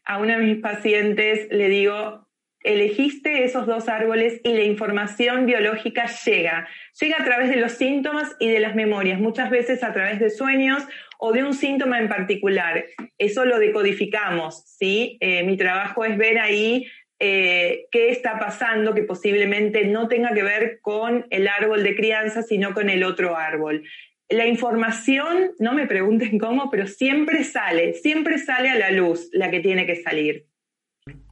a 0.05 0.17
uno 0.17 0.37
de 0.37 0.43
mis 0.43 0.61
pacientes, 0.61 1.47
le 1.51 1.67
digo, 1.67 2.25
elegiste 2.63 3.43
esos 3.43 3.65
dos 3.65 3.89
árboles 3.89 4.39
y 4.43 4.53
la 4.53 4.63
información 4.63 5.45
biológica 5.45 6.05
llega. 6.25 6.67
Llega 6.99 7.17
a 7.19 7.23
través 7.23 7.49
de 7.49 7.57
los 7.57 7.73
síntomas 7.73 8.35
y 8.39 8.49
de 8.49 8.59
las 8.59 8.75
memorias, 8.75 9.19
muchas 9.19 9.49
veces 9.49 9.83
a 9.83 9.93
través 9.93 10.19
de 10.19 10.29
sueños 10.29 10.83
o 11.17 11.31
de 11.31 11.43
un 11.43 11.53
síntoma 11.53 11.99
en 11.99 12.07
particular. 12.07 12.85
Eso 13.17 13.45
lo 13.45 13.59
decodificamos, 13.59 14.63
¿sí? 14.65 15.17
Eh, 15.19 15.43
mi 15.43 15.57
trabajo 15.57 16.05
es 16.05 16.17
ver 16.17 16.39
ahí 16.39 16.87
eh, 17.19 17.85
qué 17.91 18.09
está 18.09 18.39
pasando 18.39 18.93
que 18.93 19.03
posiblemente 19.03 19.85
no 19.85 20.07
tenga 20.07 20.33
que 20.33 20.43
ver 20.43 20.79
con 20.81 21.27
el 21.29 21.47
árbol 21.47 21.83
de 21.83 21.95
crianza, 21.95 22.41
sino 22.41 22.73
con 22.73 22.89
el 22.89 23.03
otro 23.03 23.37
árbol 23.37 23.83
la 24.31 24.47
información, 24.47 25.51
no 25.59 25.73
me 25.73 25.87
pregunten 25.87 26.39
cómo, 26.39 26.71
pero 26.71 26.87
siempre 26.87 27.43
sale, 27.43 27.93
siempre 27.93 28.37
sale 28.37 28.69
a 28.69 28.75
la 28.75 28.91
luz 28.91 29.29
la 29.33 29.51
que 29.51 29.59
tiene 29.59 29.85
que 29.85 29.97
salir. 29.97 30.45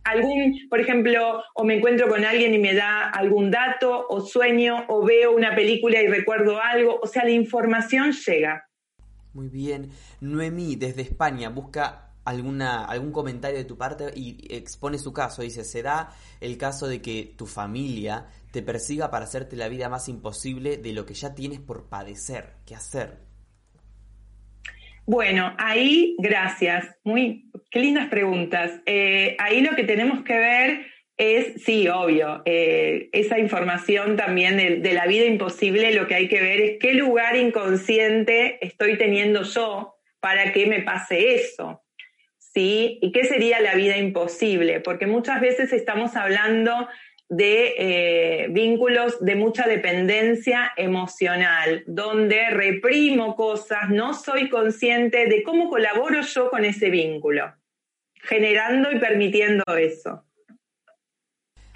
Algún, 0.03 0.67
por 0.69 0.80
ejemplo, 0.80 1.43
o 1.53 1.63
me 1.63 1.77
encuentro 1.77 2.07
con 2.07 2.25
alguien 2.25 2.53
y 2.53 2.59
me 2.59 2.73
da 2.73 3.09
algún 3.09 3.51
dato, 3.51 4.05
o 4.09 4.21
sueño, 4.21 4.86
o 4.88 5.05
veo 5.05 5.36
una 5.36 5.55
película 5.55 6.01
y 6.01 6.07
recuerdo 6.07 6.61
algo, 6.61 6.99
o 7.01 7.07
sea, 7.07 7.23
la 7.23 7.32
información 7.32 8.11
llega. 8.11 8.65
Muy 9.34 9.49
bien. 9.49 9.91
Noemí, 10.21 10.75
desde 10.75 11.03
España, 11.03 11.49
busca 11.49 12.13
alguna, 12.25 12.86
algún 12.86 13.11
comentario 13.11 13.57
de 13.57 13.65
tu 13.65 13.77
parte 13.77 14.11
y 14.15 14.47
expone 14.49 14.97
su 14.97 15.13
caso. 15.13 15.41
Dice, 15.41 15.63
se 15.63 15.84
da 15.84 16.11
el 16.41 16.57
caso 16.57 16.88
de 16.88 17.01
que 17.01 17.34
tu 17.38 17.45
familia 17.45 18.27
te 18.51 18.61
persiga 18.61 19.11
para 19.11 19.25
hacerte 19.25 19.55
la 19.55 19.69
vida 19.69 19.89
más 19.89 20.09
imposible 20.09 20.77
de 20.77 20.93
lo 20.93 21.05
que 21.05 21.13
ya 21.13 21.36
tienes 21.36 21.59
por 21.59 21.86
padecer. 21.86 22.55
¿Qué 22.65 22.75
hacer? 22.75 23.28
Bueno, 25.10 25.55
ahí, 25.57 26.16
gracias. 26.20 26.95
Muy, 27.03 27.49
qué 27.72 27.80
lindas 27.80 28.10
preguntas. 28.10 28.80
Eh, 28.86 29.36
ahí 29.39 29.62
lo 29.62 29.76
que 29.76 29.84
tenemos 29.84 30.24
que 30.24 30.38
ver 30.38 30.86
es, 31.18 31.64
sí, 31.64 31.88
obvio, 31.88 32.43
eh, 32.45 33.10
esa 33.12 33.39
información 33.39 34.18
también 34.18 34.55
de, 34.55 34.76
de, 34.76 34.93
la 34.93 35.07
vida 35.07 35.26
imposible, 35.26 35.95
lo 35.95 36.05
que 36.05 36.14
hay 36.14 36.28
que 36.28 36.39
ver 36.39 36.62
es 36.62 36.78
qué 36.80 36.93
lugar 36.93 37.36
inconsciente 37.38 38.64
estoy 38.64 38.99
teniendo 38.99 39.41
yo 39.41 39.95
para 40.20 40.51
que 40.51 40.68
me 40.68 40.84
pase 40.84 41.34
eso. 41.34 41.82
¿Sí? 42.38 42.99
¿Y 43.01 43.12
qué 43.12 43.24
sería 43.24 43.60
la 43.62 43.74
vida 43.74 43.97
imposible? 43.97 44.80
Porque 44.80 45.07
muchas 45.07 45.41
veces 45.41 45.74
estamos 45.74 46.16
hablando 46.16 46.88
de 47.30 47.75
eh, 47.77 48.47
vínculos 48.49 49.23
de 49.23 49.36
mucha 49.36 49.67
dependencia 49.67 50.71
emocional, 50.75 51.84
donde 51.86 52.49
reprimo 52.49 53.36
cosas, 53.36 53.89
no 53.89 54.15
soy 54.15 54.49
consciente 54.49 55.27
de 55.27 55.43
cómo 55.43 55.69
colaboro 55.69 56.21
yo 56.21 56.49
con 56.49 56.65
ese 56.65 56.89
vínculo, 56.89 57.53
generando 58.15 58.91
y 58.91 58.99
permitiendo 58.99 59.63
eso. 59.77 60.25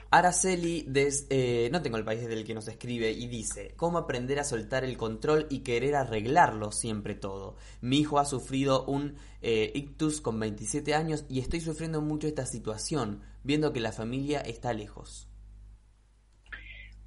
Araceli, 0.09 0.85
des, 0.87 1.25
eh, 1.31 1.69
no 1.71 1.81
tengo 1.81 1.97
el 1.97 2.03
país 2.03 2.21
desde 2.21 2.35
el 2.35 2.45
que 2.45 2.53
nos 2.53 2.67
escribe, 2.67 3.11
y 3.11 3.27
dice, 3.27 3.73
¿cómo 3.75 3.97
aprender 3.97 4.39
a 4.39 4.43
soltar 4.43 4.83
el 4.83 4.95
control 4.95 5.47
y 5.49 5.59
querer 5.59 5.95
arreglarlo 5.95 6.71
siempre 6.71 7.15
todo? 7.15 7.57
Mi 7.81 7.99
hijo 7.99 8.19
ha 8.19 8.25
sufrido 8.25 8.85
un 8.85 9.15
eh, 9.41 9.71
ictus 9.73 10.21
con 10.21 10.39
27 10.39 10.93
años 10.93 11.25
y 11.29 11.39
estoy 11.39 11.61
sufriendo 11.61 12.01
mucho 12.01 12.27
esta 12.27 12.45
situación, 12.45 13.21
viendo 13.43 13.73
que 13.73 13.79
la 13.79 13.91
familia 13.91 14.41
está 14.41 14.73
lejos. 14.73 15.32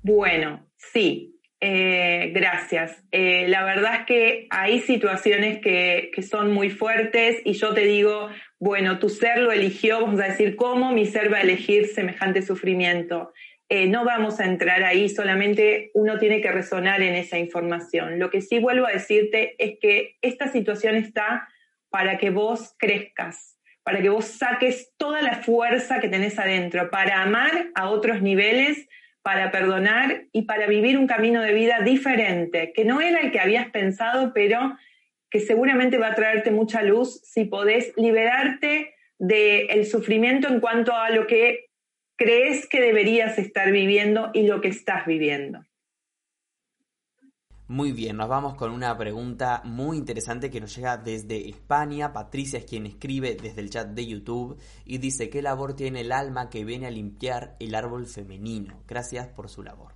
Bueno, 0.06 0.64
sí, 0.76 1.36
eh, 1.58 2.30
gracias. 2.32 3.02
Eh, 3.10 3.48
la 3.48 3.64
verdad 3.64 4.02
es 4.02 4.06
que 4.06 4.46
hay 4.50 4.78
situaciones 4.78 5.58
que, 5.60 6.12
que, 6.14 6.22
son 6.22 6.52
muy 6.52 6.70
fuertes 6.70 7.42
y 7.44 7.54
yo 7.54 7.74
te 7.74 7.80
digo, 7.80 8.30
bueno, 8.60 9.00
tu 9.00 9.08
ser 9.08 9.38
lo 9.38 9.50
eligió, 9.50 10.00
vamos 10.02 10.20
a 10.20 10.28
decir, 10.28 10.54
¿cómo 10.54 10.92
mi 10.92 11.06
ser 11.06 11.32
va 11.32 11.38
a 11.38 11.40
elegir 11.40 11.88
semejante 11.88 12.42
sufrimiento? 12.42 13.32
Eh, 13.68 13.88
no 13.88 14.04
vamos 14.04 14.38
a 14.38 14.44
entrar 14.44 14.84
ahí, 14.84 15.08
solamente 15.08 15.90
uno 15.92 16.20
tiene 16.20 16.40
que 16.40 16.52
resonar 16.52 17.02
en 17.02 17.16
esa 17.16 17.40
información. 17.40 18.20
Lo 18.20 18.30
que 18.30 18.42
sí 18.42 18.60
vuelvo 18.60 18.86
a 18.86 18.92
decirte 18.92 19.56
es 19.58 19.76
que 19.80 20.18
esta 20.22 20.46
situación 20.46 20.94
está 20.94 21.48
para 21.90 22.16
que 22.16 22.30
vos 22.30 22.76
crezcas, 22.78 23.58
para 23.82 24.00
que 24.00 24.08
vos 24.08 24.26
saques 24.26 24.92
toda 24.98 25.20
la 25.20 25.42
fuerza 25.42 25.98
que 25.98 26.08
tenés 26.08 26.38
adentro, 26.38 26.90
para 26.90 27.22
amar 27.22 27.70
a 27.74 27.90
otros 27.90 28.22
niveles 28.22 28.86
para 29.26 29.50
perdonar 29.50 30.26
y 30.30 30.42
para 30.42 30.68
vivir 30.68 30.96
un 30.96 31.08
camino 31.08 31.42
de 31.42 31.52
vida 31.52 31.80
diferente, 31.80 32.72
que 32.72 32.84
no 32.84 33.00
era 33.00 33.18
el 33.18 33.32
que 33.32 33.40
habías 33.40 33.68
pensado, 33.70 34.30
pero 34.32 34.76
que 35.30 35.40
seguramente 35.40 35.98
va 35.98 36.12
a 36.12 36.14
traerte 36.14 36.52
mucha 36.52 36.84
luz 36.84 37.22
si 37.24 37.44
podés 37.44 37.92
liberarte 37.96 38.94
del 39.18 39.84
sufrimiento 39.84 40.46
en 40.46 40.60
cuanto 40.60 40.94
a 40.94 41.10
lo 41.10 41.26
que 41.26 41.64
crees 42.14 42.68
que 42.68 42.80
deberías 42.80 43.36
estar 43.36 43.72
viviendo 43.72 44.30
y 44.32 44.46
lo 44.46 44.60
que 44.60 44.68
estás 44.68 45.06
viviendo. 45.06 45.65
Muy 47.68 47.90
bien, 47.90 48.16
nos 48.16 48.28
vamos 48.28 48.54
con 48.54 48.70
una 48.70 48.96
pregunta 48.96 49.60
muy 49.64 49.96
interesante 49.96 50.50
que 50.50 50.60
nos 50.60 50.76
llega 50.76 50.98
desde 50.98 51.48
España. 51.48 52.12
Patricia 52.12 52.60
es 52.60 52.64
quien 52.64 52.86
escribe 52.86 53.36
desde 53.42 53.60
el 53.60 53.70
chat 53.70 53.88
de 53.88 54.06
YouTube 54.06 54.56
y 54.84 54.98
dice, 54.98 55.28
¿qué 55.28 55.42
labor 55.42 55.74
tiene 55.74 56.02
el 56.02 56.12
alma 56.12 56.48
que 56.48 56.64
viene 56.64 56.86
a 56.86 56.92
limpiar 56.92 57.56
el 57.58 57.74
árbol 57.74 58.06
femenino? 58.06 58.84
Gracias 58.86 59.26
por 59.26 59.48
su 59.48 59.64
labor. 59.64 59.94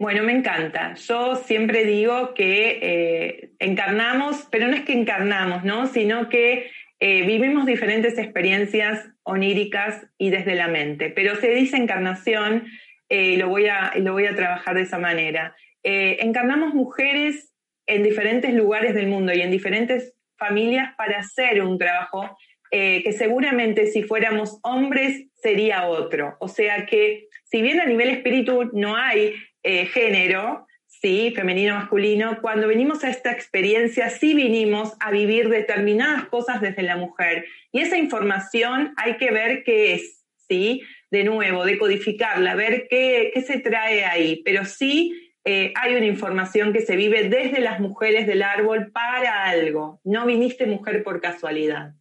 Bueno, 0.00 0.24
me 0.24 0.32
encanta. 0.32 0.94
Yo 0.94 1.36
siempre 1.36 1.84
digo 1.84 2.34
que 2.34 2.80
eh, 2.82 3.52
encarnamos, 3.60 4.48
pero 4.50 4.66
no 4.66 4.74
es 4.74 4.82
que 4.82 4.94
encarnamos, 4.94 5.62
¿no? 5.62 5.86
Sino 5.86 6.28
que 6.28 6.72
eh, 6.98 7.24
vivimos 7.24 7.66
diferentes 7.66 8.18
experiencias 8.18 9.08
oníricas 9.22 10.04
y 10.18 10.30
desde 10.30 10.56
la 10.56 10.66
mente. 10.66 11.08
Pero 11.10 11.36
se 11.36 11.50
dice 11.50 11.76
encarnación, 11.76 12.66
eh, 13.08 13.36
lo, 13.36 13.48
voy 13.48 13.68
a, 13.68 13.92
lo 13.96 14.12
voy 14.12 14.26
a 14.26 14.34
trabajar 14.34 14.74
de 14.74 14.82
esa 14.82 14.98
manera. 14.98 15.54
Eh, 15.88 16.24
encarnamos 16.24 16.74
mujeres 16.74 17.54
en 17.86 18.02
diferentes 18.02 18.52
lugares 18.52 18.92
del 18.92 19.06
mundo 19.06 19.32
y 19.32 19.40
en 19.40 19.52
diferentes 19.52 20.14
familias 20.36 20.92
para 20.96 21.20
hacer 21.20 21.62
un 21.62 21.78
trabajo 21.78 22.36
eh, 22.72 23.04
que 23.04 23.12
seguramente 23.12 23.86
si 23.86 24.02
fuéramos 24.02 24.58
hombres 24.64 25.28
sería 25.40 25.86
otro. 25.86 26.36
O 26.40 26.48
sea 26.48 26.86
que 26.86 27.28
si 27.44 27.62
bien 27.62 27.78
a 27.78 27.86
nivel 27.86 28.08
espíritu 28.08 28.68
no 28.72 28.96
hay 28.96 29.34
eh, 29.62 29.86
género, 29.86 30.66
sí, 30.88 31.32
femenino, 31.36 31.76
masculino, 31.76 32.40
cuando 32.42 32.66
venimos 32.66 33.04
a 33.04 33.10
esta 33.10 33.30
experiencia 33.30 34.10
sí 34.10 34.34
vinimos 34.34 34.94
a 34.98 35.12
vivir 35.12 35.48
determinadas 35.48 36.24
cosas 36.24 36.60
desde 36.60 36.82
la 36.82 36.96
mujer. 36.96 37.44
Y 37.70 37.78
esa 37.78 37.96
información 37.96 38.92
hay 38.96 39.18
que 39.18 39.30
ver 39.30 39.62
qué 39.62 39.94
es, 39.94 40.24
¿sí? 40.48 40.82
De 41.12 41.22
nuevo, 41.22 41.64
decodificarla, 41.64 42.56
ver 42.56 42.88
qué, 42.90 43.30
qué 43.32 43.42
se 43.42 43.60
trae 43.60 44.04
ahí. 44.04 44.42
Pero 44.44 44.64
sí 44.64 45.22
eh, 45.48 45.72
hay 45.76 45.94
una 45.94 46.06
información 46.06 46.72
que 46.72 46.80
se 46.80 46.96
vive 46.96 47.28
desde 47.28 47.60
las 47.60 47.78
mujeres 47.78 48.26
del 48.26 48.42
árbol 48.42 48.90
para 48.90 49.44
algo. 49.44 50.00
No 50.02 50.26
viniste 50.26 50.66
mujer 50.66 51.04
por 51.04 51.20
casualidad. 51.20 51.94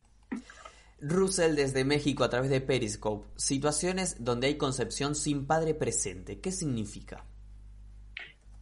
Russell 1.00 1.54
desde 1.54 1.86
México 1.86 2.24
a 2.24 2.30
través 2.32 2.50
de 2.50 2.60
Periscope. 2.60 3.30
Situaciones 3.36 4.24
donde 4.26 4.48
hay 4.48 4.58
concepción 4.58 5.14
sin 5.14 5.46
padre 5.46 5.76
presente. 5.76 6.40
¿Qué 6.40 6.52
significa? 6.52 7.24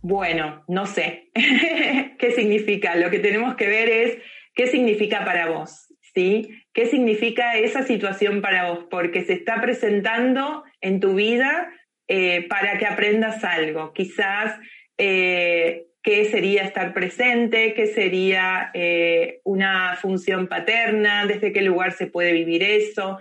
Bueno, 0.02 0.66
no 0.68 0.86
sé 0.86 1.30
qué 2.20 2.32
significa. 2.36 2.96
Lo 2.96 3.10
que 3.10 3.20
tenemos 3.20 3.56
que 3.56 3.70
ver 3.70 3.88
es 3.88 4.18
qué 4.54 4.68
significa 4.68 5.24
para 5.24 5.50
vos, 5.50 5.94
¿sí? 6.14 6.50
¿Qué 6.74 6.88
significa 6.88 7.58
esa 7.58 7.84
situación 7.84 8.42
para 8.42 8.70
vos? 8.70 8.86
Porque 8.92 9.24
se 9.24 9.32
está 9.32 9.62
presentando 9.62 10.66
en 10.82 11.00
tu 11.00 11.16
vida 11.16 11.70
eh, 12.08 12.48
para 12.48 12.78
que 12.78 12.86
aprendas 12.86 13.44
algo. 13.44 13.94
Quizás 13.94 14.60
eh, 14.98 15.88
qué 16.02 16.26
sería 16.26 16.64
estar 16.64 16.94
presente, 16.94 17.74
qué 17.74 17.88
sería 17.88 18.72
eh, 18.74 19.40
una 19.44 19.98
función 20.02 20.48
paterna, 20.48 21.26
desde 21.26 21.54
qué 21.54 21.62
lugar 21.62 21.94
se 21.94 22.08
puede 22.08 22.34
vivir 22.34 22.64
eso. 22.64 23.20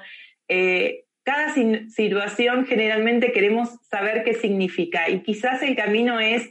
cada 1.25 1.55
situación 1.55 2.67
generalmente 2.67 3.33
queremos 3.33 3.71
saber 3.89 4.25
qué 4.25 4.35
significa 4.35 5.09
y 5.09 5.23
quizás 5.23 5.63
el 5.63 5.77
camino 5.77 6.19
es 6.19 6.51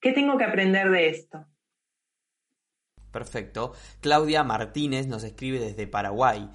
qué 0.00 0.12
tengo 0.12 0.36
que 0.36 0.44
aprender 0.44 0.90
de 0.90 1.08
esto. 1.08 1.46
Perfecto. 3.10 3.72
Claudia 4.00 4.44
Martínez 4.44 5.06
nos 5.06 5.24
escribe 5.24 5.58
desde 5.58 5.86
Paraguay. 5.86 6.48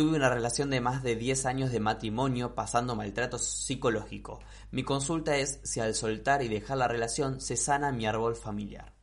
Tuve 0.00 0.16
una 0.16 0.30
relación 0.30 0.70
de 0.70 0.80
más 0.80 1.02
de 1.02 1.14
10 1.14 1.44
años 1.44 1.72
de 1.72 1.78
matrimonio 1.78 2.54
pasando 2.54 2.96
maltrato 2.96 3.36
psicológico. 3.36 4.40
Mi 4.70 4.82
consulta 4.82 5.36
es 5.36 5.60
si 5.62 5.78
al 5.80 5.92
soltar 5.92 6.40
y 6.40 6.48
dejar 6.48 6.78
la 6.78 6.88
relación 6.88 7.38
se 7.38 7.54
sana 7.58 7.92
mi 7.92 8.06
árbol 8.06 8.34
familiar. 8.34 8.94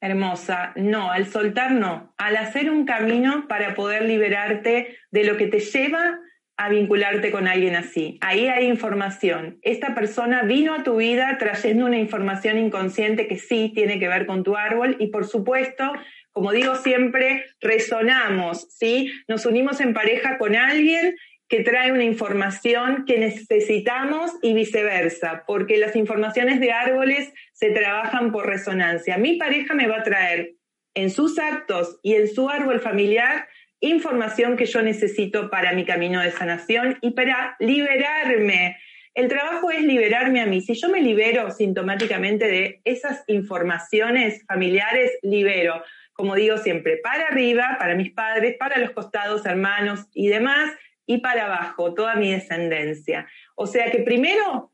Hermosa, 0.00 0.74
no, 0.76 1.10
al 1.10 1.26
soltar 1.26 1.72
no, 1.72 2.14
al 2.18 2.36
hacer 2.36 2.70
un 2.70 2.84
camino 2.84 3.48
para 3.48 3.74
poder 3.74 4.02
liberarte 4.02 4.96
de 5.10 5.24
lo 5.24 5.36
que 5.36 5.48
te 5.48 5.58
lleva 5.58 6.20
a 6.56 6.68
vincularte 6.68 7.32
con 7.32 7.48
alguien 7.48 7.74
así. 7.74 8.18
Ahí 8.20 8.46
hay 8.46 8.66
información. 8.66 9.58
Esta 9.62 9.94
persona 9.94 10.42
vino 10.42 10.74
a 10.74 10.84
tu 10.84 10.98
vida 10.98 11.36
trayendo 11.38 11.86
una 11.86 11.98
información 11.98 12.58
inconsciente 12.58 13.26
que 13.26 13.38
sí 13.38 13.72
tiene 13.74 13.98
que 13.98 14.06
ver 14.06 14.26
con 14.26 14.44
tu 14.44 14.56
árbol 14.56 14.94
y 15.00 15.06
por 15.06 15.26
supuesto 15.26 15.90
como 16.32 16.52
digo 16.52 16.76
siempre, 16.76 17.44
resonamos, 17.60 18.68
¿sí? 18.70 19.12
Nos 19.28 19.46
unimos 19.46 19.80
en 19.80 19.94
pareja 19.94 20.38
con 20.38 20.54
alguien 20.54 21.16
que 21.48 21.64
trae 21.64 21.90
una 21.90 22.04
información 22.04 23.04
que 23.06 23.18
necesitamos 23.18 24.30
y 24.40 24.54
viceversa, 24.54 25.42
porque 25.46 25.78
las 25.78 25.96
informaciones 25.96 26.60
de 26.60 26.70
árboles 26.70 27.32
se 27.52 27.70
trabajan 27.70 28.30
por 28.30 28.46
resonancia. 28.46 29.18
Mi 29.18 29.36
pareja 29.36 29.74
me 29.74 29.88
va 29.88 29.98
a 29.98 30.02
traer 30.04 30.54
en 30.94 31.10
sus 31.10 31.38
actos 31.40 31.98
y 32.02 32.14
en 32.14 32.28
su 32.28 32.48
árbol 32.48 32.80
familiar 32.80 33.48
información 33.80 34.56
que 34.56 34.66
yo 34.66 34.82
necesito 34.82 35.50
para 35.50 35.72
mi 35.72 35.84
camino 35.84 36.20
de 36.20 36.30
sanación 36.30 36.98
y 37.00 37.12
para 37.12 37.56
liberarme. 37.58 38.76
El 39.14 39.28
trabajo 39.28 39.70
es 39.70 39.82
liberarme 39.82 40.40
a 40.40 40.46
mí. 40.46 40.60
Si 40.60 40.74
yo 40.74 40.88
me 40.88 41.00
libero 41.00 41.50
sintomáticamente 41.50 42.46
de 42.46 42.80
esas 42.84 43.24
informaciones 43.26 44.44
familiares, 44.46 45.18
libero 45.22 45.82
como 46.20 46.34
digo 46.34 46.58
siempre, 46.58 46.98
para 46.98 47.28
arriba, 47.28 47.76
para 47.78 47.94
mis 47.94 48.12
padres, 48.12 48.54
para 48.58 48.76
los 48.76 48.90
costados, 48.90 49.46
hermanos 49.46 50.06
y 50.12 50.28
demás, 50.28 50.70
y 51.06 51.22
para 51.22 51.46
abajo, 51.46 51.94
toda 51.94 52.14
mi 52.16 52.30
descendencia. 52.30 53.26
O 53.54 53.66
sea 53.66 53.90
que 53.90 54.00
primero 54.00 54.70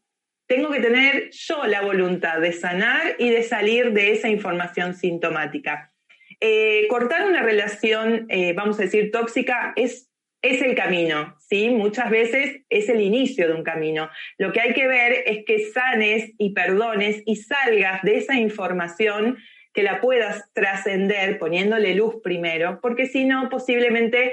tengo 0.48 0.72
que 0.72 0.80
tener 0.80 1.30
yo 1.30 1.64
la 1.66 1.82
voluntad 1.82 2.40
de 2.40 2.52
sanar 2.52 3.14
y 3.20 3.30
de 3.30 3.44
salir 3.44 3.92
de 3.92 4.10
esa 4.10 4.28
información 4.28 4.94
sintomática. 4.94 5.92
Eh, 6.40 6.88
cortar 6.88 7.28
una 7.28 7.44
relación, 7.44 8.26
eh, 8.28 8.52
vamos 8.52 8.80
a 8.80 8.82
decir, 8.82 9.12
tóxica 9.12 9.72
es, 9.76 10.10
es 10.42 10.60
el 10.62 10.74
camino, 10.74 11.36
¿sí? 11.38 11.70
Muchas 11.70 12.10
veces 12.10 12.62
es 12.68 12.88
el 12.88 13.00
inicio 13.00 13.46
de 13.46 13.54
un 13.54 13.62
camino. 13.62 14.10
Lo 14.36 14.50
que 14.52 14.62
hay 14.62 14.72
que 14.72 14.88
ver 14.88 15.22
es 15.26 15.44
que 15.44 15.60
sanes 15.70 16.32
y 16.38 16.54
perdones 16.54 17.22
y 17.24 17.36
salgas 17.36 18.02
de 18.02 18.16
esa 18.16 18.34
información 18.34 19.38
que 19.76 19.82
la 19.82 20.00
puedas 20.00 20.42
trascender 20.54 21.38
poniéndole 21.38 21.94
luz 21.94 22.14
primero, 22.22 22.80
porque 22.80 23.06
si 23.06 23.26
no, 23.26 23.50
posiblemente 23.50 24.32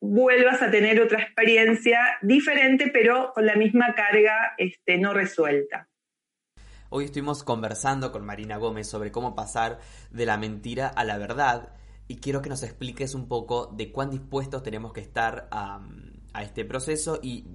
vuelvas 0.00 0.62
a 0.62 0.70
tener 0.70 1.00
otra 1.00 1.20
experiencia 1.20 1.98
diferente, 2.22 2.90
pero 2.92 3.32
con 3.34 3.44
la 3.44 3.56
misma 3.56 3.96
carga 3.96 4.54
este, 4.56 4.96
no 4.98 5.12
resuelta. 5.12 5.88
Hoy 6.90 7.06
estuvimos 7.06 7.42
conversando 7.42 8.12
con 8.12 8.24
Marina 8.24 8.56
Gómez 8.56 8.86
sobre 8.86 9.10
cómo 9.10 9.34
pasar 9.34 9.80
de 10.12 10.26
la 10.26 10.36
mentira 10.36 10.86
a 10.86 11.02
la 11.02 11.18
verdad 11.18 11.74
y 12.06 12.18
quiero 12.18 12.40
que 12.40 12.48
nos 12.48 12.62
expliques 12.62 13.16
un 13.16 13.26
poco 13.26 13.66
de 13.66 13.90
cuán 13.90 14.12
dispuestos 14.12 14.62
tenemos 14.62 14.92
que 14.92 15.00
estar 15.00 15.48
a, 15.50 15.84
este 16.40 16.64
proceso 16.64 17.18
y 17.20 17.46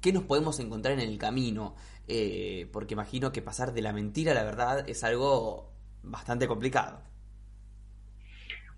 qué 0.00 0.14
nos 0.14 0.22
podemos 0.22 0.58
encontrar 0.58 0.94
en 0.94 1.00
el 1.00 1.18
camino, 1.18 1.76
eh, 2.06 2.66
porque 2.72 2.94
imagino 2.94 3.30
que 3.30 3.42
pasar 3.42 3.74
de 3.74 3.82
la 3.82 3.92
mentira 3.92 4.32
a 4.32 4.34
la 4.34 4.44
verdad 4.44 4.88
es 4.88 5.04
algo 5.04 5.77
bastante 6.02 6.46
complicado. 6.46 7.00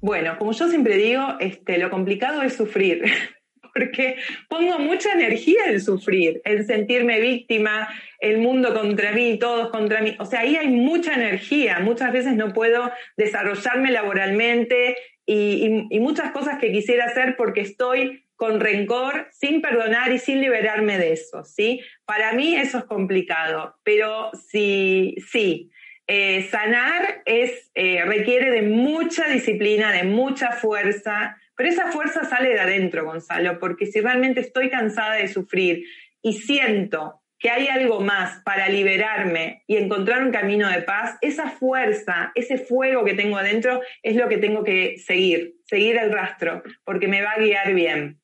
Bueno, 0.01 0.39
como 0.39 0.53
yo 0.53 0.69
siempre 0.69 0.97
digo, 0.97 1.37
este, 1.41 1.79
lo 1.79 1.91
complicado 1.91 2.43
es 2.43 2.55
sufrir, 2.55 3.05
porque 3.75 4.17
pongo 4.49 4.79
mucha 4.79 5.13
energía 5.13 5.67
en 5.67 5.81
sufrir, 5.81 6.41
en 6.45 6.67
sentirme 6.67 7.21
víctima, 7.21 7.89
el 8.19 8.39
mundo 8.39 8.75
contra 8.75 9.13
mí, 9.13 9.39
todos 9.39 9.71
contra 9.71 10.01
mí. 10.01 10.17
O 10.19 10.25
sea, 10.25 10.41
ahí 10.41 10.57
hay 10.57 10.69
mucha 10.69 11.15
energía. 11.15 11.81
Muchas 11.81 12.13
veces 12.13 12.35
no 12.35 12.53
puedo 12.53 12.91
desarrollarme 13.17 13.91
laboralmente 13.91 14.97
y, 15.27 16.01
muchas 16.01 16.33
cosas 16.33 16.59
que 16.59 16.73
quisiera 16.73 17.05
hacer 17.05 17.37
porque 17.37 17.61
estoy 17.61 18.25
con 18.37 18.59
rencor, 18.59 19.29
sin 19.33 19.61
perdonar 19.61 20.11
y 20.13 20.19
sin 20.19 20.41
liberarme 20.41 20.99
de 20.99 21.13
eso, 21.13 21.45
¿sí? 21.45 21.83
Para 22.07 22.33
mí 22.33 22.57
eso 22.57 22.79
es 22.79 22.85
complicado, 22.85 23.77
pero 23.85 24.31
sí, 24.49 25.15
sí, 25.31 25.71
eh, 26.13 26.49
sanar 26.51 27.23
es, 27.25 27.71
eh, 27.77 28.05
requiere 28.05 28.51
de 28.51 28.63
mucha 28.63 29.29
disciplina, 29.29 29.93
de 29.93 30.03
mucha 30.03 30.51
fuerza, 30.51 31.37
pero 31.55 31.69
esa 31.69 31.93
fuerza 31.93 32.25
sale 32.25 32.49
de 32.49 32.59
adentro, 32.59 33.05
Gonzalo, 33.05 33.61
porque 33.61 33.87
si 33.87 34.01
realmente 34.01 34.41
estoy 34.41 34.71
cansada 34.71 35.15
de 35.15 35.29
sufrir 35.29 35.85
y 36.21 36.33
siento 36.33 37.23
que 37.39 37.51
hay 37.51 37.69
algo 37.69 38.01
más 38.01 38.43
para 38.43 38.69
liberarme 38.69 39.63
y 39.69 39.77
encontrar 39.77 40.25
un 40.25 40.33
camino 40.33 40.69
de 40.69 40.83
paz, 40.83 41.17
esa 41.21 41.49
fuerza, 41.49 42.33
ese 42.35 42.59
fuego 42.59 43.05
que 43.05 43.15
tengo 43.15 43.37
adentro 43.37 43.81
es 44.03 44.17
lo 44.17 44.29
que 44.29 44.39
tengo 44.39 44.65
que 44.65 44.99
seguir, 44.99 45.59
seguir 45.65 45.97
el 45.97 46.13
rastro, 46.13 46.65
porque 46.83 47.07
me 47.07 47.23
va 47.23 47.35
a 47.37 47.39
guiar 47.39 47.73
bien. 47.73 48.21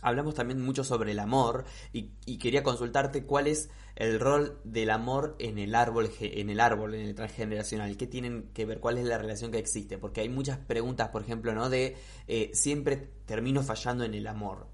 Hablamos 0.00 0.34
también 0.34 0.62
mucho 0.62 0.82
sobre 0.82 1.12
el 1.12 1.18
amor 1.18 1.66
y, 1.92 2.38
quería 2.38 2.62
consultarte 2.62 3.24
cuál 3.24 3.48
es 3.48 3.70
el 4.02 4.18
rol 4.18 4.58
del 4.64 4.90
amor 4.90 5.36
en 5.38 5.58
el 5.58 5.74
árbol, 5.74 6.10
en 6.20 6.50
el 6.50 6.60
árbol, 6.60 6.94
en 6.94 7.02
el 7.02 7.14
transgeneracional. 7.14 7.96
¿Qué 7.96 8.06
tienen 8.06 8.52
que 8.52 8.64
ver? 8.64 8.80
¿Cuál 8.80 8.98
es 8.98 9.04
la 9.04 9.16
relación 9.16 9.52
que 9.52 9.58
existe? 9.58 9.96
Porque 9.96 10.20
hay 10.20 10.28
muchas 10.28 10.58
preguntas, 10.58 11.08
por 11.10 11.22
ejemplo, 11.22 11.54
¿no? 11.54 11.70
De 11.70 11.94
eh, 12.26 12.50
siempre 12.52 12.98
termino 13.26 13.62
fallando 13.62 14.04
en 14.04 14.14
el 14.14 14.26
amor. 14.26 14.66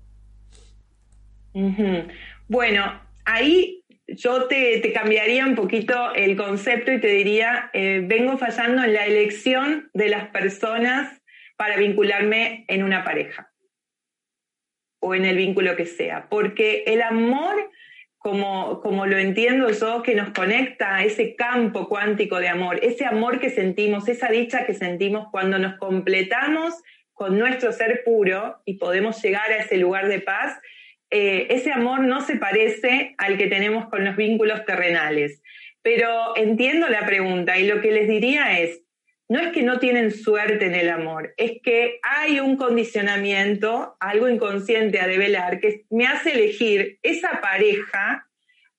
Bueno, 2.48 3.02
ahí 3.24 3.84
yo 4.06 4.46
te, 4.46 4.92
cambiaría 4.92 5.44
un 5.44 5.54
poquito 5.54 6.14
el 6.14 6.36
concepto 6.36 6.92
y 6.92 7.00
te 7.00 7.08
diría, 7.08 7.70
eh, 7.74 8.02
vengo 8.04 8.38
fallando 8.38 8.82
en 8.82 8.94
la 8.94 9.04
elección 9.04 9.90
de 9.92 10.08
las 10.08 10.28
personas 10.30 11.20
para 11.56 11.76
vincularme 11.76 12.64
en 12.68 12.82
una 12.82 13.04
pareja 13.04 13.52
o 15.00 15.14
en 15.14 15.24
el 15.24 15.36
vínculo 15.36 15.76
que 15.76 15.86
sea, 15.86 16.28
porque 16.28 16.84
el 16.86 17.02
amor, 17.02 17.70
como, 18.18 18.80
como 18.80 19.06
lo 19.06 19.16
entiendo 19.16 19.70
yo, 19.70 20.02
que 20.02 20.14
nos 20.14 20.30
conecta 20.30 20.96
a 20.96 21.04
ese 21.04 21.36
campo 21.36 21.88
cuántico 21.88 22.38
de 22.40 22.48
amor, 22.48 22.80
ese 22.82 23.04
amor 23.04 23.40
que 23.40 23.50
sentimos, 23.50 24.08
esa 24.08 24.28
dicha 24.28 24.66
que 24.66 24.74
sentimos 24.74 25.28
cuando 25.30 25.58
nos 25.58 25.76
completamos 25.78 26.74
con 27.14 27.38
nuestro 27.38 27.72
ser 27.72 28.02
puro 28.04 28.60
y 28.64 28.74
podemos 28.74 29.22
llegar 29.22 29.50
a 29.50 29.58
ese 29.58 29.76
lugar 29.76 30.08
de 30.08 30.20
paz, 30.20 30.58
eh, 31.10 31.46
ese 31.50 31.72
amor 31.72 32.00
no 32.00 32.20
se 32.20 32.36
parece 32.36 33.14
al 33.18 33.38
que 33.38 33.46
tenemos 33.46 33.88
con 33.88 34.04
los 34.04 34.16
vínculos 34.16 34.64
terrenales. 34.64 35.40
Pero 35.82 36.36
entiendo 36.36 36.88
la 36.88 37.06
pregunta 37.06 37.58
y 37.58 37.66
lo 37.66 37.80
que 37.80 37.92
les 37.92 38.08
diría 38.08 38.60
es, 38.60 38.82
no 39.28 39.40
es 39.40 39.52
que 39.52 39.62
no 39.62 39.78
tienen 39.78 40.10
suerte 40.10 40.66
en 40.66 40.74
el 40.74 40.88
amor, 40.88 41.34
es 41.36 41.60
que 41.62 42.00
hay 42.02 42.40
un 42.40 42.56
condicionamiento, 42.56 43.96
algo 44.00 44.28
inconsciente 44.28 45.00
a 45.00 45.06
develar, 45.06 45.60
que 45.60 45.84
me 45.90 46.06
hace 46.06 46.32
elegir 46.32 46.98
esa 47.02 47.40
pareja 47.40 48.26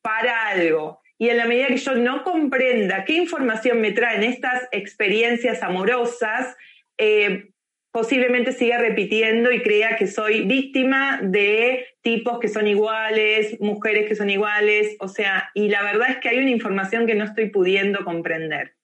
para 0.02 0.48
algo. 0.48 1.02
Y 1.20 1.30
en 1.30 1.38
la 1.38 1.46
medida 1.46 1.68
que 1.68 1.78
yo 1.78 1.96
no 1.96 2.24
comprenda 2.24 3.06
qué 3.06 3.14
información 3.14 3.82
me 3.82 3.92
traen 3.92 4.24
estas 4.24 4.68
experiencias 4.72 5.62
amorosas, 5.62 6.56
eh, 6.98 7.50
posiblemente 7.92 8.52
siga 8.52 8.78
repitiendo 8.78 9.52
y 9.52 9.62
crea 9.62 9.98
que 9.98 10.08
soy 10.08 10.46
víctima 10.46 11.20
de 11.22 11.88
tipos 12.02 12.40
que 12.40 12.48
son 12.48 12.68
iguales, 12.68 13.60
mujeres 13.60 14.08
que 14.08 14.16
son 14.16 14.30
iguales, 14.30 14.96
o 15.00 15.08
sea, 15.08 15.50
y 15.54 15.70
la 15.70 15.84
verdad 15.84 16.12
es 16.12 16.18
que 16.18 16.30
hay 16.30 16.38
una 16.40 16.52
información 16.52 17.06
que 17.06 17.16
no 17.16 17.26
estoy 17.26 17.50
pudiendo 17.50 18.04
comprender. 18.06 18.79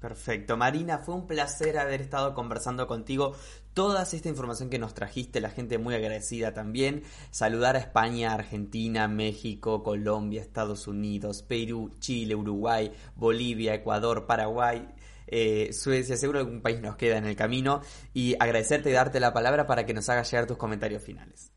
Perfecto. 0.00 0.56
Marina, 0.56 0.98
fue 0.98 1.14
un 1.14 1.26
placer 1.26 1.78
haber 1.78 2.02
estado 2.02 2.34
conversando 2.34 2.86
contigo. 2.86 3.34
Toda 3.72 4.02
esta 4.02 4.28
información 4.28 4.68
que 4.68 4.78
nos 4.78 4.94
trajiste, 4.94 5.40
la 5.40 5.50
gente 5.50 5.78
muy 5.78 5.94
agradecida 5.94 6.52
también. 6.52 7.02
Saludar 7.30 7.76
a 7.76 7.78
España, 7.78 8.32
Argentina, 8.32 9.08
México, 9.08 9.82
Colombia, 9.82 10.42
Estados 10.42 10.86
Unidos, 10.86 11.42
Perú, 11.42 11.90
Chile, 11.98 12.34
Uruguay, 12.34 12.92
Bolivia, 13.14 13.74
Ecuador, 13.74 14.26
Paraguay. 14.26 14.86
Eh, 15.28 15.72
Suecia, 15.72 16.16
seguro 16.16 16.40
algún 16.40 16.60
país 16.60 16.80
nos 16.80 16.96
queda 16.96 17.16
en 17.16 17.24
el 17.24 17.34
camino 17.34 17.80
y 18.14 18.36
agradecerte 18.38 18.90
y 18.90 18.92
darte 18.92 19.18
la 19.18 19.32
palabra 19.32 19.66
para 19.66 19.86
que 19.86 19.94
nos 19.94 20.08
hagas 20.08 20.30
llegar 20.30 20.46
tus 20.46 20.56
comentarios 20.56 21.02
finales. 21.02 21.52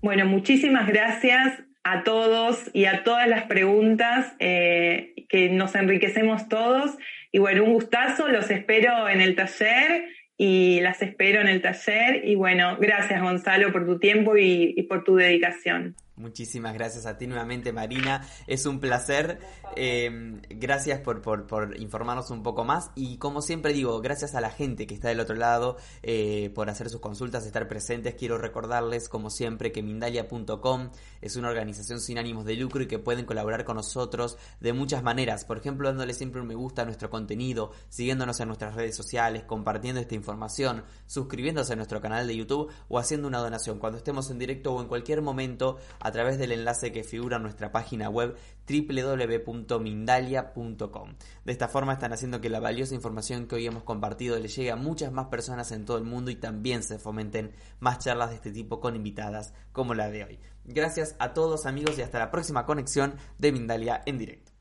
Bueno, 0.00 0.26
muchísimas 0.26 0.86
gracias 0.86 1.64
a 1.84 2.02
todos 2.02 2.70
y 2.72 2.86
a 2.86 3.04
todas 3.04 3.28
las 3.28 3.44
preguntas 3.44 4.34
eh, 4.38 5.14
que 5.28 5.50
nos 5.50 5.74
enriquecemos 5.74 6.48
todos. 6.48 6.96
Y 7.30 7.38
bueno, 7.38 7.64
un 7.64 7.74
gustazo, 7.74 8.28
los 8.28 8.50
espero 8.50 9.08
en 9.08 9.20
el 9.20 9.36
taller 9.36 10.06
y 10.36 10.80
las 10.80 11.02
espero 11.02 11.40
en 11.40 11.48
el 11.48 11.60
taller. 11.62 12.24
Y 12.24 12.34
bueno, 12.34 12.78
gracias 12.80 13.22
Gonzalo 13.22 13.70
por 13.72 13.86
tu 13.86 13.98
tiempo 13.98 14.36
y 14.36 14.82
por 14.88 15.04
tu 15.04 15.16
dedicación. 15.16 15.94
Muchísimas 16.16 16.74
gracias 16.74 17.06
a 17.06 17.18
ti 17.18 17.26
nuevamente, 17.26 17.72
Marina. 17.72 18.24
Es 18.46 18.66
un 18.66 18.78
placer. 18.78 19.40
Eh, 19.74 20.40
gracias 20.48 21.00
por, 21.00 21.22
por, 21.22 21.74
informarnos 21.80 22.30
un 22.30 22.44
poco 22.44 22.62
más. 22.62 22.92
Y 22.94 23.18
como 23.18 23.42
siempre 23.42 23.72
digo, 23.72 24.00
gracias 24.00 24.36
a 24.36 24.40
la 24.40 24.50
gente 24.50 24.86
que 24.86 24.94
está 24.94 25.08
del 25.08 25.18
otro 25.18 25.34
lado 25.34 25.76
eh, 26.04 26.52
por 26.54 26.70
hacer 26.70 26.88
sus 26.88 27.00
consultas, 27.00 27.46
estar 27.46 27.66
presentes. 27.66 28.14
Quiero 28.14 28.38
recordarles, 28.38 29.08
como 29.08 29.28
siempre, 29.28 29.72
que 29.72 29.82
Mindalia.com 29.82 30.90
es 31.20 31.34
una 31.34 31.48
organización 31.48 32.00
sin 32.00 32.18
ánimos 32.18 32.44
de 32.44 32.54
lucro 32.54 32.84
y 32.84 32.86
que 32.86 33.00
pueden 33.00 33.26
colaborar 33.26 33.64
con 33.64 33.76
nosotros 33.76 34.38
de 34.60 34.72
muchas 34.72 35.02
maneras. 35.02 35.44
Por 35.44 35.58
ejemplo, 35.58 35.88
dándole 35.88 36.14
siempre 36.14 36.40
un 36.40 36.44
me 36.46 36.54
gusta 36.54 36.82
a 36.82 36.84
nuestro 36.84 37.10
contenido, 37.10 37.72
siguiéndonos 37.88 38.38
en 38.38 38.48
nuestras 38.48 38.76
redes 38.76 38.94
sociales, 38.94 39.42
compartiendo 39.42 40.00
esta 40.00 40.14
información, 40.14 40.84
suscribiéndose 41.06 41.72
a 41.72 41.76
nuestro 41.76 42.00
canal 42.00 42.28
de 42.28 42.36
YouTube 42.36 42.70
o 42.88 42.98
haciendo 43.00 43.26
una 43.26 43.38
donación 43.38 43.80
cuando 43.80 43.98
estemos 43.98 44.30
en 44.30 44.38
directo 44.38 44.72
o 44.72 44.80
en 44.80 44.86
cualquier 44.86 45.22
momento 45.22 45.78
a 46.04 46.12
través 46.12 46.38
del 46.38 46.52
enlace 46.52 46.92
que 46.92 47.02
figura 47.02 47.38
en 47.38 47.42
nuestra 47.42 47.72
página 47.72 48.08
web 48.08 48.36
www.mindalia.com. 48.68 51.14
De 51.44 51.52
esta 51.52 51.66
forma 51.66 51.94
están 51.94 52.12
haciendo 52.12 52.40
que 52.40 52.50
la 52.50 52.60
valiosa 52.60 52.94
información 52.94 53.48
que 53.48 53.56
hoy 53.56 53.66
hemos 53.66 53.82
compartido 53.82 54.38
le 54.38 54.46
llegue 54.46 54.70
a 54.70 54.76
muchas 54.76 55.10
más 55.10 55.26
personas 55.26 55.72
en 55.72 55.84
todo 55.84 55.98
el 55.98 56.04
mundo 56.04 56.30
y 56.30 56.36
también 56.36 56.82
se 56.82 56.98
fomenten 56.98 57.52
más 57.80 57.98
charlas 57.98 58.30
de 58.30 58.36
este 58.36 58.52
tipo 58.52 58.80
con 58.80 58.94
invitadas 58.94 59.52
como 59.72 59.94
la 59.94 60.10
de 60.10 60.24
hoy. 60.24 60.38
Gracias 60.64 61.16
a 61.18 61.34
todos 61.34 61.66
amigos 61.66 61.98
y 61.98 62.02
hasta 62.02 62.18
la 62.18 62.30
próxima 62.30 62.66
conexión 62.66 63.14
de 63.38 63.52
Mindalia 63.52 64.02
en 64.06 64.18
directo. 64.18 64.52